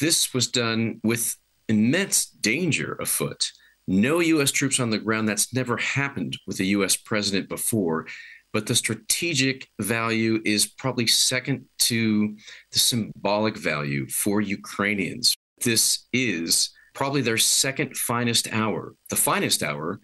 This 0.00 0.32
was 0.34 0.50
done 0.50 0.98
with 1.02 1.36
immense 1.66 2.26
danger 2.40 2.98
afoot. 2.98 3.52
No 3.92 4.20
U.S. 4.20 4.50
troops 4.50 4.80
on 4.80 4.90
the 4.90 4.98
ground. 4.98 5.28
That's 5.28 5.52
never 5.52 5.76
happened 5.76 6.38
with 6.46 6.58
a 6.60 6.64
U.S. 6.64 6.96
president 6.96 7.48
before. 7.48 8.06
But 8.52 8.66
the 8.66 8.74
strategic 8.74 9.68
value 9.80 10.40
is 10.44 10.66
probably 10.66 11.06
second 11.06 11.66
to 11.80 12.36
the 12.70 12.78
symbolic 12.78 13.56
value 13.56 14.08
for 14.08 14.40
Ukrainians. 14.40 15.34
This 15.62 16.06
is 16.12 16.70
probably 16.94 17.20
their 17.20 17.38
second 17.38 17.96
finest 17.96 18.52
hour. 18.52 18.94
The 19.10 19.16
finest 19.16 19.62
hour 19.62 20.00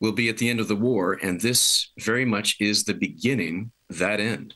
will 0.00 0.12
be 0.12 0.28
at 0.28 0.38
the 0.38 0.48
end 0.48 0.60
of 0.60 0.68
the 0.68 0.76
war, 0.76 1.18
and 1.22 1.40
this 1.40 1.92
very 2.00 2.24
much 2.24 2.56
is 2.60 2.84
the 2.84 2.94
beginning, 2.94 3.70
that 3.88 4.18
end. 4.18 4.54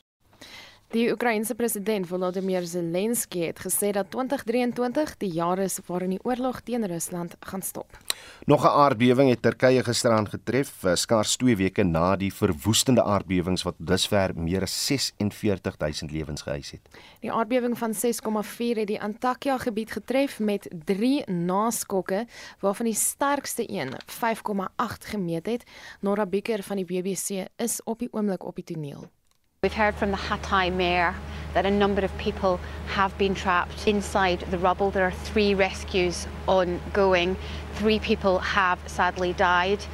Die 0.95 1.09
Oekraïense 1.11 1.55
president 1.59 2.07
Volodymyr 2.07 2.63
Zelensky 2.63 3.41
het 3.49 3.59
gesê 3.59 3.89
dat 3.91 4.07
2023 4.11 5.17
die 5.19 5.33
jaar 5.35 5.59
is 5.59 5.81
waarin 5.89 6.13
die 6.15 6.21
oorlog 6.23 6.61
teen 6.63 6.87
Rusland 6.87 7.35
gaan 7.41 7.63
stop. 7.63 7.99
Nog 8.47 8.63
'n 8.63 8.71
aardbewing 8.85 9.31
het 9.31 9.43
Turkye 9.43 9.83
gisteraan 9.83 10.29
getref, 10.29 10.85
eh, 10.85 10.95
skaars 10.95 11.37
2 11.37 11.57
weke 11.57 11.83
na 11.83 12.17
die 12.17 12.33
verwoestende 12.35 13.03
aardbewings 13.03 13.63
wat 13.63 13.75
dusver 13.79 14.33
meer 14.37 14.63
as 14.63 14.87
46000 14.87 16.11
lewens 16.11 16.43
geëis 16.43 16.71
het. 16.71 16.81
Die 17.21 17.33
aardbewing 17.33 17.79
van 17.79 17.95
6,4 17.95 18.77
het 18.77 18.87
die 18.87 19.01
Antakya 19.01 19.59
gebied 19.59 19.91
getref 19.91 20.39
met 20.39 20.71
3 20.85 21.31
naskokke, 21.31 22.27
waarvan 22.61 22.87
die 22.87 22.95
sterkste 22.95 23.71
een 23.71 23.93
5,8 24.07 25.05
gemeet 25.05 25.47
het. 25.47 25.65
Nora 26.01 26.27
Becker 26.27 26.63
van 26.63 26.77
die 26.77 26.85
BBC 26.85 27.47
is 27.57 27.81
op 27.85 27.99
die 27.99 28.13
oomblik 28.13 28.45
op 28.45 28.55
die 28.55 28.65
toneel. 28.65 29.11
We've 29.67 29.73
heard 29.73 29.97
from 29.97 30.13
the 30.13 30.17
Hatay 30.17 30.73
mayor 30.73 31.17
that 31.53 31.67
a 31.67 31.71
number 31.73 32.05
of 32.05 32.17
people 32.19 32.61
have 32.87 33.19
been 33.19 33.35
trapped 33.35 33.89
inside 33.89 34.43
the 34.43 34.59
rubble. 34.59 34.93
There 34.93 35.05
are 35.05 35.11
three 35.11 35.55
rescues 35.55 36.29
ongoing. 36.47 37.37
Three 37.75 37.99
people 37.99 38.39
have 38.39 38.79
sadly 38.87 39.33
died, 39.33 39.85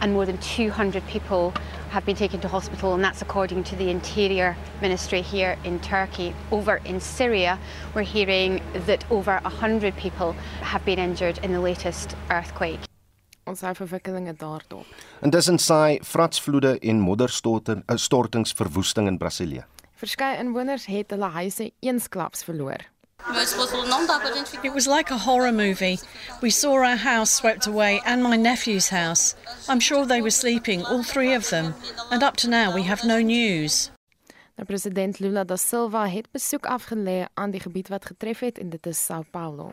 and 0.00 0.14
more 0.14 0.26
than 0.26 0.38
200 0.38 1.06
people 1.06 1.54
have 1.90 2.04
been 2.04 2.16
taken 2.16 2.40
to 2.40 2.48
hospital, 2.48 2.92
and 2.92 3.04
that's 3.04 3.22
according 3.22 3.62
to 3.70 3.76
the 3.76 3.88
Interior 3.88 4.56
Ministry 4.82 5.22
here 5.22 5.56
in 5.62 5.78
Turkey. 5.78 6.34
Over 6.50 6.80
in 6.84 6.98
Syria, 6.98 7.60
we're 7.94 8.02
hearing 8.02 8.60
that 8.86 9.08
over 9.12 9.38
100 9.44 9.96
people 9.96 10.32
have 10.62 10.84
been 10.84 10.98
injured 10.98 11.38
in 11.44 11.52
the 11.52 11.60
latest 11.60 12.16
earthquake. 12.30 12.80
Ons 13.50 13.64
hou 13.66 13.74
verwikkelinge 13.82 14.36
daarop. 14.38 14.86
Intussen 15.26 15.58
saai 15.58 15.98
fratsvloede 16.06 16.78
en 16.78 17.02
modderstortings 17.04 18.54
verwoesting 18.56 19.10
in 19.10 19.18
Brasilië. 19.18 19.66
Verskeie 20.00 20.38
inwoners 20.40 20.86
het 20.88 21.12
hulle 21.12 21.28
huise 21.34 21.70
eensklaps 21.84 22.44
verloor. 22.46 22.86
It 24.64 24.72
was 24.72 24.86
like 24.86 25.10
a 25.10 25.18
horror 25.18 25.52
movie. 25.52 25.98
We 26.40 26.50
saw 26.50 26.72
our 26.72 26.96
house 26.96 27.30
swept 27.30 27.66
away 27.66 28.00
and 28.06 28.22
my 28.22 28.36
nephew's 28.36 28.88
house. 28.88 29.34
I'm 29.68 29.80
sure 29.80 30.06
they 30.06 30.22
were 30.22 30.30
sleeping, 30.30 30.84
all 30.86 31.02
three 31.02 31.34
of 31.34 31.50
them. 31.50 31.74
And 32.10 32.22
up 32.22 32.36
to 32.38 32.48
now, 32.48 32.74
we 32.74 32.82
have 32.84 33.04
no 33.04 33.20
news. 33.20 33.90
Die 34.56 34.64
president 34.64 35.20
Lula 35.20 35.44
da 35.44 35.56
Silva 35.56 36.06
het 36.08 36.30
besoek 36.32 36.66
afgelê 36.66 37.26
aan 37.34 37.50
die 37.50 37.60
gebied 37.60 37.88
wat 37.88 38.04
getref 38.04 38.40
het 38.40 38.58
en 38.58 38.70
dit 38.70 38.86
is 38.86 38.98
São 39.10 39.24
Paulo. 39.30 39.72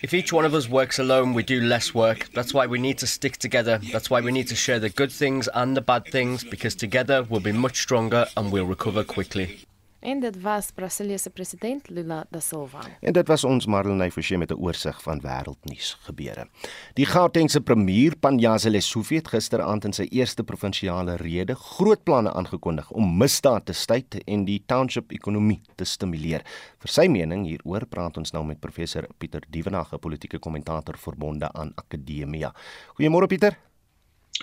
If 0.00 0.14
each 0.14 0.32
one 0.32 0.44
of 0.44 0.54
us 0.54 0.68
works 0.68 0.98
alone, 0.98 1.34
we 1.34 1.42
do 1.42 1.60
less 1.60 1.92
work. 1.92 2.28
That's 2.32 2.54
why 2.54 2.66
we 2.66 2.78
need 2.78 2.98
to 2.98 3.06
stick 3.06 3.36
together. 3.38 3.80
That's 3.92 4.08
why 4.08 4.20
we 4.20 4.32
need 4.32 4.48
to 4.48 4.54
share 4.54 4.78
the 4.78 4.90
good 4.90 5.10
things 5.10 5.48
and 5.54 5.76
the 5.76 5.80
bad 5.80 6.06
things, 6.06 6.44
because 6.44 6.74
together 6.74 7.24
we'll 7.24 7.40
be 7.40 7.52
much 7.52 7.80
stronger 7.80 8.26
and 8.36 8.52
we'll 8.52 8.64
recover 8.64 9.02
quickly. 9.04 9.60
En 10.00 10.20
dit 10.20 10.40
was 10.40 10.70
Brasilië 10.70 11.18
se 11.18 11.30
president 11.30 11.88
Lula 11.88 12.24
da 12.30 12.40
Silva. 12.40 12.78
En 13.00 13.12
dit 13.12 13.26
was 13.26 13.44
ons 13.44 13.66
Marlenae 13.66 14.10
Forsie 14.10 14.38
met 14.38 14.50
'n 14.50 14.60
oorsig 14.62 15.02
van 15.02 15.20
wêreldnuus 15.20 15.96
gebeure. 16.00 16.46
Die 16.94 17.06
Gautengse 17.06 17.60
premier 17.60 18.16
Panyaza 18.16 18.70
Lesufi 18.70 19.14
het 19.14 19.28
gisteraand 19.28 19.84
in 19.84 19.92
sy 19.92 20.06
eerste 20.10 20.44
provinsiale 20.44 21.16
rede 21.16 21.54
groot 21.54 22.02
planne 22.02 22.32
aangekondig 22.32 22.90
om 22.90 23.16
misdaad 23.16 23.64
te 23.64 23.72
staai 23.72 24.04
en 24.24 24.44
die 24.44 24.62
township 24.66 25.12
ekonomie 25.12 25.60
te 25.74 25.84
stimuleer. 25.84 26.42
Vir 26.78 26.88
sy 26.88 27.06
mening 27.08 27.46
hieroor 27.46 27.86
praat 27.86 28.16
ons 28.16 28.32
nou 28.32 28.44
met 28.44 28.60
professor 28.60 29.06
Pieter 29.18 29.42
Dievenage, 29.48 29.94
'n 29.94 29.98
politieke 29.98 30.38
kommentator 30.38 30.98
verbonde 30.98 31.52
aan 31.52 31.72
Akademia. 31.74 32.54
Goeiemôre 32.94 33.26
Pieter. 33.26 33.58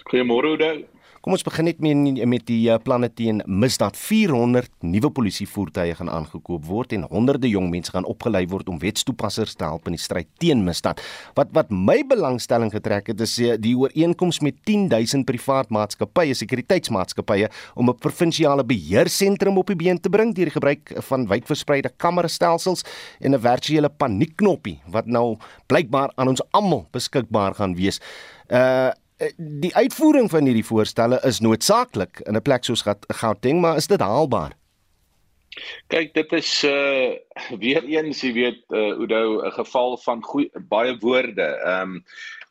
Goeiemôre 0.03 0.45
Oude. 0.45 0.94
Kom 1.25 1.33
ons 1.33 1.41
begin 1.41 1.65
net 1.65 1.79
met 1.81 2.19
met 2.29 2.43
die 2.45 2.67
uh, 2.69 2.75
planne 2.77 3.07
teen 3.09 3.39
misdaad. 3.49 3.95
400 3.97 4.69
nuwe 4.85 5.09
polisievoertuie 5.09 5.95
gaan 5.97 6.11
aangekoop 6.13 6.67
word 6.69 6.91
en 6.93 7.07
honderde 7.09 7.49
jong 7.49 7.71
mense 7.71 7.89
gaan 7.95 8.05
opgelei 8.05 8.43
word 8.51 8.69
om 8.69 8.77
wetstoepassers 8.77 9.55
te 9.57 9.65
help 9.65 9.89
in 9.89 9.97
die 9.97 10.03
stryd 10.03 10.29
teen 10.37 10.61
misdaad. 10.67 11.01
Wat 11.33 11.49
wat 11.57 11.71
my 11.73 11.95
belangstelling 12.05 12.69
getrek 12.69 13.09
het 13.09 13.23
is 13.25 13.33
uh, 13.41 13.55
die 13.57 13.73
ooreenkoms 13.73 14.43
met 14.45 14.59
10000 14.69 15.25
privaat 15.25 15.73
maatskappye, 15.73 16.37
sekuriteitsmaatskappye 16.37 17.49
om 17.73 17.89
'n 17.89 17.97
provinsiale 18.05 18.61
beheersentrum 18.61 19.57
op 19.57 19.73
die 19.73 19.81
been 19.81 19.97
te 19.97 20.13
bring 20.13 20.35
deur 20.35 20.53
die 20.53 20.57
gebruik 20.59 20.93
van 21.09 21.25
wydverspreide 21.25 21.89
kamerastelsels 21.97 22.85
en 23.19 23.33
'n 23.33 23.41
virtuele 23.41 23.89
paniekknoppie 23.89 24.77
wat 24.93 25.07
nou 25.07 25.39
blykbaar 25.65 26.13
aan 26.17 26.27
ons 26.27 26.45
almal 26.51 26.85
beskikbaar 26.93 27.55
gaan 27.55 27.73
wees. 27.73 27.97
Uh 27.97 28.35
Eh, 28.45 28.89
die 29.37 29.75
uitvoering 29.75 30.29
van 30.29 30.45
hierdie 30.45 30.65
voorstelle 30.65 31.19
is 31.23 31.39
noodsaaklik 31.39 32.19
in 32.27 32.35
'n 32.35 32.41
plek 32.41 32.63
soos 32.63 32.83
Gauteng, 33.07 33.61
maar 33.61 33.75
is 33.75 33.87
dit 33.87 33.99
haalbaar? 33.99 34.55
Kyk, 35.87 36.13
dit 36.13 36.33
is 36.33 36.63
uh 36.63 37.15
weer 37.59 37.83
eens, 37.83 38.21
jy 38.21 38.33
weet, 38.33 38.63
uh 38.69 38.99
Oudo, 38.99 39.45
'n 39.45 39.51
geval 39.51 39.97
van 39.97 40.23
goeie 40.23 40.49
baie 40.69 40.97
woorde, 40.99 41.47
ehm 41.63 41.81
um, 41.81 42.03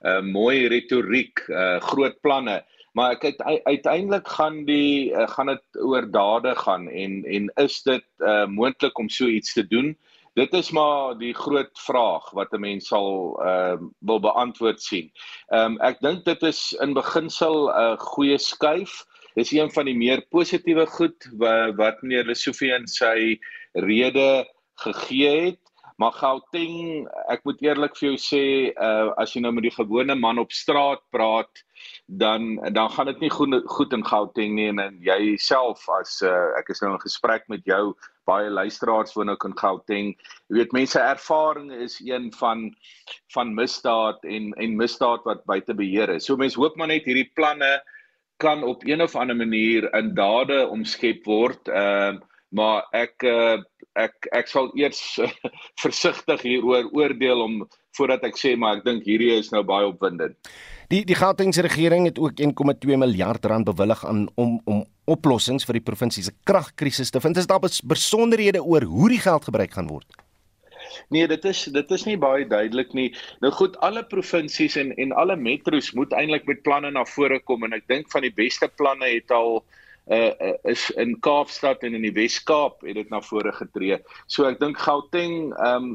uh 0.05 0.21
mooi 0.21 0.69
retoriek, 0.69 1.45
uh 1.49 1.81
groot 1.81 2.21
planne, 2.21 2.65
maar 2.93 3.13
ek 3.13 3.23
het 3.23 3.43
uiteindelik 3.65 4.29
gaan 4.29 4.65
die 4.65 5.13
uh, 5.13 5.29
gaan 5.29 5.47
dit 5.47 5.83
oor 5.83 6.11
dade 6.11 6.55
gaan 6.57 6.89
en 6.89 7.25
en 7.25 7.51
is 7.57 7.83
dit 7.83 8.05
uh 8.19 8.47
moontlik 8.47 8.99
om 8.99 9.09
so 9.09 9.27
iets 9.27 9.53
te 9.53 9.67
doen? 9.67 9.97
Dit 10.35 10.55
is 10.55 10.71
maar 10.75 11.15
die 11.19 11.35
groot 11.35 11.71
vraag 11.87 12.31
wat 12.35 12.53
'n 12.53 12.61
mens 12.61 12.89
sal 12.89 13.39
ehm 13.41 13.85
uh, 13.85 13.89
wil 13.99 14.21
beantwoord 14.21 14.83
sien. 14.83 15.11
Ehm 15.49 15.75
um, 15.75 15.81
ek 15.81 16.01
dink 16.01 16.25
dit 16.25 16.43
is 16.43 16.73
in 16.81 16.95
beginsel 16.95 17.69
'n 17.69 17.93
uh, 17.95 17.99
goeie 17.99 18.39
skuif. 18.39 19.05
Dis 19.35 19.53
een 19.53 19.71
van 19.71 19.85
die 19.85 19.97
meer 19.97 20.23
positiewe 20.31 20.87
goed 20.87 21.31
wat, 21.39 21.75
wat 21.77 22.03
meneer 22.03 22.25
Lesofie 22.25 22.75
in 22.75 22.87
sy 22.87 23.39
rede 23.73 24.47
gegee 24.75 25.41
het. 25.41 25.61
Maar 25.97 26.13
Gauteng, 26.13 27.07
ek 27.31 27.45
moet 27.45 27.61
eerlik 27.63 27.97
vir 27.97 28.09
jou 28.09 28.17
sê, 28.19 28.45
uh 28.75 29.15
as 29.17 29.35
jy 29.35 29.41
nou 29.43 29.53
met 29.55 29.63
die 29.63 29.75
gewone 29.75 30.15
man 30.15 30.39
op 30.39 30.53
straat 30.53 31.03
praat, 31.15 31.63
dan 32.07 32.59
dan 32.75 32.91
gaan 32.91 33.07
dit 33.07 33.21
nie 33.21 33.31
goed 33.31 33.63
goed 33.67 33.93
in 33.93 34.03
Gauteng 34.07 34.55
nie 34.55 34.69
en, 34.73 34.79
en 34.79 34.99
jy 34.99 35.37
self 35.39 35.87
as 36.01 36.23
uh, 36.23 36.51
ek 36.59 36.71
is 36.75 36.83
nou 36.83 36.93
in 36.93 37.01
gesprek 37.01 37.47
met 37.49 37.63
jou 37.65 37.95
baie 38.29 38.51
luisteraars 38.51 39.15
woon 39.15 39.33
ook 39.33 39.45
in 39.49 39.57
Gauteng. 39.59 40.13
Jy 40.49 40.59
weet 40.59 40.77
mense 40.77 41.01
ervaring 41.01 41.73
is 41.73 42.01
een 42.05 42.31
van 42.39 42.69
van 43.35 43.55
misdaad 43.55 44.25
en 44.25 44.53
en 44.53 44.77
misdaad 44.77 45.25
wat 45.29 45.45
buite 45.51 45.75
beheer 45.75 46.15
is. 46.17 46.25
So 46.25 46.37
mense 46.37 46.61
hoop 46.61 46.77
maar 46.77 46.93
net 46.93 47.09
hierdie 47.09 47.31
planne 47.35 47.83
kan 48.43 48.63
op 48.63 48.85
een 48.87 49.03
of 49.03 49.15
ander 49.17 49.37
manier 49.37 49.87
in 49.95 50.15
dade 50.15 50.67
omskep 50.69 51.25
word. 51.25 51.69
Ehm 51.69 52.21
uh, 52.21 52.23
maar 52.55 52.85
ek 52.95 53.25
uh, 53.27 53.59
ek 53.99 54.29
ek 54.35 54.51
sal 54.51 54.71
eers 54.79 55.01
versigtig 55.85 56.45
hieroor 56.47 56.91
oordeel 56.95 57.43
om 57.43 57.57
voordat 57.99 58.27
ek 58.27 58.39
sê 58.39 58.55
maar 58.59 58.79
ek 58.79 58.87
dink 58.87 59.07
hierdie 59.09 59.33
is 59.35 59.51
nou 59.55 59.65
baie 59.67 59.89
opwindend. 59.91 60.39
Die 60.93 61.03
die 61.09 61.19
Gautengse 61.19 61.65
regering 61.67 62.07
het 62.07 62.21
ook 62.23 62.39
1,2 62.39 62.99
miljard 63.01 63.45
rand 63.51 63.67
bewillig 63.67 64.05
aan 64.07 64.29
om 64.35 64.61
om 64.65 64.85
oplossings 65.11 65.67
vir 65.69 65.79
die 65.79 65.85
provinsie 65.85 66.25
se 66.25 66.33
kragkrisis 66.49 67.11
te 67.11 67.21
vind. 67.21 67.37
Is 67.37 67.47
daar 67.51 67.61
besonderhede 67.61 68.63
oor 68.63 68.83
hoe 68.83 69.09
die 69.13 69.21
geld 69.21 69.45
gebruik 69.45 69.77
gaan 69.77 69.91
word? 69.91 70.07
Nee, 71.09 71.27
dit 71.29 71.45
is 71.45 71.65
dit 71.75 71.91
is 71.97 72.05
nie 72.09 72.17
baie 72.21 72.47
duidelik 72.49 72.93
nie. 72.97 73.09
Nou 73.43 73.53
goed, 73.53 73.77
alle 73.85 74.05
provinsies 74.07 74.77
en 74.81 74.93
en 75.01 75.13
alle 75.13 75.37
metro's 75.37 75.93
moet 75.97 76.13
eintlik 76.13 76.47
met 76.51 76.63
planne 76.63 76.93
na 76.95 77.05
vore 77.09 77.41
kom 77.41 77.65
en 77.67 77.77
ek 77.77 77.89
dink 77.91 78.11
van 78.13 78.25
die 78.27 78.35
beste 78.35 78.69
planne 78.79 79.09
het 79.11 79.33
al 79.35 79.63
uh, 80.13 80.33
is 80.71 80.91
in 81.01 81.17
Kaapstad 81.25 81.85
en 81.85 81.97
in 81.97 82.05
die 82.05 82.15
Wes-Kaap 82.15 82.85
het 82.87 82.99
dit 83.01 83.13
na 83.13 83.21
vore 83.25 83.53
getree. 83.53 84.01
So 84.27 84.49
ek 84.49 84.61
dink 84.63 84.81
Gauteng 84.81 85.53
ehm 85.53 85.95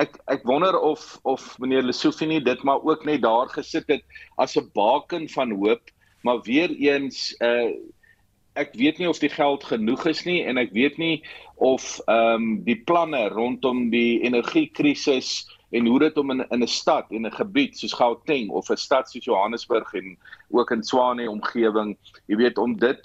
ek 0.00 0.14
ek 0.32 0.46
wonder 0.48 0.78
of 0.80 1.18
of 1.28 1.50
meneer 1.60 1.84
Lesofie 1.84 2.28
nie 2.28 2.40
dit 2.40 2.62
maar 2.64 2.80
ook 2.80 3.04
net 3.04 3.20
daar 3.24 3.50
gesit 3.52 3.90
het 3.92 4.04
as 4.40 4.56
'n 4.56 4.70
baken 4.72 5.28
van 5.28 5.52
hoop, 5.52 5.90
maar 6.24 6.40
weer 6.48 6.70
eens 6.70 7.34
uh 7.40 7.72
ek 8.54 8.74
weet 8.76 8.98
nie 8.98 9.08
of 9.08 9.18
die 9.18 9.32
geld 9.32 9.64
genoeg 9.64 10.06
is 10.10 10.24
nie 10.28 10.42
en 10.44 10.60
ek 10.60 10.72
weet 10.76 10.98
nie 10.98 11.22
of 11.56 12.00
ehm 12.06 12.34
um, 12.34 12.64
die 12.66 12.78
planne 12.88 13.28
rondom 13.32 13.90
die 13.90 14.20
energiekrisis 14.26 15.42
en 15.72 15.86
hoe 15.88 15.98
dit 16.02 16.18
om 16.20 16.30
in 16.30 16.44
in 16.50 16.62
'n 16.62 16.68
stad 16.68 17.10
en 17.10 17.26
'n 17.26 17.32
gebied 17.32 17.78
soos 17.78 17.94
Gauteng 17.96 18.50
of 18.50 18.70
'n 18.70 18.76
stad 18.76 19.08
soos 19.08 19.24
Johannesburg 19.24 19.94
en 19.94 20.18
ook 20.50 20.70
in 20.70 20.82
Tshwane 20.82 21.30
omgewing, 21.30 21.96
jy 22.26 22.36
weet 22.36 22.58
om 22.58 22.76
dit 22.76 23.00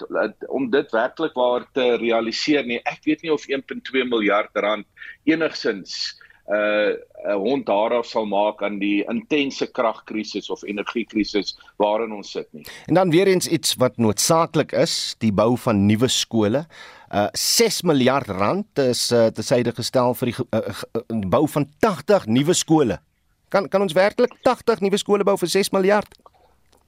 om 0.48 0.70
dit 0.70 0.90
werklik 0.92 1.34
waar 1.34 1.64
te 1.72 1.96
realiseer 1.96 2.66
nie. 2.66 2.80
Ek 2.84 3.00
weet 3.04 3.22
nie 3.22 3.32
of 3.32 3.48
1.2 3.48 4.04
miljard 4.04 4.50
rand 4.52 4.86
enigsins 5.24 6.20
uh 6.48 6.96
'n 7.28 7.34
hond 7.34 7.66
daarof 7.66 8.06
sal 8.06 8.26
maak 8.26 8.62
aan 8.62 8.78
die 8.78 9.04
intense 9.10 9.66
kragkrisis 9.66 10.50
of 10.50 10.62
energiekrisis 10.62 11.56
waarin 11.76 12.12
ons 12.12 12.30
sit 12.30 12.46
nie. 12.52 12.64
En 12.86 12.94
dan 12.94 13.10
weer 13.10 13.26
eens 13.26 13.48
iets 13.48 13.74
wat 13.74 13.96
noodsaaklik 13.96 14.72
is, 14.72 15.14
die 15.18 15.32
bou 15.32 15.56
van 15.58 15.86
nuwe 15.86 16.08
skole. 16.08 16.66
Uh 17.12 17.26
6 17.32 17.82
miljard 17.82 18.26
rand 18.26 18.78
is 18.78 19.10
uh, 19.12 19.26
te 19.26 19.42
syde 19.42 19.72
gestel 19.72 20.14
vir 20.14 20.32
die 20.32 20.36
uh, 20.50 20.58
uh, 20.68 21.02
bou 21.28 21.48
van 21.48 21.68
80 21.78 22.26
nuwe 22.26 22.54
skole. 22.54 22.98
Kan 23.48 23.68
kan 23.68 23.82
ons 23.82 23.92
werklik 23.92 24.32
80 24.42 24.80
nuwe 24.80 24.96
skole 24.96 25.24
bou 25.24 25.36
vir 25.36 25.48
6 25.48 25.70
miljard? 25.70 26.16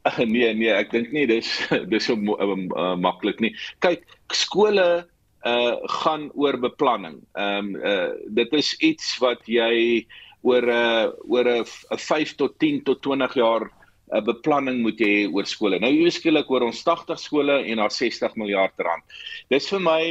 Nee 0.16 0.54
nee, 0.54 0.72
ek 0.72 0.90
dink 0.90 1.12
nie 1.12 1.26
dis 1.26 1.68
dis 1.92 2.04
so 2.04 2.16
uh, 2.16 2.56
uh, 2.56 2.96
maklik 2.96 3.40
nie. 3.40 3.52
Kyk, 3.84 4.06
skole 4.32 5.06
uh 5.46 5.76
gaan 6.02 6.30
oor 6.34 6.58
beplanning. 6.60 7.20
Ehm 7.34 7.74
um, 7.74 7.76
uh 7.76 8.12
dit 8.28 8.52
is 8.52 8.74
iets 8.78 9.18
wat 9.18 9.46
jy 9.46 10.06
oor 10.42 10.62
'n 10.62 10.70
uh, 10.70 11.06
oor 11.28 11.48
'n 11.48 11.64
5 11.96 12.34
tot 12.36 12.58
10 12.58 12.82
tot 12.84 13.02
20 13.02 13.34
jaar 13.34 13.64
'n 13.64 14.16
uh, 14.16 14.24
beplanning 14.24 14.82
moet 14.82 14.98
hê 14.98 15.28
oor 15.32 15.46
skole. 15.46 15.78
Nou 15.78 15.92
jy 15.92 16.10
skielik 16.10 16.50
oor 16.50 16.62
ons 16.62 16.82
80 16.84 17.18
skole 17.18 17.64
en 17.64 17.76
daar 17.76 17.90
60 17.90 18.36
miljard 18.36 18.74
rand. 18.76 19.04
Dis 19.48 19.68
vir 19.68 19.80
my 19.80 20.04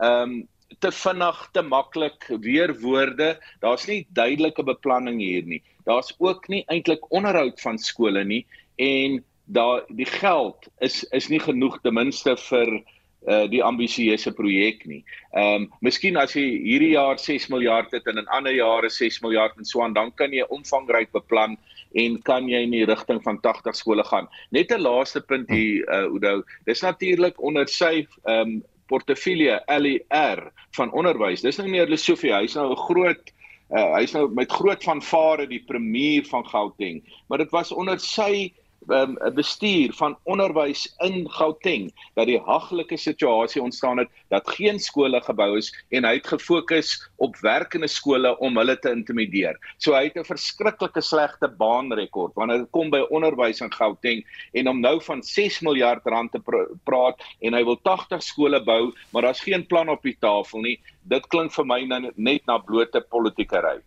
ehm 0.00 0.22
um, 0.22 0.48
te 0.80 0.90
vinnig, 0.90 1.38
te 1.52 1.62
maklik 1.62 2.26
weer 2.42 2.74
woorde. 2.80 3.38
Daar's 3.60 3.86
nie 3.86 4.06
duidelike 4.10 4.62
beplanning 4.62 5.20
hier 5.20 5.44
nie. 5.46 5.62
Daar's 5.86 6.14
ook 6.18 6.48
nie 6.48 6.64
eintlik 6.66 7.04
onderhoud 7.12 7.60
van 7.60 7.78
skole 7.78 8.24
nie 8.24 8.46
en 8.76 9.22
daar 9.44 9.84
die 9.88 10.08
geld 10.08 10.68
is 10.80 11.04
is 11.12 11.28
nie 11.28 11.40
genoeg 11.40 11.78
ten 11.82 11.94
minste 11.94 12.36
vir 12.48 12.80
uh 13.26 13.46
die 13.48 13.62
ambisieuse 13.64 14.32
projek 14.36 14.84
nie. 14.86 15.02
Ehm 15.32 15.64
um, 15.64 15.68
miskien 15.80 16.16
as 16.20 16.34
jy 16.36 16.44
hierdie 16.64 16.92
jaar 16.94 17.18
6 17.18 17.48
miljard 17.48 17.92
het 17.92 18.06
en 18.06 18.18
in 18.18 18.28
ander 18.28 18.52
jare 18.52 18.90
6 18.90 19.20
miljard 19.22 19.56
en 19.56 19.64
so 19.64 19.82
aan, 19.82 19.94
dan 19.96 20.12
kan 20.12 20.32
jy 20.32 20.44
omvangryk 20.48 21.12
beplan 21.12 21.56
en 21.94 22.18
kan 22.22 22.48
jy 22.48 22.64
in 22.66 22.74
die 22.74 22.84
rigting 22.84 23.22
van 23.22 23.40
80 23.40 23.76
skole 23.76 24.04
gaan. 24.04 24.28
Net 24.50 24.72
'n 24.72 24.82
laaste 24.82 25.20
punt 25.20 25.48
hier 25.48 25.84
uh 25.88 26.04
Oudo. 26.10 26.42
Dis 26.66 26.82
natuurlik 26.82 27.40
onder 27.40 27.68
sy 27.68 28.06
ehm 28.24 28.40
um, 28.40 28.62
portefeulje 28.86 29.62
LER 29.66 30.52
van 30.76 30.92
onderwys. 30.92 31.40
Dis 31.40 31.56
nou 31.56 31.68
meer 31.68 31.88
Lesofie, 31.88 32.34
hy's 32.34 32.54
nou 32.54 32.72
'n 32.72 32.76
groot 32.76 33.32
uh 33.70 33.94
hy's 33.96 34.12
nou 34.12 34.28
met 34.28 34.52
groot 34.52 34.84
vanvare 34.84 35.46
die 35.46 35.62
premier 35.66 36.24
van 36.28 36.44
Gauteng, 36.44 37.02
maar 37.28 37.38
dit 37.38 37.50
was 37.50 37.72
onder 37.72 37.98
sy 37.98 38.52
um, 38.88 39.16
bestuur 39.34 39.92
van 39.98 40.16
onderwys 40.24 40.86
in 41.04 41.24
Gauteng 41.30 41.90
dat 42.14 42.26
die 42.26 42.38
haglike 42.46 42.96
situasie 42.96 43.62
ontstaan 43.62 43.98
het 44.02 44.08
dat 44.28 44.48
geen 44.56 44.78
skole 44.78 45.20
gebou 45.24 45.56
is 45.58 45.70
en 45.90 46.04
hy 46.04 46.16
het 46.18 46.26
gefokus 46.26 46.96
op 47.16 47.36
werkende 47.44 47.88
skole 47.88 48.34
om 48.38 48.58
hulle 48.58 48.76
te 48.78 48.92
intimideer. 48.92 49.58
So 49.78 49.94
hy 49.94 50.08
het 50.08 50.16
'n 50.16 50.24
verskriklike 50.24 51.00
slegte 51.00 51.48
baanrekord 51.48 52.34
wanneer 52.34 52.64
dit 52.64 52.70
kom 52.70 52.90
by 52.90 53.04
onderwys 53.10 53.60
in 53.60 53.72
Gauteng 53.72 54.24
en 54.52 54.68
om 54.68 54.80
nou 54.80 55.00
van 55.00 55.22
6 55.22 55.60
miljard 55.60 56.06
rand 56.06 56.32
te 56.32 56.38
pr 56.38 56.68
praat 56.84 57.20
en 57.40 57.54
hy 57.54 57.64
wil 57.64 57.76
80 57.82 58.22
skole 58.22 58.60
bou, 58.64 58.92
maar 59.12 59.22
daar's 59.22 59.40
geen 59.40 59.66
plan 59.66 59.88
op 59.88 60.02
die 60.02 60.16
tafel 60.20 60.60
nie. 60.60 60.78
Dit 61.02 61.26
klink 61.28 61.52
vir 61.52 61.66
my 61.66 61.80
net 62.16 62.46
na 62.46 62.58
blote 62.58 63.00
politiekery. 63.00 63.80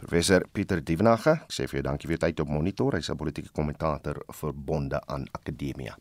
Professor 0.00 0.46
Pieter 0.48 0.80
Dievenage, 0.80 1.34
ek 1.44 1.52
sê 1.52 1.66
vir 1.68 1.80
jou 1.80 1.84
dankie 1.84 2.08
vir 2.08 2.16
jou 2.16 2.22
tyd 2.22 2.38
op 2.40 2.48
Monitor. 2.48 2.94
Hy's 2.96 3.10
'n 3.10 3.20
politieke 3.20 3.52
kommentator 3.52 4.16
verbonde 4.32 4.98
aan 5.06 5.26
Akademia. 5.36 5.94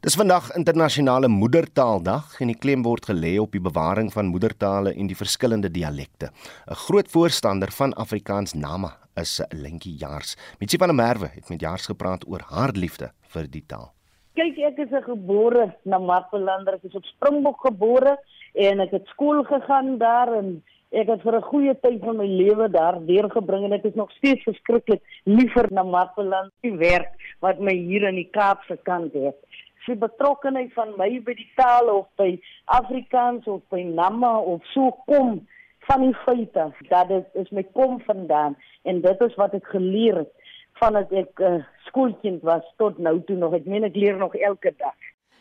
Dis 0.00 0.16
vandag 0.16 0.54
internasionale 0.56 1.28
moedertaaldag 1.28 2.40
en 2.40 2.46
die 2.46 2.56
klem 2.56 2.82
word 2.82 3.04
gelê 3.04 3.38
op 3.38 3.52
die 3.52 3.60
bewaring 3.60 4.12
van 4.12 4.32
moedertale 4.32 4.94
en 4.94 5.06
die 5.06 5.16
verskillende 5.16 5.68
dialekte. 5.68 6.30
'n 6.70 6.74
Groot 6.74 7.08
voorstander 7.08 7.70
van 7.70 7.92
Afrikaans 7.94 8.54
Nama 8.54 8.96
is 9.16 9.42
Lentjie 9.50 9.98
Jaars. 9.98 10.36
Mitsie 10.58 10.78
van 10.78 10.88
der 10.88 10.96
Merwe 10.96 11.28
het 11.34 11.50
met 11.50 11.60
Jaars 11.60 11.86
gepraat 11.86 12.24
oor 12.26 12.40
haar 12.48 12.72
liefde 12.72 13.12
vir 13.34 13.46
die 13.50 13.64
taal. 13.66 13.92
Kyk, 14.34 14.56
ek 14.56 14.78
is 14.78 14.90
'n 14.90 15.02
gebore 15.02 15.76
Namapelander, 15.84 16.74
ek 16.74 16.84
is 16.84 16.94
op 16.94 17.04
Springbok 17.04 17.60
gebore 17.60 18.16
en 18.54 18.80
ek 18.80 18.90
het 18.90 19.06
skool 19.06 19.44
gegaan 19.44 19.98
daar 19.98 20.32
en 20.32 20.62
Ek 20.90 21.08
het 21.12 21.20
vir 21.20 21.36
'n 21.36 21.48
goeie 21.50 21.74
tyd 21.80 22.00
van 22.00 22.16
my 22.16 22.26
lewe 22.26 22.68
daar 22.70 22.96
deurgebring 23.06 23.64
en 23.64 23.72
ek 23.72 23.84
is 23.84 23.94
nog 23.94 24.10
steeds 24.12 24.42
verskriklik 24.42 25.02
lief 25.24 25.52
vir 25.52 25.68
Namakoland 25.70 26.52
se 26.62 26.70
werk 26.76 27.12
wat 27.40 27.60
my 27.60 27.74
hier 27.74 28.08
in 28.08 28.14
die 28.14 28.30
Kaapse 28.30 28.78
kant 28.82 29.12
het. 29.12 29.36
Sy 29.84 29.94
betrokkeheid 29.94 30.72
van 30.72 30.96
my 30.96 31.20
by 31.20 31.34
die 31.34 31.50
taal 31.56 31.88
of 31.88 32.06
by 32.16 32.40
Afrikaans 32.64 33.46
of 33.46 33.60
by 33.68 33.82
Nama 33.82 34.38
of 34.38 34.64
so 34.72 34.90
kom 35.06 35.46
van 35.88 36.00
die 36.00 36.16
feite 36.24 36.72
dat 36.88 37.08
dit 37.08 37.26
is 37.34 37.50
my 37.50 37.62
kom 37.72 38.00
vandaan 38.00 38.56
en 38.84 39.00
dit 39.00 39.20
is 39.20 39.34
wat 39.34 39.54
ek 39.54 39.66
geleer 39.66 40.16
het 40.24 40.32
vandat 40.80 41.12
ek 41.12 41.40
'n 41.40 41.42
uh, 41.42 41.54
eh, 41.54 41.64
skoolkind 41.84 42.42
was 42.42 42.64
tot 42.76 42.98
nou 42.98 43.20
toe 43.26 43.36
nog. 43.36 43.54
Ek 43.54 43.66
meen 43.66 43.84
ek 43.84 43.96
leer 43.96 44.16
nog 44.16 44.34
elke 44.34 44.72
dag. 44.78 44.96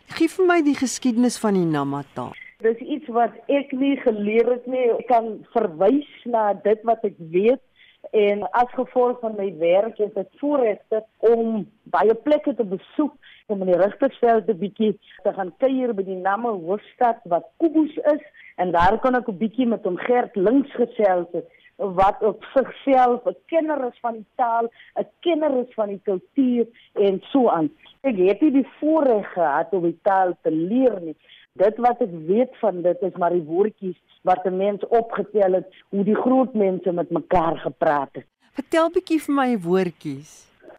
Gee 0.08 0.28
vir 0.28 0.46
my 0.46 0.62
die 0.62 0.76
geskiedenis 0.76 1.40
van 1.40 1.54
die 1.54 1.66
Nama 1.66 2.04
taal. 2.14 2.36
Dis 2.66 2.80
iets 2.82 3.06
wat 3.14 3.36
ek 3.54 3.70
nie 3.78 3.94
geleer 4.02 4.48
het 4.50 4.64
nie. 4.66 4.88
Ek 4.90 5.06
kan 5.12 5.28
verwys 5.54 6.08
na 6.26 6.56
dit 6.64 6.80
wat 6.90 7.04
ek 7.06 7.20
weet 7.34 7.62
en 8.18 8.42
as 8.58 8.72
gevolg 8.74 9.20
van 9.22 9.36
my 9.38 9.52
werk 9.60 10.00
het 10.02 10.18
ek 10.18 10.32
voorregte 10.40 11.04
om 11.30 11.68
baie 11.94 12.16
plekke 12.26 12.56
te 12.58 12.66
besoek 12.66 13.14
om 13.54 13.62
in 13.62 13.70
die 13.70 13.78
Richtersveld 13.78 14.50
'n 14.50 14.58
bietjie 14.64 14.92
te 15.26 15.34
gaan 15.38 15.54
kuier 15.62 15.94
by 15.94 16.08
die 16.08 16.18
Namme 16.18 16.56
hoofstad 16.66 17.22
wat 17.30 17.46
Kubus 17.62 17.94
is 18.16 18.26
en 18.58 18.72
daar 18.72 18.98
kon 19.06 19.20
ek 19.22 19.30
'n 19.30 19.38
bietjie 19.38 19.68
met 19.68 19.86
hom 19.86 19.98
Gert 19.98 20.36
links 20.36 20.74
gesels 20.82 21.30
het 21.38 21.46
wat 21.78 22.24
op 22.24 22.44
sigself 22.56 23.22
'n 23.26 23.38
kenner 23.46 23.86
is 23.86 24.00
van 24.02 24.14
die 24.14 24.30
taal, 24.36 24.66
'n 24.98 25.08
kenner 25.22 25.54
is 25.62 25.74
van 25.76 25.90
die 25.90 26.02
kultuur 26.04 26.66
en 26.94 27.22
so 27.32 27.50
aan. 27.50 27.70
Ek 28.02 28.18
het 28.18 28.42
nie 28.42 28.52
die 28.52 28.70
voorreg 28.80 29.34
gehad 29.34 29.74
om 29.74 29.84
die 29.84 30.00
taal 30.02 30.34
te 30.42 30.52
leer 30.52 31.02
nie 31.02 31.16
dit 31.58 31.78
wat 31.86 32.02
ek 32.06 32.14
weet 32.28 32.58
van 32.62 32.82
dit 32.82 33.02
is 33.10 33.16
maar 33.22 33.36
die 33.36 33.46
woordjies 33.46 33.98
wat 34.30 34.46
'n 34.46 34.58
mens 34.58 34.88
opgetel 34.88 35.60
het 35.60 35.68
hoe 35.90 36.04
die 36.04 36.16
groot 36.16 36.54
mense 36.54 36.92
met 36.92 37.10
mekaar 37.10 37.58
gepraat 37.58 38.10
het. 38.12 38.26
Vertel 38.58 38.90
bietjie 38.90 39.22
vir 39.22 39.36
my 39.36 39.50
woordjies. 39.60 40.32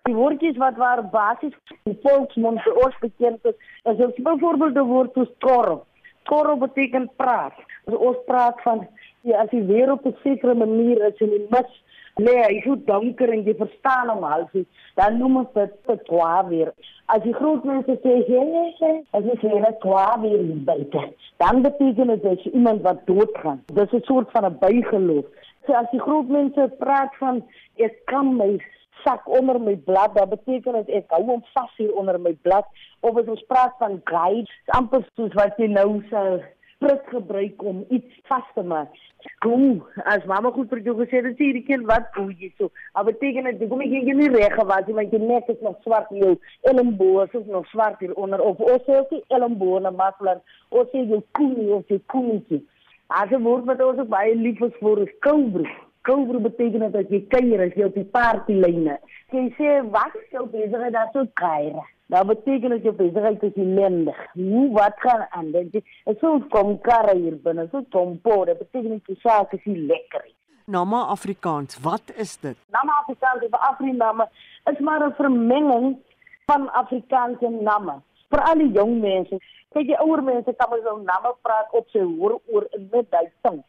Die 0.02 0.14
woordjies 0.14 0.56
wat 0.56 0.76
waar 0.76 1.02
basies 1.10 1.54
in 1.84 1.98
volksmond 2.02 2.62
vir 2.62 2.74
ons 2.84 2.96
bekend 3.00 3.44
is, 3.44 3.54
is 3.84 4.22
byvoorbeeld 4.22 4.74
die 4.74 4.88
woord 4.92 5.12
soos 5.14 5.32
korro. 5.38 5.84
Korro 6.24 6.56
beteken 6.56 7.10
praat. 7.16 7.56
Dus 7.84 7.96
ons 7.96 8.18
praat 8.26 8.62
van 8.62 8.86
Ja, 9.20 9.42
as 9.42 9.50
die 9.50 9.62
weer 9.62 9.92
op 9.92 10.06
'n 10.06 10.16
sekere 10.22 10.54
manier 10.54 11.06
is 11.06 11.20
en 11.20 11.30
die 11.30 11.46
mis 11.50 11.82
Nee, 12.18 12.38
hy 12.42 12.54
is 12.58 12.80
donker 12.86 13.30
en 13.30 13.44
jy 13.46 13.52
verstaan 13.54 14.08
hom 14.10 14.24
al. 14.26 14.48
Dan 14.98 15.20
noem 15.20 15.36
ons 15.44 15.52
dit 15.54 16.00
kwaad 16.08 16.48
weer. 16.50 16.72
As 17.14 17.22
die 17.22 17.34
groot 17.36 17.62
mense 17.64 17.94
sê, 18.02 18.14
"Hey, 18.26 18.74
hey," 18.80 19.04
as 19.14 19.24
jy 19.24 19.36
sê 19.42 19.60
dit 19.64 19.78
kwaad 19.84 20.20
weer 20.20 20.42
buite, 20.70 21.02
dan 21.38 21.62
beteken 21.62 22.06
dit 22.06 22.22
dat 22.22 22.44
iemand 22.44 22.82
wat 22.82 23.06
doodgaan. 23.06 23.62
Dis 23.66 23.92
'n 23.92 24.02
soort 24.02 24.30
van 24.30 24.44
'n 24.44 24.58
bygeloof. 24.58 25.24
So 25.66 25.72
as 25.72 25.90
die 25.90 26.00
groot 26.00 26.28
mense 26.28 26.72
praat 26.78 27.14
van 27.18 27.44
ek 27.76 27.94
kan 28.04 28.36
my 28.36 28.58
sak 29.04 29.28
onder 29.28 29.60
my 29.60 29.76
blad, 29.76 30.14
dan 30.14 30.28
beteken 30.28 30.72
dit 30.72 30.88
ek 30.88 31.04
hou 31.08 31.24
hom 31.24 31.44
vas 31.54 31.76
hier 31.76 31.94
onder 31.94 32.20
my 32.20 32.36
blad. 32.42 32.66
Of 33.00 33.16
as 33.16 33.26
ons 33.26 33.44
praat 33.46 33.74
van 33.78 34.00
guides, 34.04 34.50
amper 34.66 35.06
soos 35.14 35.32
wat 35.34 35.56
jy 35.56 35.66
nou 35.66 36.02
sê 36.10 36.42
prik 36.78 37.02
gebruik 37.10 37.62
om 37.62 37.84
iets 37.88 38.20
vas 38.30 38.46
te 38.54 38.62
maak. 38.62 38.94
Kom, 39.42 39.82
as 40.06 40.24
mamma 40.30 40.50
goed 40.54 40.70
vir 40.70 40.84
jou 40.86 40.94
gesê 41.00 41.20
het, 41.24 41.34
sê 41.38 41.50
die 41.56 41.64
kind 41.66 41.86
wat 41.90 42.06
doen 42.14 42.30
jy 42.38 42.52
so? 42.54 42.70
Maar 42.94 43.08
beteken 43.10 43.50
dit 43.50 43.64
kom 43.70 43.82
ek 43.82 43.96
jy 43.96 44.14
nie 44.14 44.30
reg 44.34 44.54
gewas 44.54 44.86
nie, 44.86 44.96
want 45.00 45.14
jy 45.14 45.20
net 45.24 45.50
is 45.54 45.60
nog 45.66 45.76
swart 45.86 46.12
jou 46.14 46.36
elmboog 46.70 47.34
is 47.34 47.50
nog 47.50 47.66
swart 47.72 47.98
hier 48.04 48.14
onder 48.14 48.42
of 48.44 48.62
of 48.62 48.86
sê 48.86 49.02
jy 49.10 49.20
elmboog 49.40 49.82
na 49.82 49.94
maklan 49.94 50.42
of 50.70 50.88
sê 50.94 51.02
jy 51.02 51.20
koenie 51.38 51.72
of 51.74 51.90
jy 51.90 52.00
koenie. 52.14 52.62
As 53.08 53.30
'n 53.32 53.42
woord 53.42 53.66
wat 53.66 53.82
ons 53.82 54.08
baie 54.08 54.34
lief 54.36 54.60
is 54.62 54.74
vir 54.80 55.02
is 55.02 55.14
koubroe. 55.26 55.68
Koubroe 56.06 56.40
beteken 56.40 56.90
dat 56.92 57.10
jy 57.10 57.24
kuier 57.28 57.60
as 57.66 57.74
jy 57.74 57.84
op 57.84 57.94
die 57.94 58.04
partylyne. 58.16 58.98
Jy 59.32 59.46
sê 59.58 59.82
wat 59.90 60.14
is 60.14 60.30
jou 60.30 60.46
besigheid 60.46 60.92
daar 60.92 61.10
so 61.12 61.26
kuier? 61.34 61.97
Dat 62.08 62.26
beteken 62.26 62.70
dat 62.70 62.82
je 62.82 62.92
besigheid 62.92 63.42
is 63.42 63.52
ellendig. 63.54 64.32
Hoe 64.32 64.72
wat 64.72 64.92
gaan 64.96 65.26
aan? 65.30 65.50
Dit 65.50 65.84
is 66.04 66.18
zo'n 66.20 66.48
komkarre 66.48 67.16
hier 67.16 67.40
binnen, 67.40 67.68
zo'n 67.72 67.86
tompo. 67.88 68.44
Dat 68.44 68.58
betekent 68.58 68.90
dat 68.90 69.16
je 69.16 69.28
zaak 69.28 69.52
is 69.52 69.64
niet 69.64 69.86
lekker. 69.86 70.30
Nama 70.64 71.04
Afrikaans, 71.04 71.78
wat 71.80 72.02
is 72.14 72.36
dit? 72.36 72.56
Nama 72.70 72.92
Afrikaans 72.92 73.44
of 73.44 73.50
Afriname 73.50 74.28
is 74.64 74.78
maar 74.78 75.00
een 75.00 75.14
vermenging 75.14 75.96
van 76.46 76.72
Afrikaanse 76.72 77.48
namen. 77.48 78.02
Voor 78.28 78.42
alle 78.42 78.70
jong 78.70 79.00
mensen. 79.00 79.38
Kijk, 79.68 79.86
die 79.86 79.98
oude 79.98 80.22
mensen 80.22 80.56
kan 80.56 80.68
maar 80.70 80.78
zo'n 80.84 81.04
namen 81.04 81.34
praten 81.42 81.78
op 81.78 81.88
zijn 81.88 82.16
hoor 82.18 82.40
oor 82.46 82.66
in 82.70 82.88
met 82.90 83.10
die 83.10 83.32
tong. 83.40 83.64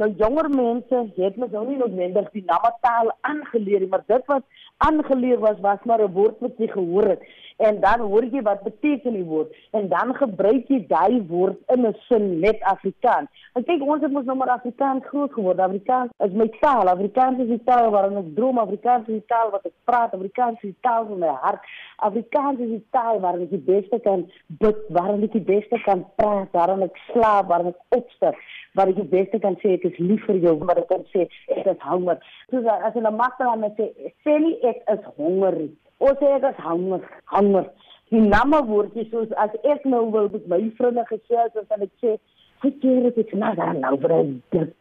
Nou 0.00 0.08
jonger 0.16 0.46
mense 0.48 0.98
het 1.18 1.34
mos 1.36 1.50
nou 1.52 1.66
nie 1.68 1.76
noodwendig 1.76 2.30
die 2.32 2.44
namataal 2.48 3.10
aangeleer 3.28 3.82
nie, 3.84 3.88
maar 3.92 4.04
dit 4.08 4.22
wat 4.30 4.44
aangeleer 4.86 5.42
was 5.42 5.58
was 5.60 5.82
maar 5.84 6.00
'n 6.00 6.12
woord 6.12 6.38
wat 6.40 6.56
jy 6.56 6.68
gehoor 6.68 7.08
het 7.08 7.26
en 7.56 7.80
dan 7.80 8.00
hoor 8.00 8.24
jy 8.24 8.42
wat 8.42 8.62
beteken 8.62 9.12
die 9.12 9.24
woord 9.24 9.52
en 9.70 9.88
dan 9.88 10.14
gebruik 10.14 10.68
jy 10.68 10.86
daai 10.88 11.20
woord 11.28 11.58
in 11.74 11.86
'n 11.86 11.96
sin 12.08 12.40
net 12.40 12.62
Afrikaans. 12.62 13.28
En 13.54 13.64
kyk 13.64 13.82
ons 13.82 14.02
het 14.02 14.12
mos 14.12 14.24
nou 14.24 14.36
maar 14.36 14.48
Afrikaans 14.48 15.04
groot 15.04 15.32
geword. 15.32 15.58
Afrikaans 15.58 16.10
is 16.18 16.32
my 16.32 16.48
taal. 16.60 16.88
Afrikaans 16.88 17.38
is 17.38 17.48
die 17.48 17.62
taal 17.64 17.90
waarin 17.90 18.16
ek 18.16 18.34
droom. 18.34 18.58
Afrikaans 18.58 19.08
is 19.08 19.14
die 19.20 19.26
taal 19.26 19.50
wat 19.50 19.66
ek 19.66 19.72
praat. 19.84 20.14
Afrikaans 20.14 20.54
is 20.54 20.60
die 20.72 20.80
taal 20.80 21.06
van 21.06 21.18
my 21.18 21.26
hart. 21.26 21.60
Afrikaans 21.96 22.58
is 22.58 22.68
die 22.68 22.86
taal 22.90 23.20
waarin 23.20 23.42
ek 23.42 23.50
die 23.50 23.66
beste 23.74 23.98
kan 24.00 24.30
bid, 24.46 24.76
waarin 24.88 25.22
ek 25.22 25.32
die 25.32 25.48
beste 25.54 25.80
kan 25.84 26.06
praat, 26.16 26.48
waarin 26.52 26.82
ek 26.82 26.96
slaap, 27.12 27.46
waarin 27.48 27.66
ek 27.66 27.98
opstaan 27.98 28.34
waar 28.74 28.88
ek 28.88 28.96
die 28.96 29.10
beste 29.12 29.38
kan 29.38 29.56
sê 29.60 29.74
ek 29.76 29.84
is 29.90 29.98
lief 30.00 30.24
vir 30.28 30.38
jou, 30.44 30.56
maar 30.64 30.80
ek 30.80 30.88
kan 30.88 31.04
sê 31.12 31.26
ek 31.52 31.66
is 31.74 31.82
honger. 31.84 32.18
So 32.50 32.62
as 32.68 32.94
'n 32.96 33.16
makkel 33.16 33.48
aan 33.48 33.64
sê, 33.76 33.92
sê 34.24 34.38
nie 34.40 34.58
ek 34.62 34.82
is 34.94 35.04
honger 35.16 35.54
nie. 35.58 35.72
Of 35.98 36.18
sê 36.20 36.36
ek 36.36 36.44
is 36.50 36.60
honger, 36.64 37.02
honger. 37.26 37.66
Die 38.10 38.20
namme 38.20 38.62
woordjies 38.68 39.10
soos 39.10 39.32
as 39.40 39.52
ek 39.64 39.84
nou 39.84 40.10
wil 40.12 40.28
met 40.32 40.46
my 40.48 40.60
vriende 40.78 41.04
gesels 41.08 41.68
dan 41.68 41.82
ek 41.82 41.92
sê, 42.02 42.18
"Hoe 42.62 42.72
keer 42.80 43.12
dit 43.14 43.32
nou 43.34 43.54
dan 43.54 43.80
nou 43.80 43.96
vir 43.98 44.40
dit 44.50 44.74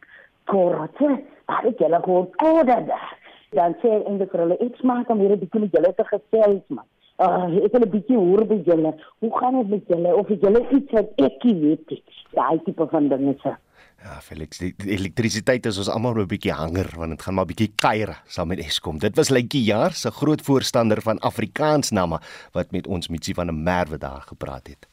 korrate?" 0.46 1.22
Maar 1.48 1.66
ek 1.66 1.80
hulle 1.80 2.00
hoor 2.06 2.28
korrade. 2.38 3.00
Dan 3.52 3.76
sê 3.82 3.90
ek 4.00 4.08
in 4.08 4.18
die 4.18 4.28
krulle, 4.28 4.58
"Ek 4.60 4.76
smaak 4.80 5.10
om 5.10 5.20
hier 5.20 5.32
'n 5.32 5.40
bietjie 5.40 5.60
met 5.60 5.72
julle 5.72 5.94
te 5.94 6.04
gesels, 6.04 6.64
man." 6.70 6.86
Uh, 7.20 7.66
ek 7.66 7.72
wil 7.72 7.82
'n 7.82 7.92
bietjie 7.92 8.18
hoor 8.18 8.46
by 8.46 8.62
julle. 8.66 8.94
Hoe 9.20 9.38
gaan 9.38 9.58
dit 9.58 9.70
met 9.70 9.88
julle? 9.88 10.16
Of 10.16 10.28
julle 10.28 10.62
iets 10.70 10.92
wat 10.92 11.10
ek 11.16 11.44
weet? 11.44 12.02
Daai 12.34 12.60
tipe 12.64 12.88
van 12.88 13.08
dinge 13.08 13.36
se. 13.44 13.52
Ja, 14.02 14.18
Felix, 14.22 14.58
die, 14.58 14.72
die 14.82 14.96
elektrisiteit 14.96 15.68
is 15.70 15.78
ons 15.78 15.90
almal 15.94 16.18
'n 16.24 16.30
bietjie 16.30 16.54
hanger 16.58 16.90
want 16.98 17.14
dit 17.14 17.22
gaan 17.22 17.36
maar 17.38 17.46
bietjie 17.46 17.70
kuier 17.78 18.16
saam 18.26 18.48
met 18.48 18.60
Eskom. 18.60 18.98
Dit 18.98 19.16
was 19.16 19.30
Lentjie 19.30 19.62
Jaar 19.64 19.94
se 19.94 20.12
groot 20.12 20.42
voorstander 20.42 21.02
van 21.02 21.20
Afrikaans 21.20 21.92
name 21.92 22.20
wat 22.52 22.72
met 22.72 22.88
ons 22.88 23.08
Mitsi 23.08 23.34
van 23.34 23.46
der 23.46 23.56
Merwe 23.56 23.98
daar 23.98 24.24
gepraat 24.26 24.68
het. 24.68 24.88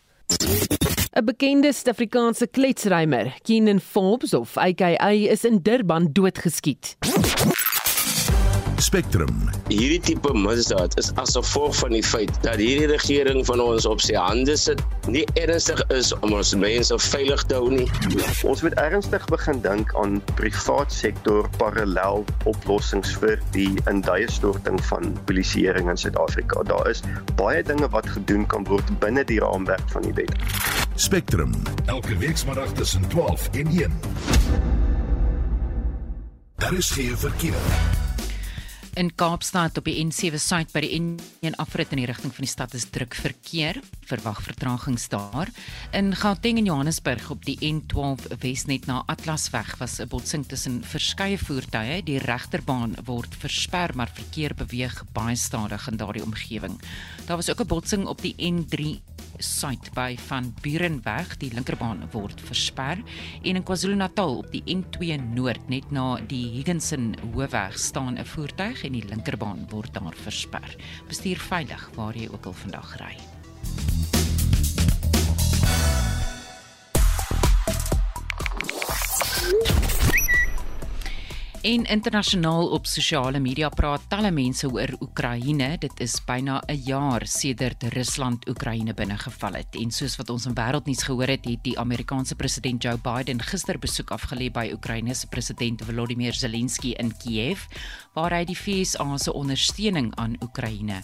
'n 1.16 1.24
Bekende 1.24 1.72
Suid-Afrikaanse 1.72 2.46
kletsrymer, 2.46 3.34
Keenan 3.42 3.80
Forbes 3.80 4.34
of 4.34 4.56
AKA 4.56 5.08
is 5.08 5.44
in 5.44 5.58
Durban 5.62 6.12
doodgeskiet. 6.12 6.96
Spectrum. 8.78 9.50
Hierdie 9.68 9.98
tipe 10.00 10.30
misdaad 10.38 10.94
is 11.00 11.10
as 11.18 11.34
gevolg 11.34 11.74
van 11.80 11.96
die 11.96 12.02
feit 12.04 12.30
dat 12.44 12.60
hierdie 12.62 12.86
regering 12.86 13.40
van 13.46 13.60
ons 13.60 13.86
op 13.90 14.00
sy 14.02 14.14
hande 14.14 14.54
sit, 14.60 14.80
nie 15.10 15.24
ernstig 15.40 15.82
is 15.94 16.12
om 16.20 16.36
ons 16.38 16.54
mense 16.54 16.98
veilig 17.08 17.42
te 17.50 17.58
hou 17.58 17.72
nie. 17.74 17.88
Ons 18.46 18.62
moet 18.62 18.78
ernstig 18.78 19.26
begin 19.32 19.58
dink 19.66 19.90
aan 19.98 20.20
privaat 20.38 20.94
sektor 20.94 21.50
parallel 21.58 22.22
oplossings 22.46 23.16
vir 23.18 23.42
die 23.56 23.74
induiestorting 23.90 24.78
van 24.92 25.10
polisieering 25.26 25.90
in 25.90 25.98
Suid-Afrika. 25.98 26.62
Daar 26.70 26.86
is 26.90 27.02
baie 27.40 27.64
dinge 27.66 27.90
wat 27.94 28.06
gedoen 28.14 28.46
kan 28.46 28.66
word 28.70 28.94
binne 29.02 29.26
die 29.26 29.40
raamwerk 29.42 29.90
van 29.90 30.06
die 30.06 30.14
wet. 30.22 30.34
Spectrum, 30.94 31.54
elke 31.90 32.14
weekmiddag 32.22 32.78
tussen 32.78 33.02
12 33.10 33.50
en 33.58 33.74
1. 33.74 34.02
Daar 36.62 36.78
is 36.78 36.90
geen 36.94 37.18
verkeer. 37.18 38.06
In 38.98 39.12
Kaapstad 39.14 39.76
op 39.78 39.86
die 39.86 40.00
N7 40.02 40.40
suid 40.42 40.72
by 40.74 40.80
die 40.82 40.96
N1 40.98 41.54
afrit 41.62 41.92
in 41.94 42.00
die 42.00 42.06
rigting 42.10 42.32
van 42.34 42.42
die 42.42 42.50
stad 42.50 42.72
is 42.74 42.88
druk 42.90 43.14
verkeer. 43.14 43.78
Verwag 44.10 44.40
vertragings 44.42 45.04
daar. 45.12 45.52
In 45.94 46.10
Gauteng 46.18 46.58
en 46.58 46.66
Johannesburg 46.66 47.28
op 47.30 47.46
die 47.46 47.54
N12 47.62 48.26
Wesnet 48.42 48.88
na 48.90 49.04
Atlasweg 49.06 49.76
was 49.78 50.00
'n 50.00 50.08
botsing 50.10 50.48
tussen 50.50 50.82
verskeie 50.82 51.38
voertuie. 51.38 52.02
Die 52.02 52.18
regterbaan 52.18 52.96
word 53.04 53.38
versper, 53.38 53.94
maar 53.94 54.10
verkeer 54.10 54.54
beweeg 54.54 55.04
baie 55.12 55.36
stadig 55.36 55.88
in 55.88 55.96
daardie 55.96 56.24
omgewing. 56.24 56.80
Daar 57.28 57.36
was 57.36 57.50
ook 57.50 57.60
'n 57.60 57.66
botsing 57.66 58.06
op 58.06 58.20
die 58.20 58.34
N3 58.36 59.00
suid 59.36 59.92
by 59.92 60.16
van 60.16 60.54
Burenweg. 60.60 61.36
Die 61.36 61.52
linkerbaan 61.52 62.08
word 62.10 62.40
versper 62.40 62.96
en 63.42 63.56
in 63.56 63.62
KwaZulu-Natal 63.62 64.36
op 64.36 64.50
die 64.50 64.62
N2 64.64 65.20
noord 65.34 65.68
net 65.68 65.90
na 65.90 66.20
die 66.26 66.48
Higginson 66.48 67.14
Hoofweg 67.32 67.78
staan 67.78 68.18
'n 68.18 68.24
voertuig 68.24 68.82
en 68.84 68.92
die 68.92 69.04
linkerbaan 69.04 69.66
word 69.68 69.94
daar 69.94 70.14
versper. 70.14 70.76
Bestuur 71.06 71.36
veilig 71.36 71.90
waar 71.94 72.16
jy 72.16 72.28
ook 72.32 72.46
al 72.46 72.52
vandag 72.52 72.96
ry. 72.96 73.16
En 81.62 81.84
internasionaal 81.84 82.68
op 82.68 82.86
sosiale 82.86 83.40
media 83.42 83.68
praat 83.68 84.04
talle 84.08 84.30
mense 84.30 84.68
oor 84.70 84.92
Oekraïne. 85.02 85.78
Dit 85.78 86.00
is 86.00 86.14
byna 86.24 86.62
'n 86.66 86.82
jaar 86.84 87.26
sedert 87.26 87.82
Rusland 87.82 88.48
Oekraïne 88.48 88.94
binnegeval 88.94 89.52
het. 89.52 89.74
En 89.74 89.90
soos 89.90 90.16
wat 90.16 90.30
ons 90.30 90.46
in 90.46 90.54
wêreldnuus 90.54 91.02
gehoor 91.02 91.26
het, 91.26 91.44
het 91.44 91.62
die 91.62 91.78
Amerikaanse 91.78 92.34
president 92.34 92.82
Joe 92.82 92.98
Biden 92.98 93.42
gister 93.42 93.78
besoek 93.78 94.10
afgelê 94.10 94.50
by 94.50 94.70
Oekraïne 94.72 95.14
se 95.14 95.26
president 95.26 95.84
Volodymyr 95.84 96.34
Zelensky 96.34 96.92
in 96.96 97.16
Kiev, 97.16 97.66
waar 98.14 98.32
hy 98.32 98.44
die 98.44 98.58
VSA 98.58 99.16
se 99.16 99.32
ondersteuning 99.32 100.14
aan 100.14 100.36
Oekraïne 100.42 101.02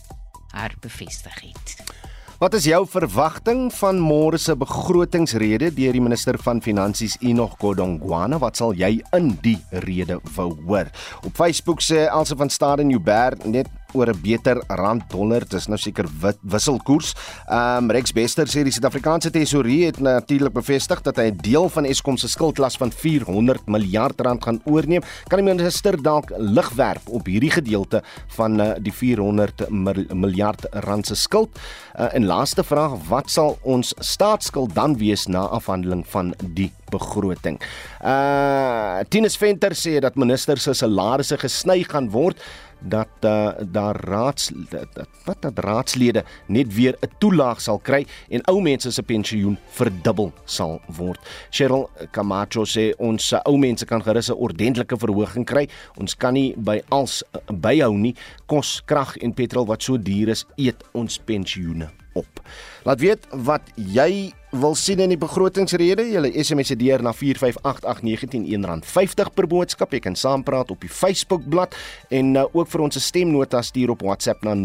herbevestig 0.52 1.40
het. 1.40 2.03
Wat 2.44 2.52
is 2.58 2.66
jou 2.68 2.82
verwagting 2.84 3.70
van 3.72 3.96
môre 4.04 4.36
se 4.36 4.52
begrotingsrede 4.60 5.70
deur 5.72 5.96
die 5.96 6.02
minister 6.04 6.36
van 6.44 6.58
Finansies 6.60 7.14
Enoch 7.24 7.54
Godongwana? 7.56 8.36
Wat 8.42 8.60
sal 8.60 8.74
jy 8.76 8.98
in 9.16 9.30
die 9.40 9.56
rede 9.86 10.18
wou 10.34 10.50
hoor? 10.66 10.90
Op 11.24 11.32
Facebook 11.40 11.80
sê 11.80 12.02
Elsə 12.04 12.36
van 12.36 12.52
Staden 12.52 12.92
Joubert 12.92 13.46
net 13.48 13.72
oor 13.94 14.10
'n 14.10 14.20
beter 14.20 14.62
rand 14.68 15.02
dollar. 15.10 15.44
Dis 15.48 15.68
nou 15.68 15.78
seker 15.78 16.06
wisselkoers. 16.42 17.14
Um, 17.50 17.90
Rex 17.90 18.12
Bester 18.12 18.46
sê 18.46 18.62
die 18.62 18.72
Suid-Afrikaanse 18.72 19.30
tesourier 19.30 19.86
het 19.86 20.00
natuurlik 20.00 20.52
bevestig 20.52 21.02
dat 21.02 21.16
hy 21.16 21.30
'n 21.30 21.38
deel 21.42 21.68
van 21.68 21.84
Eskom 21.84 22.16
se 22.16 22.28
skuldlas 22.28 22.76
van 22.76 22.90
400 22.92 23.66
miljard 23.66 24.20
rand 24.20 24.42
gaan 24.42 24.60
oorneem. 24.64 25.02
Kan 25.28 25.38
die 25.38 25.54
minister 25.54 26.02
dalk 26.02 26.32
lig 26.36 26.70
werp 26.74 27.08
op 27.08 27.26
hierdie 27.26 27.50
gedeelte 27.50 28.02
van 28.36 28.60
uh, 28.60 28.72
die 28.78 28.92
400 28.92 29.70
miljard 30.14 30.66
rand 30.70 31.06
se 31.06 31.14
skuld? 31.14 31.50
Uh, 31.98 32.14
en 32.14 32.26
laaste 32.26 32.64
vraag, 32.64 32.98
wat 33.08 33.30
sal 33.30 33.58
ons 33.62 33.94
staatsskuld 33.98 34.74
dan 34.74 34.96
wees 34.98 35.26
na 35.26 35.46
afhandeling 35.46 36.04
van 36.06 36.34
die 36.54 36.72
begroting? 36.90 37.60
Uh 38.04 39.02
Tinus 39.08 39.36
Venter 39.36 39.74
sê 39.74 39.98
dat 40.02 40.18
minister 40.20 40.58
se 40.58 40.74
salarisse 40.74 41.38
gesny 41.38 41.82
gaan 41.88 42.10
word 42.10 42.40
dat 42.84 43.08
uh, 43.24 43.50
daar 43.72 43.96
raads 43.96 44.50
dat, 44.70 45.08
wat 45.24 45.42
dat 45.42 45.58
raadslede 45.58 46.24
net 46.46 46.74
weer 46.74 46.96
'n 47.00 47.10
toelaag 47.18 47.60
sal 47.60 47.78
kry 47.78 48.06
en 48.28 48.46
ou 48.46 48.60
mense 48.62 48.92
se 48.92 49.02
pensioen 49.02 49.58
verdubbel 49.70 50.32
sal 50.44 50.80
word. 50.86 51.20
Cheryl 51.50 51.88
Camacho 52.10 52.64
sê 52.64 52.92
ons 52.98 53.32
uh, 53.32 53.40
ou 53.44 53.56
mense 53.56 53.84
kan 53.84 54.02
gerus 54.02 54.30
'n 54.30 54.36
ordentlike 54.36 54.96
verhoging 54.98 55.44
kry. 55.44 55.68
Ons 55.96 56.14
kan 56.16 56.32
nie 56.32 56.54
by 56.56 56.82
als 56.88 57.22
uh, 57.22 57.40
byhou 57.54 57.96
nie. 57.96 58.14
Kos, 58.46 58.82
krag 58.84 59.16
en 59.16 59.34
petrol 59.34 59.66
wat 59.66 59.82
so 59.82 59.98
duur 59.98 60.28
is, 60.28 60.46
eet 60.56 60.84
ons 60.92 61.18
pensioene 61.18 62.03
op. 62.14 62.40
Laat 62.84 63.00
weet 63.00 63.28
wat 63.44 63.70
jy 63.74 64.32
wil 64.54 64.74
sien 64.78 65.00
in 65.02 65.08
die 65.10 65.18
begrotingsrede. 65.18 66.04
Julle 66.12 66.30
SMS 66.38 66.68
se 66.70 66.76
deur 66.78 67.02
na 67.02 67.12
4588919 67.16 68.84
R50 68.84 69.30
per 69.34 69.46
boodskap. 69.50 69.92
Jy 69.94 70.00
kan 70.04 70.16
saampraat 70.18 70.70
op 70.70 70.80
die 70.84 70.90
Facebook 70.90 71.42
bladsy 71.50 71.76
en 72.14 72.34
uh, 72.36 72.44
ook 72.52 72.68
vir 72.70 72.80
ons 72.84 72.96
'n 72.96 73.00
stemnota 73.00 73.62
stuur 73.62 73.90
op 73.90 74.02
WhatsApp 74.02 74.44
na 74.44 74.54
0765366961. 74.54 74.60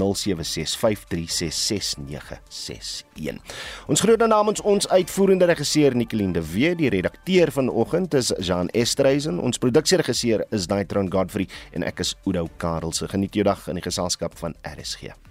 Ons 3.88 4.02
groet 4.02 4.28
namens 4.28 4.62
ons 4.62 4.88
uitvoerende 4.88 5.46
regisseur 5.46 5.96
Nicoline 5.96 6.34
de 6.34 6.52
Wet, 6.54 6.78
die 6.78 6.90
redakteur 6.90 7.52
vanoggend 7.52 8.14
is 8.14 8.34
Jean 8.40 8.70
Estreisen, 8.70 9.40
ons 9.40 9.58
produksieregisseur 9.58 10.46
is 10.52 10.68
Daitron 10.68 11.12
Godfrey 11.12 11.48
en 11.72 11.84
ek 11.84 12.00
is 12.00 12.16
Udo 12.26 12.48
Karelse. 12.58 13.08
Geniet 13.08 13.34
jou 13.34 13.44
dag 13.44 13.68
in 13.68 13.74
die 13.76 13.84
geselskap 13.84 14.38
van 14.38 14.56
RSG. 14.64 15.29